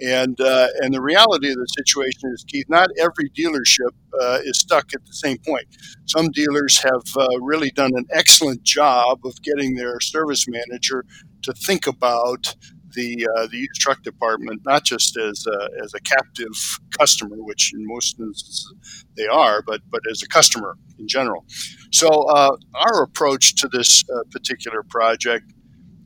And 0.01 0.41
uh, 0.41 0.69
and 0.81 0.93
the 0.93 1.03
reality 1.03 1.51
of 1.51 1.57
the 1.57 1.67
situation 1.79 2.33
is, 2.33 2.45
Keith, 2.49 2.67
not 2.69 2.89
every 2.99 3.31
dealership 3.31 3.93
uh, 4.21 4.41
is 4.43 4.59
stuck 4.59 4.93
at 4.95 5.05
the 5.07 5.13
same 5.13 5.39
point. 5.47 5.67
Some 6.07 6.31
dealers 6.31 6.79
have 6.79 7.03
uh, 7.17 7.41
really 7.41 7.71
done 7.71 7.93
an 7.95 8.07
excellent 8.11 8.63
job 8.65 9.21
of 9.25 9.41
getting 9.43 9.77
their 9.77 10.01
service 10.01 10.47
manager 10.49 11.05
to 11.43 11.53
think 11.53 11.87
about 11.87 12.55
the 12.95 13.27
uh, 13.37 13.47
the 13.49 13.59
used 13.59 13.81
truck 13.81 14.03
department 14.03 14.61
not 14.65 14.85
just 14.85 15.17
as 15.17 15.45
a, 15.47 15.69
as 15.83 15.93
a 15.95 16.01
captive 16.01 16.55
customer, 16.99 17.37
which 17.39 17.73
in 17.75 17.87
most 17.87 18.19
instances 18.19 19.05
they 19.17 19.27
are, 19.27 19.63
but 19.67 19.81
but 19.91 20.01
as 20.11 20.23
a 20.23 20.29
customer 20.29 20.77
in 20.99 21.09
general. 21.09 21.45
So 21.91 22.09
uh, 22.09 22.57
our 22.75 23.03
approach 23.03 23.55
to 23.57 23.69
this 23.69 24.05
uh, 24.11 24.25
particular 24.31 24.83
project 24.83 25.53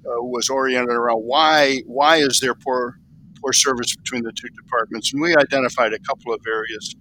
uh, 0.06 0.22
was 0.22 0.48
oriented 0.48 0.94
around 0.94 1.20
why 1.20 1.82
why 1.86 2.16
is 2.16 2.40
there 2.40 2.54
poor 2.54 2.98
poor 3.40 3.52
service 3.52 3.94
between 3.94 4.22
the 4.22 4.32
two 4.32 4.48
departments, 4.62 5.12
and 5.12 5.22
we 5.22 5.34
identified 5.36 5.92
a 5.92 5.98
couple 6.00 6.32
of 6.32 6.40
areas. 6.46 6.94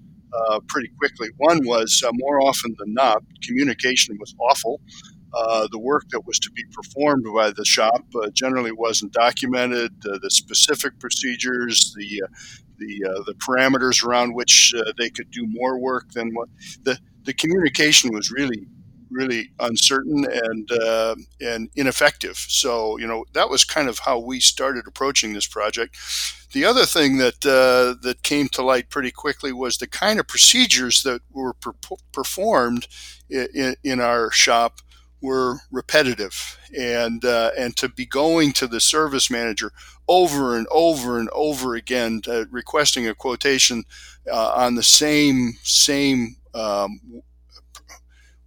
Uh, 0.49 0.59
pretty 0.67 0.89
quickly. 0.97 1.29
One 1.37 1.65
was 1.65 2.03
uh, 2.05 2.11
more 2.15 2.41
often 2.41 2.75
than 2.77 2.93
not, 2.93 3.23
communication 3.41 4.17
was 4.19 4.35
awful. 4.37 4.81
Uh, 5.35 5.67
the 5.71 5.79
work 5.79 6.03
that 6.09 6.25
was 6.25 6.39
to 6.39 6.49
be 6.51 6.63
performed 6.71 7.25
by 7.35 7.51
the 7.51 7.65
shop 7.65 8.05
uh, 8.15 8.29
generally 8.29 8.71
wasn't 8.71 9.11
documented. 9.11 9.91
Uh, 10.09 10.17
the 10.21 10.29
specific 10.29 10.97
procedures, 10.99 11.93
the 11.97 12.23
uh, 12.23 12.27
the 12.77 13.05
uh, 13.09 13.23
the 13.25 13.33
parameters 13.33 14.05
around 14.05 14.33
which 14.33 14.73
they 14.97 15.09
could 15.09 15.29
do 15.31 15.45
more 15.47 15.77
work 15.77 16.11
than 16.11 16.33
what 16.33 16.47
the 16.83 16.97
the 17.23 17.33
communication 17.33 18.13
was 18.13 18.31
really 18.31 18.67
really 19.11 19.49
uncertain 19.59 20.25
and 20.25 20.69
and 21.41 21.69
ineffective. 21.75 22.37
So 22.37 22.97
you 22.97 23.07
know 23.07 23.25
that 23.33 23.49
was 23.49 23.65
kind 23.65 23.89
of 23.89 23.99
how 23.99 24.19
we 24.19 24.39
started 24.39 24.87
approaching 24.87 25.33
this 25.33 25.47
project. 25.47 25.97
The 26.53 26.63
other 26.63 26.85
thing 26.85 27.17
that 27.17 27.41
that 27.41 28.23
came 28.23 28.47
to 28.49 28.61
light 28.61 28.89
pretty 28.89 29.11
quickly 29.11 29.51
was 29.51 29.77
the 29.77 29.87
kind 29.87 30.19
of 30.19 30.27
procedures 30.27 31.03
that 31.03 31.21
were 31.31 31.53
per- 31.53 31.73
performed 32.13 32.87
in, 33.29 33.75
in, 33.83 33.99
our 33.99 34.31
shop 34.31 34.81
were 35.21 35.59
repetitive, 35.71 36.57
and 36.77 37.23
uh, 37.23 37.51
and 37.57 37.75
to 37.77 37.89
be 37.89 38.05
going 38.05 38.53
to 38.53 38.67
the 38.67 38.79
service 38.79 39.29
manager 39.29 39.71
over 40.07 40.55
and 40.55 40.67
over 40.71 41.19
and 41.19 41.29
over 41.33 41.75
again, 41.75 42.21
uh, 42.27 42.45
requesting 42.51 43.07
a 43.07 43.15
quotation 43.15 43.83
uh, 44.31 44.53
on 44.55 44.75
the 44.75 44.83
same 44.83 45.53
same. 45.63 46.35
Um, 46.53 46.99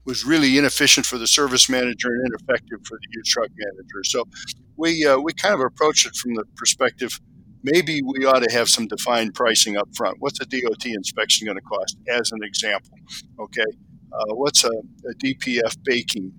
was 0.04 0.24
really 0.24 0.56
inefficient 0.56 1.04
for 1.04 1.18
the 1.18 1.26
service 1.26 1.68
manager 1.68 2.08
and 2.08 2.28
ineffective 2.28 2.78
for 2.86 2.96
the 2.96 3.08
used 3.10 3.30
truck 3.30 3.50
manager. 3.58 4.02
So 4.04 4.24
we 4.76 5.04
uh, 5.04 5.18
we 5.18 5.34
kind 5.34 5.54
of 5.54 5.60
approached 5.60 6.06
it 6.06 6.16
from 6.16 6.34
the 6.34 6.44
perspective 6.56 7.20
maybe 7.62 8.02
we 8.02 8.24
ought 8.24 8.42
to 8.42 8.52
have 8.52 8.68
some 8.68 8.86
defined 8.86 9.34
pricing 9.34 9.76
up 9.76 9.88
front. 9.96 10.16
What's 10.20 10.40
a 10.40 10.46
DOT 10.46 10.86
inspection 10.86 11.46
going 11.46 11.58
to 11.58 11.62
cost, 11.62 11.96
as 12.08 12.32
an 12.32 12.42
example? 12.42 12.98
Okay, 13.38 13.70
uh, 14.12 14.34
what's 14.34 14.64
a, 14.64 14.68
a, 14.68 15.14
DPF 15.22 15.76
baking 15.84 16.32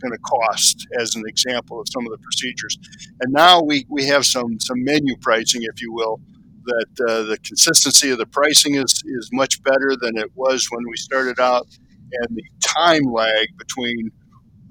going 0.00 0.12
to 0.12 0.18
cost, 0.18 0.86
as 1.00 1.14
an 1.14 1.22
example 1.26 1.80
of 1.80 1.86
some 1.92 2.06
of 2.06 2.12
the 2.12 2.18
procedures? 2.18 2.78
And 3.20 3.32
now 3.32 3.62
we, 3.62 3.86
we 3.88 4.06
have 4.06 4.24
some 4.26 4.58
some 4.60 4.82
menu 4.84 5.16
pricing, 5.18 5.62
if 5.62 5.80
you 5.80 5.92
will, 5.92 6.20
that 6.64 7.08
uh, 7.08 7.22
the 7.22 7.38
consistency 7.38 8.10
of 8.10 8.18
the 8.18 8.26
pricing 8.26 8.74
is 8.74 9.02
is 9.06 9.30
much 9.32 9.62
better 9.62 9.96
than 10.00 10.16
it 10.18 10.30
was 10.34 10.66
when 10.70 10.84
we 10.88 10.96
started 10.96 11.40
out, 11.40 11.66
and 12.12 12.36
the 12.36 12.44
time 12.60 13.04
lag 13.12 13.46
between 13.58 14.10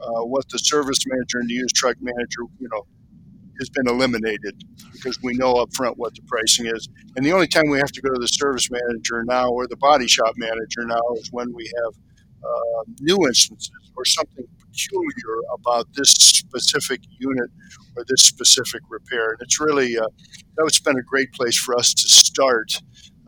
uh, 0.02 0.24
what 0.24 0.48
the 0.50 0.60
service 0.60 1.00
manager 1.08 1.40
and 1.40 1.50
the 1.50 1.54
used 1.54 1.76
truck 1.76 1.96
manager, 2.00 2.42
you 2.60 2.68
know, 2.72 2.86
has 3.60 3.70
been 3.70 3.88
eliminated 3.88 4.62
because 4.92 5.18
we 5.24 5.34
know 5.34 5.54
up 5.54 5.74
front 5.74 5.98
what 5.98 6.14
the 6.16 6.22
pricing 6.28 6.66
is. 6.66 6.88
And 7.16 7.26
the 7.26 7.32
only 7.32 7.48
time 7.48 7.70
we 7.70 7.78
have 7.78 7.92
to 7.92 8.02
go 8.02 8.14
to 8.14 8.20
the 8.20 8.28
service 8.28 8.70
manager 8.70 9.24
now 9.24 9.50
or 9.50 9.68
the 9.68 9.78
body 9.78 10.08
shop 10.08 10.34
manager 10.38 10.86
now 10.86 11.02
is 11.18 11.30
when 11.32 11.54
we 11.54 11.72
have 11.84 11.94
uh, 12.46 12.84
new 13.00 13.18
instances 13.28 13.72
or 13.96 14.06
something 14.06 14.46
peculiar 14.60 15.42
about 15.54 15.88
this 15.94 16.10
specific 16.10 17.02
unit 17.18 17.50
or 17.96 18.04
this 18.08 18.22
specific 18.24 18.82
repair. 18.90 19.32
And 19.32 19.38
it's 19.42 19.60
really, 19.60 19.98
uh, 19.98 20.08
that 20.56 20.64
would 20.64 20.84
been 20.84 20.98
a 20.98 21.04
great 21.04 21.32
place 21.32 21.58
for 21.58 21.76
us 21.76 21.94
to 21.94 22.08
start 22.08 22.82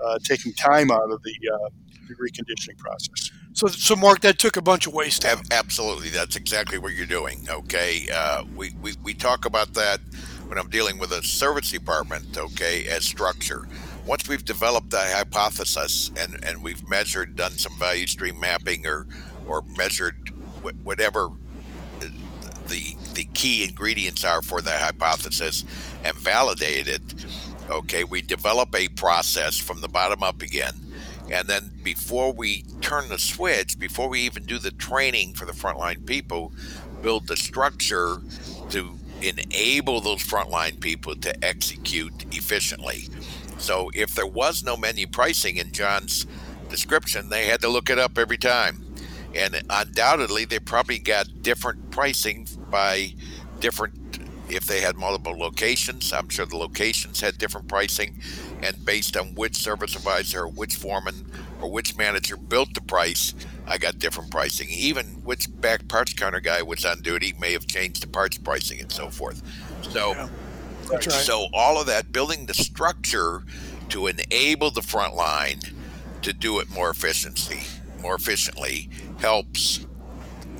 uh, 0.06 0.20
taking 0.24 0.54
time 0.54 0.92
out 0.92 1.12
of 1.12 1.22
the, 1.24 1.36
uh, 1.54 1.70
the 2.08 2.16
reconditioning 2.16 2.78
process. 2.78 3.32
So, 3.54 3.68
so 3.68 3.96
Mark, 3.96 4.22
that 4.22 4.38
took 4.38 4.56
a 4.56 4.62
bunch 4.62 4.86
of 4.86 4.94
waste. 4.94 5.26
Absolutely, 5.26 6.10
that's 6.10 6.36
exactly 6.36 6.78
what 6.78 6.94
you're 6.94 7.08
doing. 7.08 7.48
Okay, 7.50 8.08
uh, 8.14 8.44
we, 8.56 8.76
we 8.82 8.94
we 9.04 9.16
talk 9.16 9.46
about 9.46 9.74
that 9.74 10.00
when 10.48 10.60
I'm 10.60 10.70
dealing 10.70 11.00
with 11.00 11.12
a 11.12 11.24
service 11.24 11.72
department. 11.72 12.38
Okay, 12.38 12.86
as 12.86 13.04
structure. 13.04 13.68
Once 14.08 14.28
we've 14.28 14.46
developed 14.46 14.94
a 14.94 15.00
hypothesis 15.00 16.12
and, 16.18 16.44
and 16.44 16.64
we've 16.64 16.88
measured, 16.90 17.36
done 17.36 17.52
some 17.52 17.78
value 17.78 18.08
stream 18.08 18.40
mapping, 18.40 18.88
or 18.88 19.06
or 19.46 19.64
measured 19.78 20.32
whatever 20.84 21.30
the 22.68 22.96
the 23.14 23.26
key 23.34 23.64
ingredients 23.64 24.24
are 24.24 24.42
for 24.42 24.62
the 24.62 24.72
hypothesis 24.72 25.66
and 26.04 26.16
validated 26.18 26.88
it. 26.88 27.26
Okay, 27.70 28.04
we 28.06 28.22
develop 28.22 28.74
a 28.74 28.88
process 28.90 29.58
from 29.58 29.82
the 29.82 29.90
bottom 29.90 30.24
up 30.24 30.42
again 30.42 30.74
and 31.30 31.48
then 31.48 31.72
before 31.84 32.32
we 32.32 32.64
turn 32.82 33.10
the 33.10 33.20
switch, 33.20 33.78
before 33.78 34.08
we 34.08 34.22
even 34.22 34.44
do 34.46 34.60
the 34.60 34.72
training 34.72 35.34
for 35.34 35.46
the 35.46 35.52
frontline 35.52 36.06
people, 36.06 36.54
build 37.02 37.28
the 37.28 37.36
structure 37.36 38.18
to 38.70 38.98
enable 39.22 40.00
those 40.00 40.24
frontline 40.24 40.80
people 40.80 41.16
to 41.16 41.44
execute 41.44 42.26
efficiently. 42.32 43.10
So 43.58 43.90
if 43.94 44.14
there 44.14 44.28
was 44.28 44.64
no 44.64 44.78
menu 44.78 45.08
pricing 45.08 45.58
in 45.58 45.72
John's 45.72 46.26
description, 46.70 47.30
they 47.30 47.46
had 47.48 47.62
to 47.62 47.70
look 47.70 47.90
it 47.90 48.00
up 48.00 48.18
every 48.18 48.38
time. 48.38 48.86
And 49.36 49.62
undoubtedly, 49.70 50.46
they 50.46 50.60
probably 50.60 51.00
got 51.00 51.42
different 51.42 51.92
pricing 51.92 52.48
by 52.70 53.14
different, 53.60 54.20
if 54.50 54.66
they 54.66 54.82
had 54.82 54.96
multiple 54.96 55.38
locations. 55.38 56.14
I'm 56.14 56.30
sure 56.30 56.46
the 56.46 56.58
locations 56.58 57.22
had 57.22 57.38
different 57.38 57.68
pricing 57.68 58.22
and 58.62 58.84
based 58.86 59.16
on 59.16 59.36
which 59.36 59.56
service 59.56 59.96
advisor 59.96 60.44
or 60.44 60.48
which 60.48 60.76
foreman 60.76 61.32
or 61.62 61.70
which 61.70 61.96
manager 61.96 62.38
built 62.38 62.74
the 62.74 62.82
price, 62.82 63.34
I 63.68 63.78
got 63.78 64.00
different 64.00 64.32
pricing. 64.32 64.70
Even 64.70 65.06
which 65.24 65.48
back 65.62 65.88
parts 65.88 66.14
counter 66.14 66.40
guy 66.40 66.62
was 66.62 66.86
on 66.86 67.02
duty 67.02 67.34
may 67.40 67.54
have 67.54 67.68
changed 67.68 68.04
the 68.04 68.08
parts 68.08 68.38
pricing 68.38 68.80
and 68.80 68.92
so 68.92 69.10
forth. 69.10 69.42
So, 69.92 70.12
yeah, 70.12 70.30
right. 70.90 71.12
so 71.12 71.48
all 71.54 71.80
of 71.80 71.88
that 71.88 72.12
building 72.12 72.46
the 72.46 72.54
structure 72.54 73.44
to 73.90 74.08
enable 74.08 74.72
the 74.72 74.82
front 74.82 75.16
line 75.16 75.60
to 76.22 76.34
do 76.34 76.60
it 76.60 76.70
more 76.70 76.90
efficiently, 76.90 77.62
more 78.02 78.16
efficiently 78.16 78.90
helps 79.20 79.86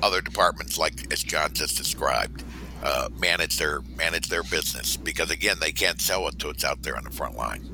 other 0.02 0.20
departments 0.20 0.78
like 0.78 1.12
as 1.12 1.22
John 1.22 1.52
just 1.52 1.76
described. 1.76 2.44
Uh, 2.80 3.08
manage 3.18 3.58
their 3.58 3.80
manage 3.96 4.28
their 4.28 4.44
business 4.44 4.96
because 4.96 5.32
again 5.32 5.56
they 5.60 5.72
can't 5.72 6.00
sell 6.00 6.28
it 6.28 6.38
to 6.38 6.48
it's 6.48 6.64
out 6.64 6.80
there 6.80 6.96
on 6.96 7.02
the 7.02 7.10
front 7.10 7.36
line. 7.36 7.68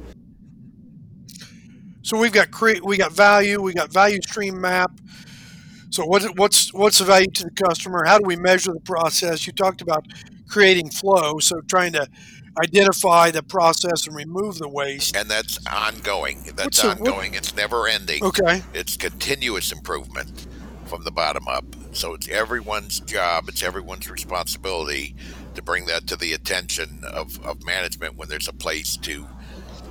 So 2.04 2.18
we've 2.18 2.32
got 2.32 2.50
create, 2.50 2.84
we 2.84 2.98
got 2.98 3.12
value, 3.12 3.62
we 3.62 3.72
got 3.72 3.90
value 3.90 4.20
stream 4.22 4.60
map. 4.60 4.90
So 5.88 6.04
what, 6.04 6.22
what's 6.36 6.72
what's 6.74 6.98
the 6.98 7.04
value 7.04 7.30
to 7.30 7.44
the 7.44 7.50
customer? 7.50 8.04
How 8.04 8.18
do 8.18 8.26
we 8.26 8.36
measure 8.36 8.72
the 8.72 8.80
process? 8.80 9.46
You 9.46 9.52
talked 9.52 9.80
about 9.80 10.06
creating 10.48 10.90
flow, 10.90 11.38
so 11.38 11.60
trying 11.62 11.92
to 11.92 12.06
identify 12.62 13.30
the 13.30 13.42
process 13.42 14.06
and 14.06 14.16
remove 14.16 14.58
the 14.58 14.68
waste. 14.68 15.16
And 15.16 15.30
that's 15.30 15.58
ongoing. 15.66 16.44
That's 16.56 16.82
What's 16.82 17.00
ongoing. 17.00 17.32
what? 17.32 17.38
It's 17.38 17.54
never 17.54 17.88
ending. 17.88 18.24
Okay. 18.24 18.62
It's 18.72 18.96
continuous 18.96 19.72
improvement 19.72 20.46
from 20.86 21.04
the 21.04 21.10
bottom 21.10 21.48
up. 21.48 21.64
So 21.92 22.14
it's 22.14 22.28
everyone's 22.28 23.00
job, 23.00 23.48
it's 23.48 23.62
everyone's 23.62 24.10
responsibility 24.10 25.14
to 25.54 25.62
bring 25.62 25.86
that 25.86 26.06
to 26.08 26.16
the 26.16 26.32
attention 26.32 27.00
of, 27.12 27.44
of 27.44 27.64
management 27.64 28.16
when 28.16 28.28
there's 28.28 28.48
a 28.48 28.52
place 28.52 28.96
to 28.98 29.26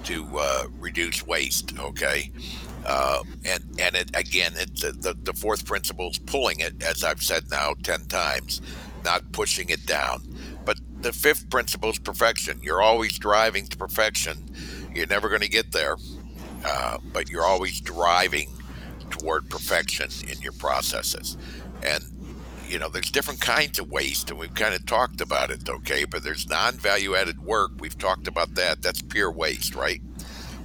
to 0.03 0.27
uh, 0.37 0.65
reduce 0.79 1.25
waste. 1.25 1.77
Okay, 1.79 2.31
uh, 2.85 3.23
and 3.45 3.63
and 3.79 3.95
it 3.95 4.11
again, 4.15 4.53
it, 4.57 4.75
the 4.77 5.15
the 5.23 5.33
fourth 5.33 5.65
principle 5.65 6.09
is 6.09 6.19
pulling 6.19 6.59
it, 6.59 6.83
as 6.83 7.03
I've 7.03 7.23
said 7.23 7.49
now 7.49 7.73
ten 7.83 8.05
times, 8.05 8.61
not 9.03 9.31
pushing 9.31 9.69
it 9.69 9.85
down. 9.85 10.21
But 10.65 10.79
the 11.01 11.13
fifth 11.13 11.49
principle 11.49 11.89
is 11.89 11.99
perfection. 11.99 12.59
You're 12.61 12.81
always 12.81 13.17
driving 13.19 13.67
to 13.67 13.77
perfection. 13.77 14.49
You're 14.93 15.07
never 15.07 15.29
going 15.29 15.41
to 15.41 15.49
get 15.49 15.71
there, 15.71 15.97
uh, 16.65 16.97
but 17.11 17.29
you're 17.29 17.43
always 17.43 17.81
driving 17.81 18.51
toward 19.09 19.49
perfection 19.49 20.09
in 20.29 20.41
your 20.41 20.53
processes. 20.53 21.37
And 21.83 22.03
you 22.67 22.79
know, 22.79 22.89
there's 22.89 23.11
different 23.11 23.41
kinds 23.41 23.77
of 23.77 23.91
waste, 23.91 24.31
and 24.31 24.39
we've 24.39 24.55
kind 24.55 24.73
of 24.73 24.85
talked 24.85 25.21
about 25.21 25.51
it, 25.51 25.69
okay? 25.69 26.05
But 26.05 26.23
there's 26.23 26.49
non 26.49 26.73
value 26.73 27.15
added 27.15 27.43
work. 27.43 27.71
We've 27.79 27.97
talked 27.97 28.27
about 28.27 28.55
that. 28.55 28.81
That's 28.81 29.01
pure 29.01 29.31
waste, 29.31 29.75
right? 29.75 30.01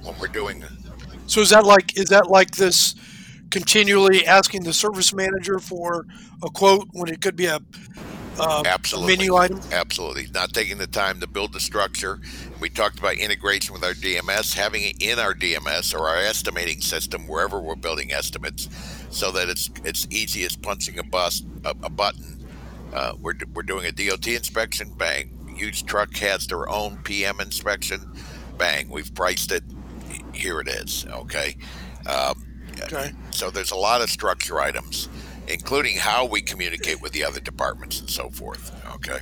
When 0.01 0.17
we're 0.19 0.27
doing. 0.27 0.63
So 1.27 1.41
is 1.41 1.51
that 1.51 1.65
like 1.65 1.97
is 1.97 2.05
that 2.05 2.29
like 2.29 2.51
this 2.51 2.95
continually 3.51 4.25
asking 4.25 4.63
the 4.63 4.73
service 4.73 5.13
manager 5.13 5.59
for 5.59 6.05
a 6.43 6.49
quote 6.49 6.87
when 6.93 7.09
it 7.09 7.21
could 7.21 7.35
be 7.35 7.45
a 7.45 7.59
uh, 8.39 8.63
Absolutely. 8.65 9.17
menu 9.17 9.35
item? 9.35 9.59
Absolutely. 9.71 10.27
Not 10.33 10.53
taking 10.53 10.77
the 10.77 10.87
time 10.87 11.19
to 11.19 11.27
build 11.27 11.53
the 11.53 11.59
structure. 11.59 12.19
We 12.59 12.69
talked 12.69 12.99
about 12.99 13.15
integration 13.15 13.73
with 13.73 13.83
our 13.83 13.93
DMS, 13.93 14.53
having 14.53 14.83
it 14.83 15.01
in 15.01 15.19
our 15.19 15.33
DMS 15.33 15.97
or 15.97 16.07
our 16.07 16.17
estimating 16.17 16.81
system 16.81 17.27
wherever 17.27 17.59
we're 17.59 17.75
building 17.75 18.11
estimates 18.11 18.69
so 19.09 19.31
that 19.31 19.49
it's 19.49 19.69
it's 19.83 20.07
easy 20.09 20.43
as 20.43 20.55
punching 20.55 20.99
a 20.99 21.03
bus 21.03 21.43
a, 21.65 21.71
a 21.83 21.89
button. 21.89 22.37
Uh, 22.93 23.13
we're, 23.21 23.35
we're 23.53 23.63
doing 23.63 23.85
a 23.85 23.91
DOT 23.91 24.27
inspection, 24.27 24.91
bang. 24.97 25.55
Huge 25.55 25.85
truck 25.85 26.15
has 26.17 26.47
their 26.47 26.69
own 26.69 26.97
PM 27.03 27.39
inspection, 27.39 28.11
bang. 28.57 28.89
We've 28.89 29.13
priced 29.13 29.51
it. 29.51 29.63
Here 30.33 30.59
it 30.59 30.67
is. 30.67 31.05
Okay. 31.07 31.57
Um, 32.07 32.47
okay. 32.81 33.11
So 33.31 33.51
there's 33.51 33.71
a 33.71 33.75
lot 33.75 34.01
of 34.01 34.09
structure 34.09 34.59
items, 34.59 35.09
including 35.49 35.97
how 35.97 36.25
we 36.25 36.41
communicate 36.41 37.01
with 37.01 37.11
the 37.11 37.23
other 37.23 37.39
departments 37.39 37.99
and 37.99 38.09
so 38.09 38.29
forth. 38.29 38.71
Okay. 38.95 39.19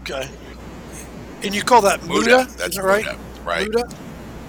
Okay. 0.00 0.28
And 1.42 1.54
you 1.54 1.62
call 1.62 1.82
that 1.82 2.02
Muda? 2.04 2.14
Muda. 2.14 2.56
That's 2.56 2.76
that 2.76 2.82
right. 2.84 3.04
Muda, 3.04 3.18
right. 3.44 3.68
Muda. 3.68 3.88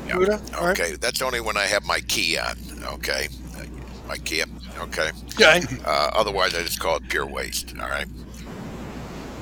Yep. 0.07 0.17
Muda. 0.17 0.41
okay. 0.71 0.91
Right. 0.91 1.01
That's 1.01 1.21
only 1.21 1.41
when 1.41 1.57
I 1.57 1.65
have 1.65 1.85
my 1.85 1.99
key 1.99 2.37
on. 2.37 2.57
Okay. 2.93 3.27
My 4.07 4.17
key. 4.17 4.43
Okay. 4.79 5.11
Okay. 5.33 5.61
Uh, 5.85 6.11
otherwise, 6.13 6.55
I 6.55 6.63
just 6.63 6.79
call 6.79 6.97
it 6.97 7.09
pure 7.09 7.25
waste. 7.25 7.75
All 7.79 7.89
right. 7.89 8.07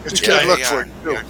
It's 0.06 0.22
okay. 0.22 0.40
good 0.40 0.48
look 0.48 0.60
yeah, 0.60 0.70
for 0.70 0.82
it 0.82 1.04
too. 1.04 1.28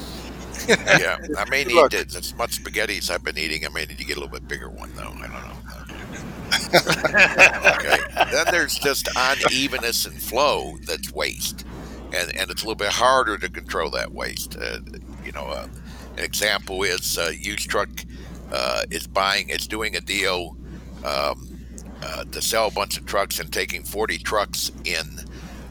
Yeah. 0.68 0.98
yeah. 1.00 1.18
I 1.38 1.46
may 1.50 1.66
need 1.66 1.92
to, 1.92 1.98
as 1.98 2.34
much 2.38 2.54
spaghetti 2.54 2.98
as 2.98 3.10
I've 3.10 3.24
been 3.24 3.38
eating. 3.38 3.66
I 3.66 3.70
may 3.70 3.86
need 3.86 3.98
to 3.98 4.06
get 4.06 4.18
a 4.18 4.20
little 4.20 4.34
bit 4.34 4.48
bigger 4.48 4.70
one 4.70 4.92
though. 4.96 5.04
I 5.04 5.28
don't 5.28 5.32
know. 5.32 5.55
Okay. 6.54 7.98
Then 8.32 8.46
there's 8.52 8.78
just 8.78 9.08
unevenness 9.16 10.06
and 10.06 10.22
flow 10.22 10.78
that's 10.86 11.12
waste, 11.12 11.66
and 12.14 12.36
and 12.36 12.50
it's 12.52 12.64
a 12.64 12.66
little 12.66 12.76
bit 12.76 12.92
harder 12.92 13.38
to 13.38 13.50
control 13.50 13.90
that 13.92 14.12
waste. 14.14 14.58
Uh, 14.58 14.80
you 15.24 15.32
know, 15.32 15.46
uh, 15.46 15.68
an 16.18 16.24
example 16.24 16.84
is 16.84 17.18
uh, 17.18 17.32
used 17.38 17.70
truck 17.70 17.90
uh, 18.52 18.84
is 18.92 19.08
buying, 19.08 19.50
it's 19.50 19.68
doing 19.68 19.96
a 19.96 20.02
deal. 20.02 20.56
Um, 21.04 21.52
uh, 22.04 22.24
to 22.26 22.42
sell 22.42 22.68
a 22.68 22.72
bunch 22.72 22.98
of 22.98 23.06
trucks 23.06 23.40
and 23.40 23.52
taking 23.52 23.84
40 23.84 24.20
trucks 24.20 24.72
in 24.84 25.20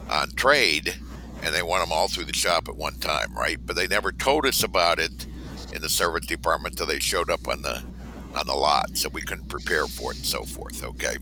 on 0.09 0.31
trade, 0.31 0.95
and 1.43 1.53
they 1.53 1.61
want 1.63 1.83
them 1.83 1.91
all 1.91 2.07
through 2.07 2.25
the 2.25 2.33
shop 2.33 2.67
at 2.67 2.75
one 2.75 2.95
time, 2.99 3.33
right? 3.35 3.57
But 3.63 3.75
they 3.75 3.87
never 3.87 4.11
told 4.11 4.45
us 4.45 4.63
about 4.63 4.99
it 4.99 5.27
in 5.73 5.81
the 5.81 5.89
service 5.89 6.25
department 6.25 6.73
until 6.73 6.87
they 6.87 6.99
showed 6.99 7.29
up 7.29 7.47
on 7.47 7.61
the 7.61 7.83
on 8.37 8.47
the 8.47 8.53
lot, 8.53 8.97
so 8.97 9.09
we 9.09 9.21
couldn't 9.21 9.47
prepare 9.47 9.87
for 9.87 10.11
it 10.11 10.17
and 10.17 10.25
so 10.25 10.43
forth. 10.43 10.83
Okay. 10.83 11.17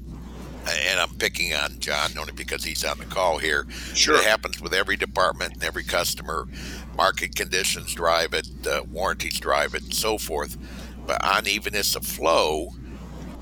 And 0.65 0.99
I'm 0.99 1.13
picking 1.15 1.53
on 1.53 1.77
John 1.79 2.17
only 2.17 2.31
because 2.31 2.63
he's 2.63 2.85
on 2.85 2.97
the 2.97 3.05
call 3.05 3.37
here. 3.37 3.65
Sure. 3.93 4.15
It 4.15 4.23
happens 4.23 4.61
with 4.61 4.73
every 4.73 4.95
department 4.95 5.55
and 5.55 5.63
every 5.63 5.83
customer. 5.83 6.47
Market 6.95 7.35
conditions 7.35 7.93
drive 7.93 8.33
it, 8.33 8.47
uh, 8.65 8.83
warranties 8.89 9.39
drive 9.39 9.73
it, 9.73 9.83
and 9.83 9.93
so 9.93 10.17
forth. 10.17 10.57
but 11.05 11.19
unevenness 11.21 11.95
of 11.95 12.05
flow 12.05 12.73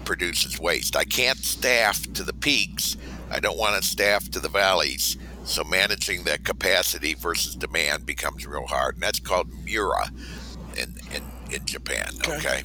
produces 0.03 0.59
waste. 0.59 0.95
I 0.95 1.03
can't 1.03 1.37
staff 1.37 2.11
to 2.13 2.23
the 2.23 2.33
peaks. 2.33 2.97
I 3.29 3.39
don't 3.39 3.57
want 3.57 3.81
to 3.81 3.87
staff 3.87 4.29
to 4.31 4.39
the 4.39 4.49
valleys. 4.49 5.17
So 5.43 5.63
managing 5.63 6.23
that 6.25 6.43
capacity 6.43 7.13
versus 7.13 7.55
demand 7.55 8.05
becomes 8.05 8.45
real 8.45 8.67
hard, 8.67 8.95
and 8.95 9.03
that's 9.03 9.19
called 9.19 9.49
Mura 9.63 10.11
in 10.75 10.95
in, 11.13 11.23
in 11.51 11.65
Japan. 11.65 12.09
Okay. 12.19 12.33
okay, 12.35 12.63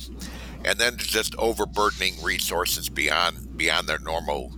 and 0.67 0.79
then 0.79 0.97
just 0.99 1.35
overburdening 1.37 2.23
resources 2.23 2.89
beyond 2.89 3.57
beyond 3.57 3.89
their 3.89 4.01
normal 4.01 4.53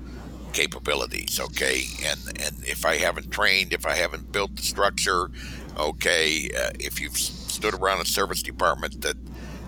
capabilities. 0.53 1.39
Okay, 1.39 1.85
and 2.05 2.19
and 2.41 2.65
if 2.67 2.85
I 2.85 2.97
haven't 2.97 3.31
trained, 3.31 3.73
if 3.73 3.87
I 3.87 3.95
haven't 3.95 4.33
built 4.33 4.57
the 4.57 4.63
structure, 4.63 5.31
okay, 5.77 6.51
uh, 6.59 6.71
if 6.81 7.01
you've 7.01 7.17
stood 7.17 7.75
around 7.75 8.01
a 8.01 8.07
service 8.07 8.43
department 8.43 9.03
that 9.03 9.17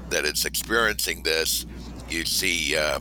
that 0.08 0.24
is 0.24 0.44
experiencing 0.44 1.22
this, 1.22 1.66
you 2.08 2.24
see, 2.24 2.76
uh, 2.76 2.98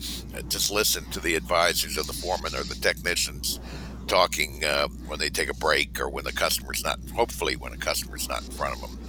just 0.50 0.70
listen 0.70 1.06
to 1.12 1.20
the 1.20 1.36
advisors 1.36 1.98
of 1.98 2.06
the 2.06 2.14
foreman 2.14 2.54
or 2.54 2.64
the 2.64 2.76
technicians 2.76 3.60
talking 4.08 4.64
uh, 4.66 4.88
when 5.08 5.20
they 5.20 5.30
take 5.30 5.50
a 5.50 5.54
break 5.54 6.00
or 6.00 6.10
when 6.10 6.24
the 6.24 6.32
customer's 6.32 6.84
not, 6.84 7.00
hopefully, 7.16 7.56
when 7.56 7.72
a 7.74 7.78
customer's 7.78 8.28
not 8.28 8.44
in 8.44 8.52
front 8.52 8.76
of 8.76 8.82
them 8.82 9.00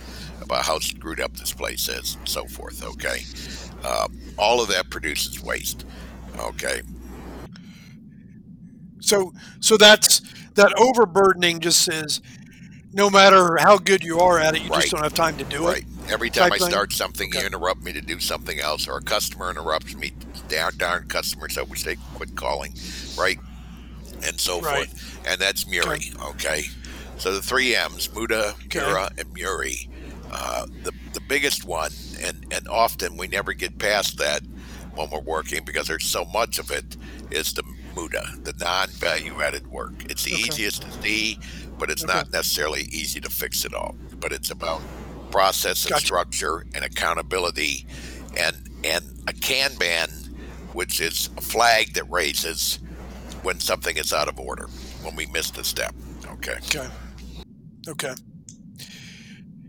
about 0.43 0.65
how 0.65 0.79
screwed 0.79 1.21
up 1.21 1.37
this 1.37 1.53
place 1.53 1.89
is 1.89 2.17
and 2.17 2.29
so 2.29 2.45
forth. 2.47 2.85
Okay. 2.85 3.23
Uh, 3.83 4.09
all 4.39 4.63
of 4.63 4.69
that 4.69 4.91
produces 4.91 5.43
waste. 5.43 5.85
Okay. 6.39 6.83
So, 9.01 9.33
so 9.61 9.77
that's 9.77 10.21
that 10.55 10.73
overburdening 10.79 11.61
just 11.61 11.83
says 11.83 12.21
no 12.93 13.09
matter 13.09 13.57
how 13.59 13.79
good 13.79 14.03
you 14.03 14.19
are 14.21 14.39
at 14.39 14.57
it, 14.57 14.63
you 14.63 14.71
right. 14.71 14.81
just 14.81 14.93
don't 14.93 15.03
have 15.03 15.15
time 15.15 15.37
to 15.39 15.45
do 15.45 15.67
right. 15.67 15.79
it. 15.79 15.85
Every 16.11 16.31
time 16.31 16.53
I 16.53 16.59
start 16.59 16.93
something, 16.93 17.29
okay. 17.29 17.41
you 17.41 17.47
interrupt 17.47 17.83
me 17.83 17.93
to 17.93 18.01
do 18.01 18.19
something 18.19 18.59
else, 18.59 18.89
or 18.89 18.97
a 18.97 19.03
customer 19.03 19.51
interrupts 19.51 19.95
me. 19.95 20.13
Darn, 20.49 20.77
darn 20.77 21.07
customers, 21.07 21.57
I 21.57 21.63
wish 21.63 21.85
they 21.85 21.97
quit 22.15 22.35
calling, 22.35 22.75
right? 23.17 23.39
And 24.27 24.41
so 24.41 24.61
right. 24.61 24.89
forth. 24.89 25.21
And 25.27 25.41
that's 25.41 25.69
Muri, 25.69 25.83
okay. 25.85 26.13
okay? 26.31 26.63
So 27.19 27.33
the 27.33 27.43
three 27.43 27.77
M's, 27.77 28.13
Muda, 28.13 28.55
okay. 28.65 28.81
Mura, 28.81 29.11
and 29.19 29.33
Muri. 29.35 29.90
Uh, 30.31 30.67
the, 30.85 30.93
the 31.13 31.21
biggest 31.21 31.65
one, 31.65 31.91
and, 32.23 32.47
and 32.53 32.69
often 32.69 33.17
we 33.17 33.27
never 33.27 33.53
get 33.53 33.79
past 33.79 34.19
that 34.19 34.43
when 34.95 35.11
we're 35.11 35.21
working 35.21 35.65
because 35.65 35.89
there's 35.89 36.05
so 36.05 36.25
much 36.27 36.59
of 36.59 36.71
it, 36.71 36.97
is 37.31 37.53
the 37.53 37.63
Muda, 37.97 38.25
the 38.43 38.53
non 38.59 38.89
value 38.89 39.41
added 39.43 39.67
work. 39.67 39.93
It's 40.09 40.25
the 40.25 40.33
okay. 40.35 40.43
easiest 40.43 40.83
to 40.83 40.93
see, 41.03 41.39
but 41.79 41.91
it's 41.91 42.05
okay. 42.05 42.13
not 42.13 42.33
necessarily 42.33 42.83
easy 42.93 43.21
to 43.21 43.31
fix 43.31 43.65
it 43.65 43.75
all. 43.75 43.97
But 44.21 44.33
it's 44.33 44.51
about 44.51 44.83
process 45.31 45.85
and 45.85 45.91
gotcha. 45.91 46.07
structure 46.07 46.67
and 46.75 46.85
accountability 46.85 47.87
and 48.37 48.57
and 48.85 49.05
a 49.29 49.33
Kanban, 49.33 50.29
which 50.73 51.01
is 51.01 51.31
a 51.37 51.41
flag 51.41 51.95
that 51.95 52.11
raises 52.11 52.79
when 53.43 53.61
something 53.61 53.97
is 53.97 54.13
out 54.13 54.29
of 54.29 54.39
order, 54.39 54.69
when 55.03 55.17
we 55.17 55.27
missed 55.27 55.59
a 55.59 55.65
step. 55.65 55.95
Okay. 56.27 56.57
Okay. 56.67 56.89
Okay. 57.89 58.15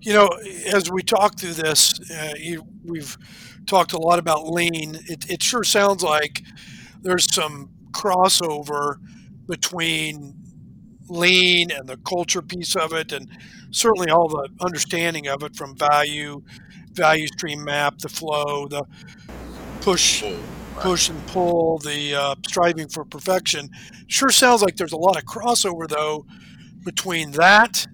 You 0.02 0.14
know, 0.14 0.30
as 0.74 0.92
we 0.92 1.04
talk 1.04 1.40
through 1.40 1.54
this, 1.54 2.00
uh, 2.12 2.34
you, 2.38 2.66
we've 2.84 3.18
talked 3.68 3.94
a 3.94 4.00
lot 4.00 4.18
about 4.18 4.48
lean. 4.48 4.96
It, 5.08 5.30
it 5.30 5.44
sure 5.44 5.64
sounds 5.64 6.02
like 6.02 6.42
there's 7.02 7.32
some 7.34 7.70
crossover 7.92 8.96
between 9.48 10.36
lean 11.10 11.72
and 11.72 11.88
the 11.88 11.98
culture 11.98 12.42
piece 12.42 12.76
of 12.76 12.94
it, 12.94 13.12
and 13.12 13.30
certainly 13.72 14.10
all 14.10 14.28
the 14.28 14.50
understanding 14.62 15.28
of 15.28 15.44
it 15.44 15.56
from 15.56 15.76
value, 15.76 16.42
value 16.94 17.28
stream 17.28 17.64
map, 17.64 18.00
the 18.00 18.10
flow, 18.10 18.68
the 18.68 18.84
push, 19.82 20.24
push 20.80 21.10
and 21.10 21.26
pull, 21.28 21.80
the 21.80 22.16
uh, 22.16 22.36
striving 22.48 22.88
for 22.88 23.06
perfection. 23.06 23.70
Sure 24.08 24.30
sounds 24.30 24.62
like 24.62 24.76
there's 24.78 24.94
a 24.94 24.98
lot 24.98 25.18
of 25.18 25.24
crossover 25.26 25.88
though 25.88 26.26
between 26.86 27.32
that 27.32 27.88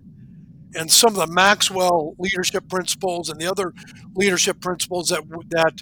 and 0.76 0.91
some 0.91 1.15
of 1.15 1.28
the 1.28 1.34
Maxwell 1.34 2.15
leadership 2.18 2.70
principles 2.70 3.30
and 3.30 3.39
the 3.39 3.49
other 3.49 3.74
leadership 4.15 4.59
principles 4.59 5.09
that 5.09 5.24
that 5.49 5.82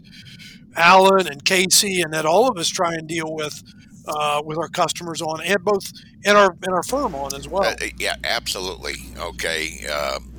Alan 0.76 1.28
and 1.28 1.44
Casey 1.44 2.02
and 2.02 2.14
that 2.14 2.26
all 2.26 2.50
of 2.50 2.58
us 2.58 2.68
try 2.68 2.94
and 2.94 3.08
deal 3.08 3.34
with 3.34 3.64
uh, 4.08 4.42
with 4.46 4.58
our 4.58 4.68
customers 4.68 5.22
on, 5.22 5.42
and 5.42 5.64
both 5.64 5.92
in 6.24 6.36
our 6.36 6.56
in 6.66 6.74
our 6.74 6.84
firm 6.84 7.16
on 7.16 7.34
as 7.34 7.48
well. 7.48 7.64
Uh, 7.64 7.88
yeah, 7.98 8.16
absolutely. 8.24 8.96
Okay, 9.18 9.86
um, 9.88 10.32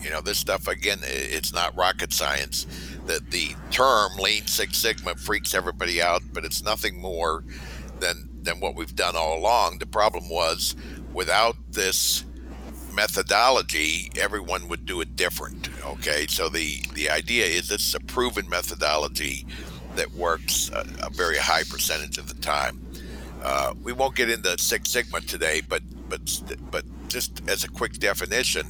you 0.00 0.10
know 0.10 0.20
this 0.20 0.38
stuff 0.38 0.68
again. 0.68 0.98
It's 1.02 1.52
not 1.52 1.76
rocket 1.76 2.12
science. 2.12 2.66
That 3.06 3.30
the 3.30 3.54
term 3.70 4.12
Lean 4.18 4.46
Six 4.46 4.78
Sigma 4.78 5.16
freaks 5.16 5.54
everybody 5.54 6.00
out, 6.00 6.22
but 6.32 6.44
it's 6.44 6.62
nothing 6.62 7.00
more 7.00 7.44
than 8.00 8.28
than 8.42 8.60
what 8.60 8.74
we've 8.76 8.94
done 8.94 9.16
all 9.16 9.38
along. 9.38 9.78
The 9.78 9.86
problem 9.86 10.28
was 10.28 10.74
without 11.12 11.56
this 11.70 12.24
methodology, 12.94 14.10
everyone 14.18 14.68
would 14.68 14.86
do 14.86 15.00
it 15.00 15.16
different. 15.16 15.68
Okay, 15.84 16.26
so 16.28 16.48
the 16.48 16.80
the 16.94 17.10
idea 17.10 17.46
is 17.46 17.70
it's 17.70 17.94
a 17.94 18.00
proven 18.00 18.48
methodology 18.48 19.46
that 19.96 20.10
works 20.12 20.70
a, 20.70 20.86
a 21.02 21.10
very 21.10 21.36
high 21.36 21.64
percentage 21.64 22.16
of 22.18 22.28
the 22.28 22.40
time. 22.40 22.80
Uh, 23.42 23.74
we 23.82 23.92
won't 23.92 24.14
get 24.14 24.30
into 24.30 24.56
Six 24.58 24.90
Sigma 24.90 25.20
today, 25.20 25.60
but 25.68 25.82
but 26.08 26.20
but 26.70 26.84
just 27.08 27.42
as 27.48 27.64
a 27.64 27.68
quick 27.68 27.94
definition, 27.94 28.68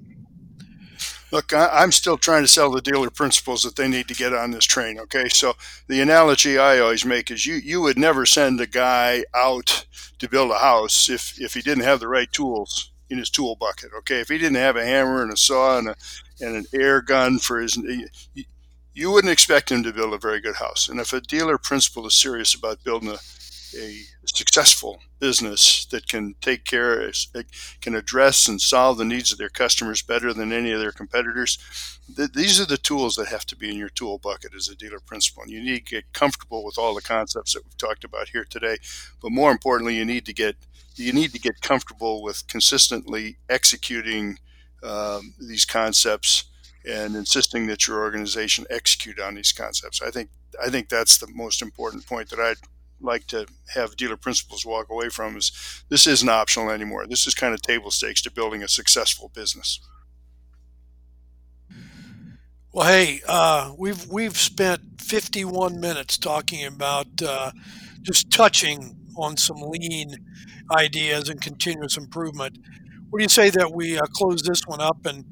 Look, 1.36 1.52
I, 1.52 1.84
am 1.84 1.92
still 1.92 2.18
trying 2.18 2.44
to 2.44 2.48
sell 2.48 2.72
the 2.72 2.82
dealer 2.82 3.10
principals 3.10 3.64
that 3.64 3.76
they 3.76 3.90
need 3.90 4.08
to 4.08 4.14
get 4.14 4.32
on 4.32 4.52
this 4.52 4.64
train. 4.64 4.98
Okay, 5.00 5.28
so 5.28 5.56
the 5.90 6.00
analogy 6.00 6.58
I 6.58 6.80
always 6.80 7.04
make 7.04 7.30
is 7.30 7.46
you 7.46 7.56
you 7.56 7.82
would 7.82 8.00
never 8.00 8.26
send 8.26 8.62
a 8.62 8.66
guy 8.66 9.26
out 9.34 9.86
to 10.20 10.30
build 10.30 10.52
a 10.52 10.60
house 10.60 11.10
if 11.10 11.38
if 11.38 11.54
he 11.54 11.62
didn't 11.62 11.84
have 11.84 12.00
the 12.00 12.08
right 12.08 12.32
tools 12.32 12.90
in 13.10 13.18
his 13.18 13.30
tool 13.30 13.58
bucket. 13.58 13.92
Okay, 13.98 14.22
if 14.22 14.30
he 14.30 14.38
didn't 14.38 14.56
have 14.56 14.78
a 14.78 14.86
hammer 14.86 15.24
and 15.24 15.34
a 15.34 15.36
saw 15.36 15.78
and, 15.78 15.90
a, 15.90 15.96
and 16.40 16.56
an 16.56 16.66
air 16.74 17.02
gun 17.02 17.40
for 17.40 17.60
his, 17.60 17.78
you 18.94 19.12
wouldn't 19.12 19.34
expect 19.34 19.70
him 19.70 19.84
to 19.84 19.92
build 19.92 20.14
a 20.14 20.18
very 20.18 20.40
good 20.40 20.56
house. 20.56 20.88
And 20.88 21.02
if 21.02 21.12
a 21.12 21.20
dealer 21.20 21.58
principal 21.58 22.08
is 22.08 22.16
serious 22.16 22.54
about 22.54 22.86
building 22.86 23.10
a 23.10 23.18
a 23.78 24.02
successful 24.26 25.00
business 25.20 25.86
that 25.86 26.08
can 26.08 26.36
take 26.42 26.66
care, 26.66 27.12
can 27.82 27.96
address 27.96 28.48
and 28.48 28.60
solve 28.60 28.98
the 28.98 29.06
needs 29.06 29.32
of 29.32 29.38
their 29.38 29.50
customers 29.50 30.02
better 30.02 30.34
than 30.34 30.52
any 30.52 30.72
of 30.72 30.80
their 30.80 30.92
competitors. 30.92 31.58
these 32.08 32.60
are 32.60 32.66
the 32.66 32.78
tools 32.78 33.16
that 33.16 33.28
have 33.28 33.46
to 33.46 33.56
be 33.56 33.70
in 33.70 33.78
your 33.78 33.90
tool 33.90 34.18
bucket 34.18 34.54
as 34.56 34.70
a 34.70 34.76
dealer 34.76 35.00
principal. 35.00 35.44
And 35.44 35.52
you 35.52 35.64
need 35.64 35.86
to 35.86 35.96
get 35.96 36.14
comfortable 36.14 36.64
with 36.64 36.78
all 36.78 36.94
the 36.94 37.02
concepts 37.02 37.54
that 37.54 37.64
we've 37.64 37.78
talked 37.78 38.04
about 38.04 38.30
here 38.30 38.46
today. 38.48 38.78
But 39.22 39.32
more 39.32 39.52
importantly, 39.52 39.96
you 39.96 40.06
need 40.06 40.26
to 40.26 40.34
get 40.34 40.56
you 40.98 41.12
need 41.12 41.34
to 41.34 41.40
get 41.40 41.60
comfortable 41.60 42.24
with 42.24 42.48
consistently 42.48 43.38
executing 43.50 44.38
um, 44.82 45.34
these 45.40 45.66
concepts 45.66 46.46
and 46.88 47.16
insisting 47.16 47.68
that 47.68 47.88
your 47.88 48.00
organization 48.00 48.66
execute 48.70 49.20
on 49.20 49.36
these 49.36 49.52
concepts. 49.52 50.02
I 50.02 50.12
think 50.12 50.30
I 50.64 50.70
think 50.70 50.90
that's 50.90 51.18
the 51.18 51.28
most 51.34 51.62
important 51.62 52.06
point 52.06 52.30
that 52.30 52.40
I'd 52.40 52.58
like 53.02 53.28
to 53.28 53.46
have 53.74 53.98
dealer 53.98 54.18
principals 54.18 54.66
walk 54.66 54.90
away 54.90 55.10
from 55.10 55.38
is 55.38 55.52
this 55.90 56.08
isn't 56.08 56.30
optional 56.30 56.70
anymore. 56.70 57.06
This 57.08 57.28
is 57.28 57.36
kind 57.36 57.54
of 57.54 57.62
table 57.62 57.92
stakes 57.92 58.22
to 58.24 58.32
building 58.32 58.64
a 58.64 58.68
successful 58.68 59.32
business. 59.34 59.80
Well, 62.74 62.88
hey, 62.88 63.22
uh, 63.28 63.74
we've 63.78 64.06
we've 64.08 64.38
spent 64.38 65.02
51 65.02 65.80
minutes 65.80 66.18
talking 66.18 66.66
about 66.66 67.08
uh, 67.26 67.52
just 68.02 68.30
touching 68.32 68.98
on 69.16 69.38
some 69.38 69.58
lean 69.62 70.16
ideas 70.72 71.30
and 71.30 71.40
continuous 71.42 71.96
improvement. 71.98 72.58
What 73.10 73.20
do 73.20 73.24
you 73.24 73.30
say 73.30 73.50
that 73.52 73.72
we 73.74 73.98
uh, 73.98 74.02
close 74.14 74.42
this 74.42 74.62
one 74.66 74.82
up 74.82 75.06
and 75.06 75.24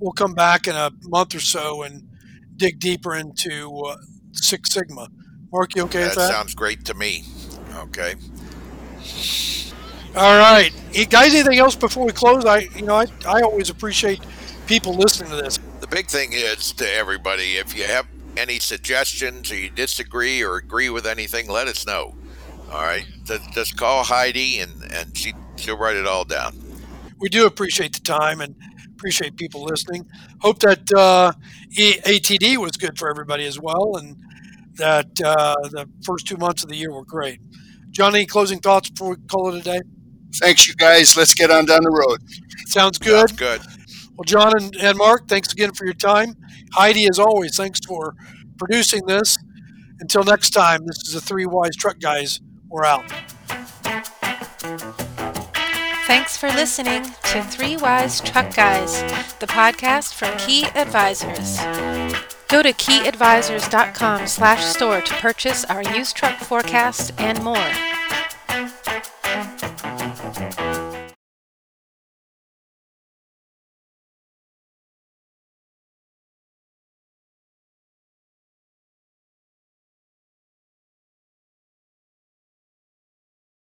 we'll 0.00 0.12
come 0.12 0.34
back 0.34 0.66
in 0.66 0.74
a 0.74 0.90
month 1.04 1.34
or 1.34 1.40
so 1.40 1.82
and 1.82 2.02
dig 2.56 2.80
deeper 2.80 3.14
into 3.14 3.70
uh, 3.82 3.96
Six 4.32 4.72
Sigma? 4.72 5.08
Mark, 5.52 5.74
you 5.74 5.82
okay 5.84 6.00
that 6.00 6.04
with 6.10 6.14
that? 6.16 6.30
sounds 6.30 6.54
great 6.54 6.84
to 6.86 6.94
me. 6.94 7.24
Okay. 7.76 8.14
All 10.16 10.38
right, 10.38 10.72
hey, 10.92 11.04
guys. 11.04 11.34
Anything 11.34 11.58
else 11.58 11.76
before 11.76 12.04
we 12.06 12.12
close? 12.12 12.44
I, 12.44 12.68
you 12.74 12.82
know, 12.82 12.96
I, 12.96 13.06
I 13.26 13.42
always 13.42 13.70
appreciate 13.70 14.20
people 14.66 14.94
listening 14.94 15.30
to 15.30 15.36
this. 15.36 15.58
The 15.80 15.86
big 15.86 16.08
thing 16.08 16.30
is 16.32 16.72
to 16.72 16.92
everybody: 16.92 17.56
if 17.56 17.76
you 17.76 17.84
have 17.84 18.06
any 18.36 18.58
suggestions, 18.58 19.50
or 19.50 19.56
you 19.56 19.70
disagree 19.70 20.42
or 20.42 20.56
agree 20.56 20.90
with 20.90 21.06
anything, 21.06 21.48
let 21.48 21.68
us 21.68 21.86
know. 21.86 22.14
All 22.72 22.82
right, 22.82 23.06
just 23.52 23.76
call 23.76 24.02
Heidi, 24.02 24.60
and 24.60 24.72
and 24.92 25.16
she 25.16 25.34
she'll 25.56 25.78
write 25.78 25.96
it 25.96 26.06
all 26.06 26.24
down. 26.24 26.58
We 27.18 27.28
do 27.28 27.46
appreciate 27.46 27.92
the 27.92 28.00
time 28.00 28.40
and 28.40 28.54
appreciate 28.86 29.36
people 29.36 29.64
listening. 29.64 30.06
Hope 30.40 30.58
that 30.60 30.92
uh, 30.92 31.32
ATD 31.76 32.56
was 32.58 32.72
good 32.72 32.98
for 32.98 33.08
everybody 33.08 33.46
as 33.46 33.58
well, 33.60 33.96
and 33.96 34.16
that 34.78 35.06
uh, 35.24 35.54
the 35.70 35.88
first 36.04 36.26
two 36.26 36.36
months 36.36 36.62
of 36.62 36.70
the 36.70 36.76
year 36.76 36.92
were 36.92 37.04
great. 37.04 37.40
Johnny, 37.90 38.26
closing 38.26 38.58
thoughts 38.60 38.90
before 38.90 39.10
we 39.10 39.16
call 39.28 39.54
it 39.54 39.60
a 39.60 39.62
day? 39.62 39.80
Thanks, 40.36 40.66
you 40.68 40.74
guys. 40.74 41.16
Let's 41.16 41.34
get 41.34 41.50
on 41.50 41.66
down 41.66 41.82
the 41.82 41.90
road. 41.90 42.20
Sounds 42.66 42.98
good. 42.98 43.28
Sounds 43.28 43.32
good. 43.32 43.60
Well, 44.16 44.24
John 44.24 44.52
and, 44.56 44.74
and 44.76 44.98
Mark, 44.98 45.28
thanks 45.28 45.52
again 45.52 45.72
for 45.72 45.84
your 45.84 45.94
time. 45.94 46.34
Heidi, 46.72 47.06
as 47.08 47.18
always, 47.18 47.56
thanks 47.56 47.80
for 47.86 48.14
producing 48.58 49.06
this. 49.06 49.38
Until 50.00 50.24
next 50.24 50.50
time, 50.50 50.86
this 50.86 50.98
is 51.06 51.14
the 51.14 51.20
Three 51.20 51.46
Wise 51.46 51.76
Truck 51.76 51.98
Guys. 52.00 52.40
We're 52.68 52.84
out. 52.84 53.04
Thanks 56.06 56.36
for 56.36 56.48
listening 56.48 57.04
to 57.04 57.42
Three 57.42 57.76
Wise 57.76 58.20
Truck 58.20 58.54
Guys, 58.54 59.02
the 59.40 59.46
podcast 59.46 60.14
from 60.14 60.36
Key 60.38 60.66
Advisors. 60.74 61.58
Go 62.48 62.62
to 62.62 62.72
keyadvisors.com 62.72 64.26
slash 64.26 64.64
store 64.64 65.02
to 65.02 65.14
purchase 65.14 65.64
our 65.66 65.82
used 65.82 66.16
truck 66.16 66.38
forecast 66.38 67.12
and 67.18 67.42
more. 67.44 67.97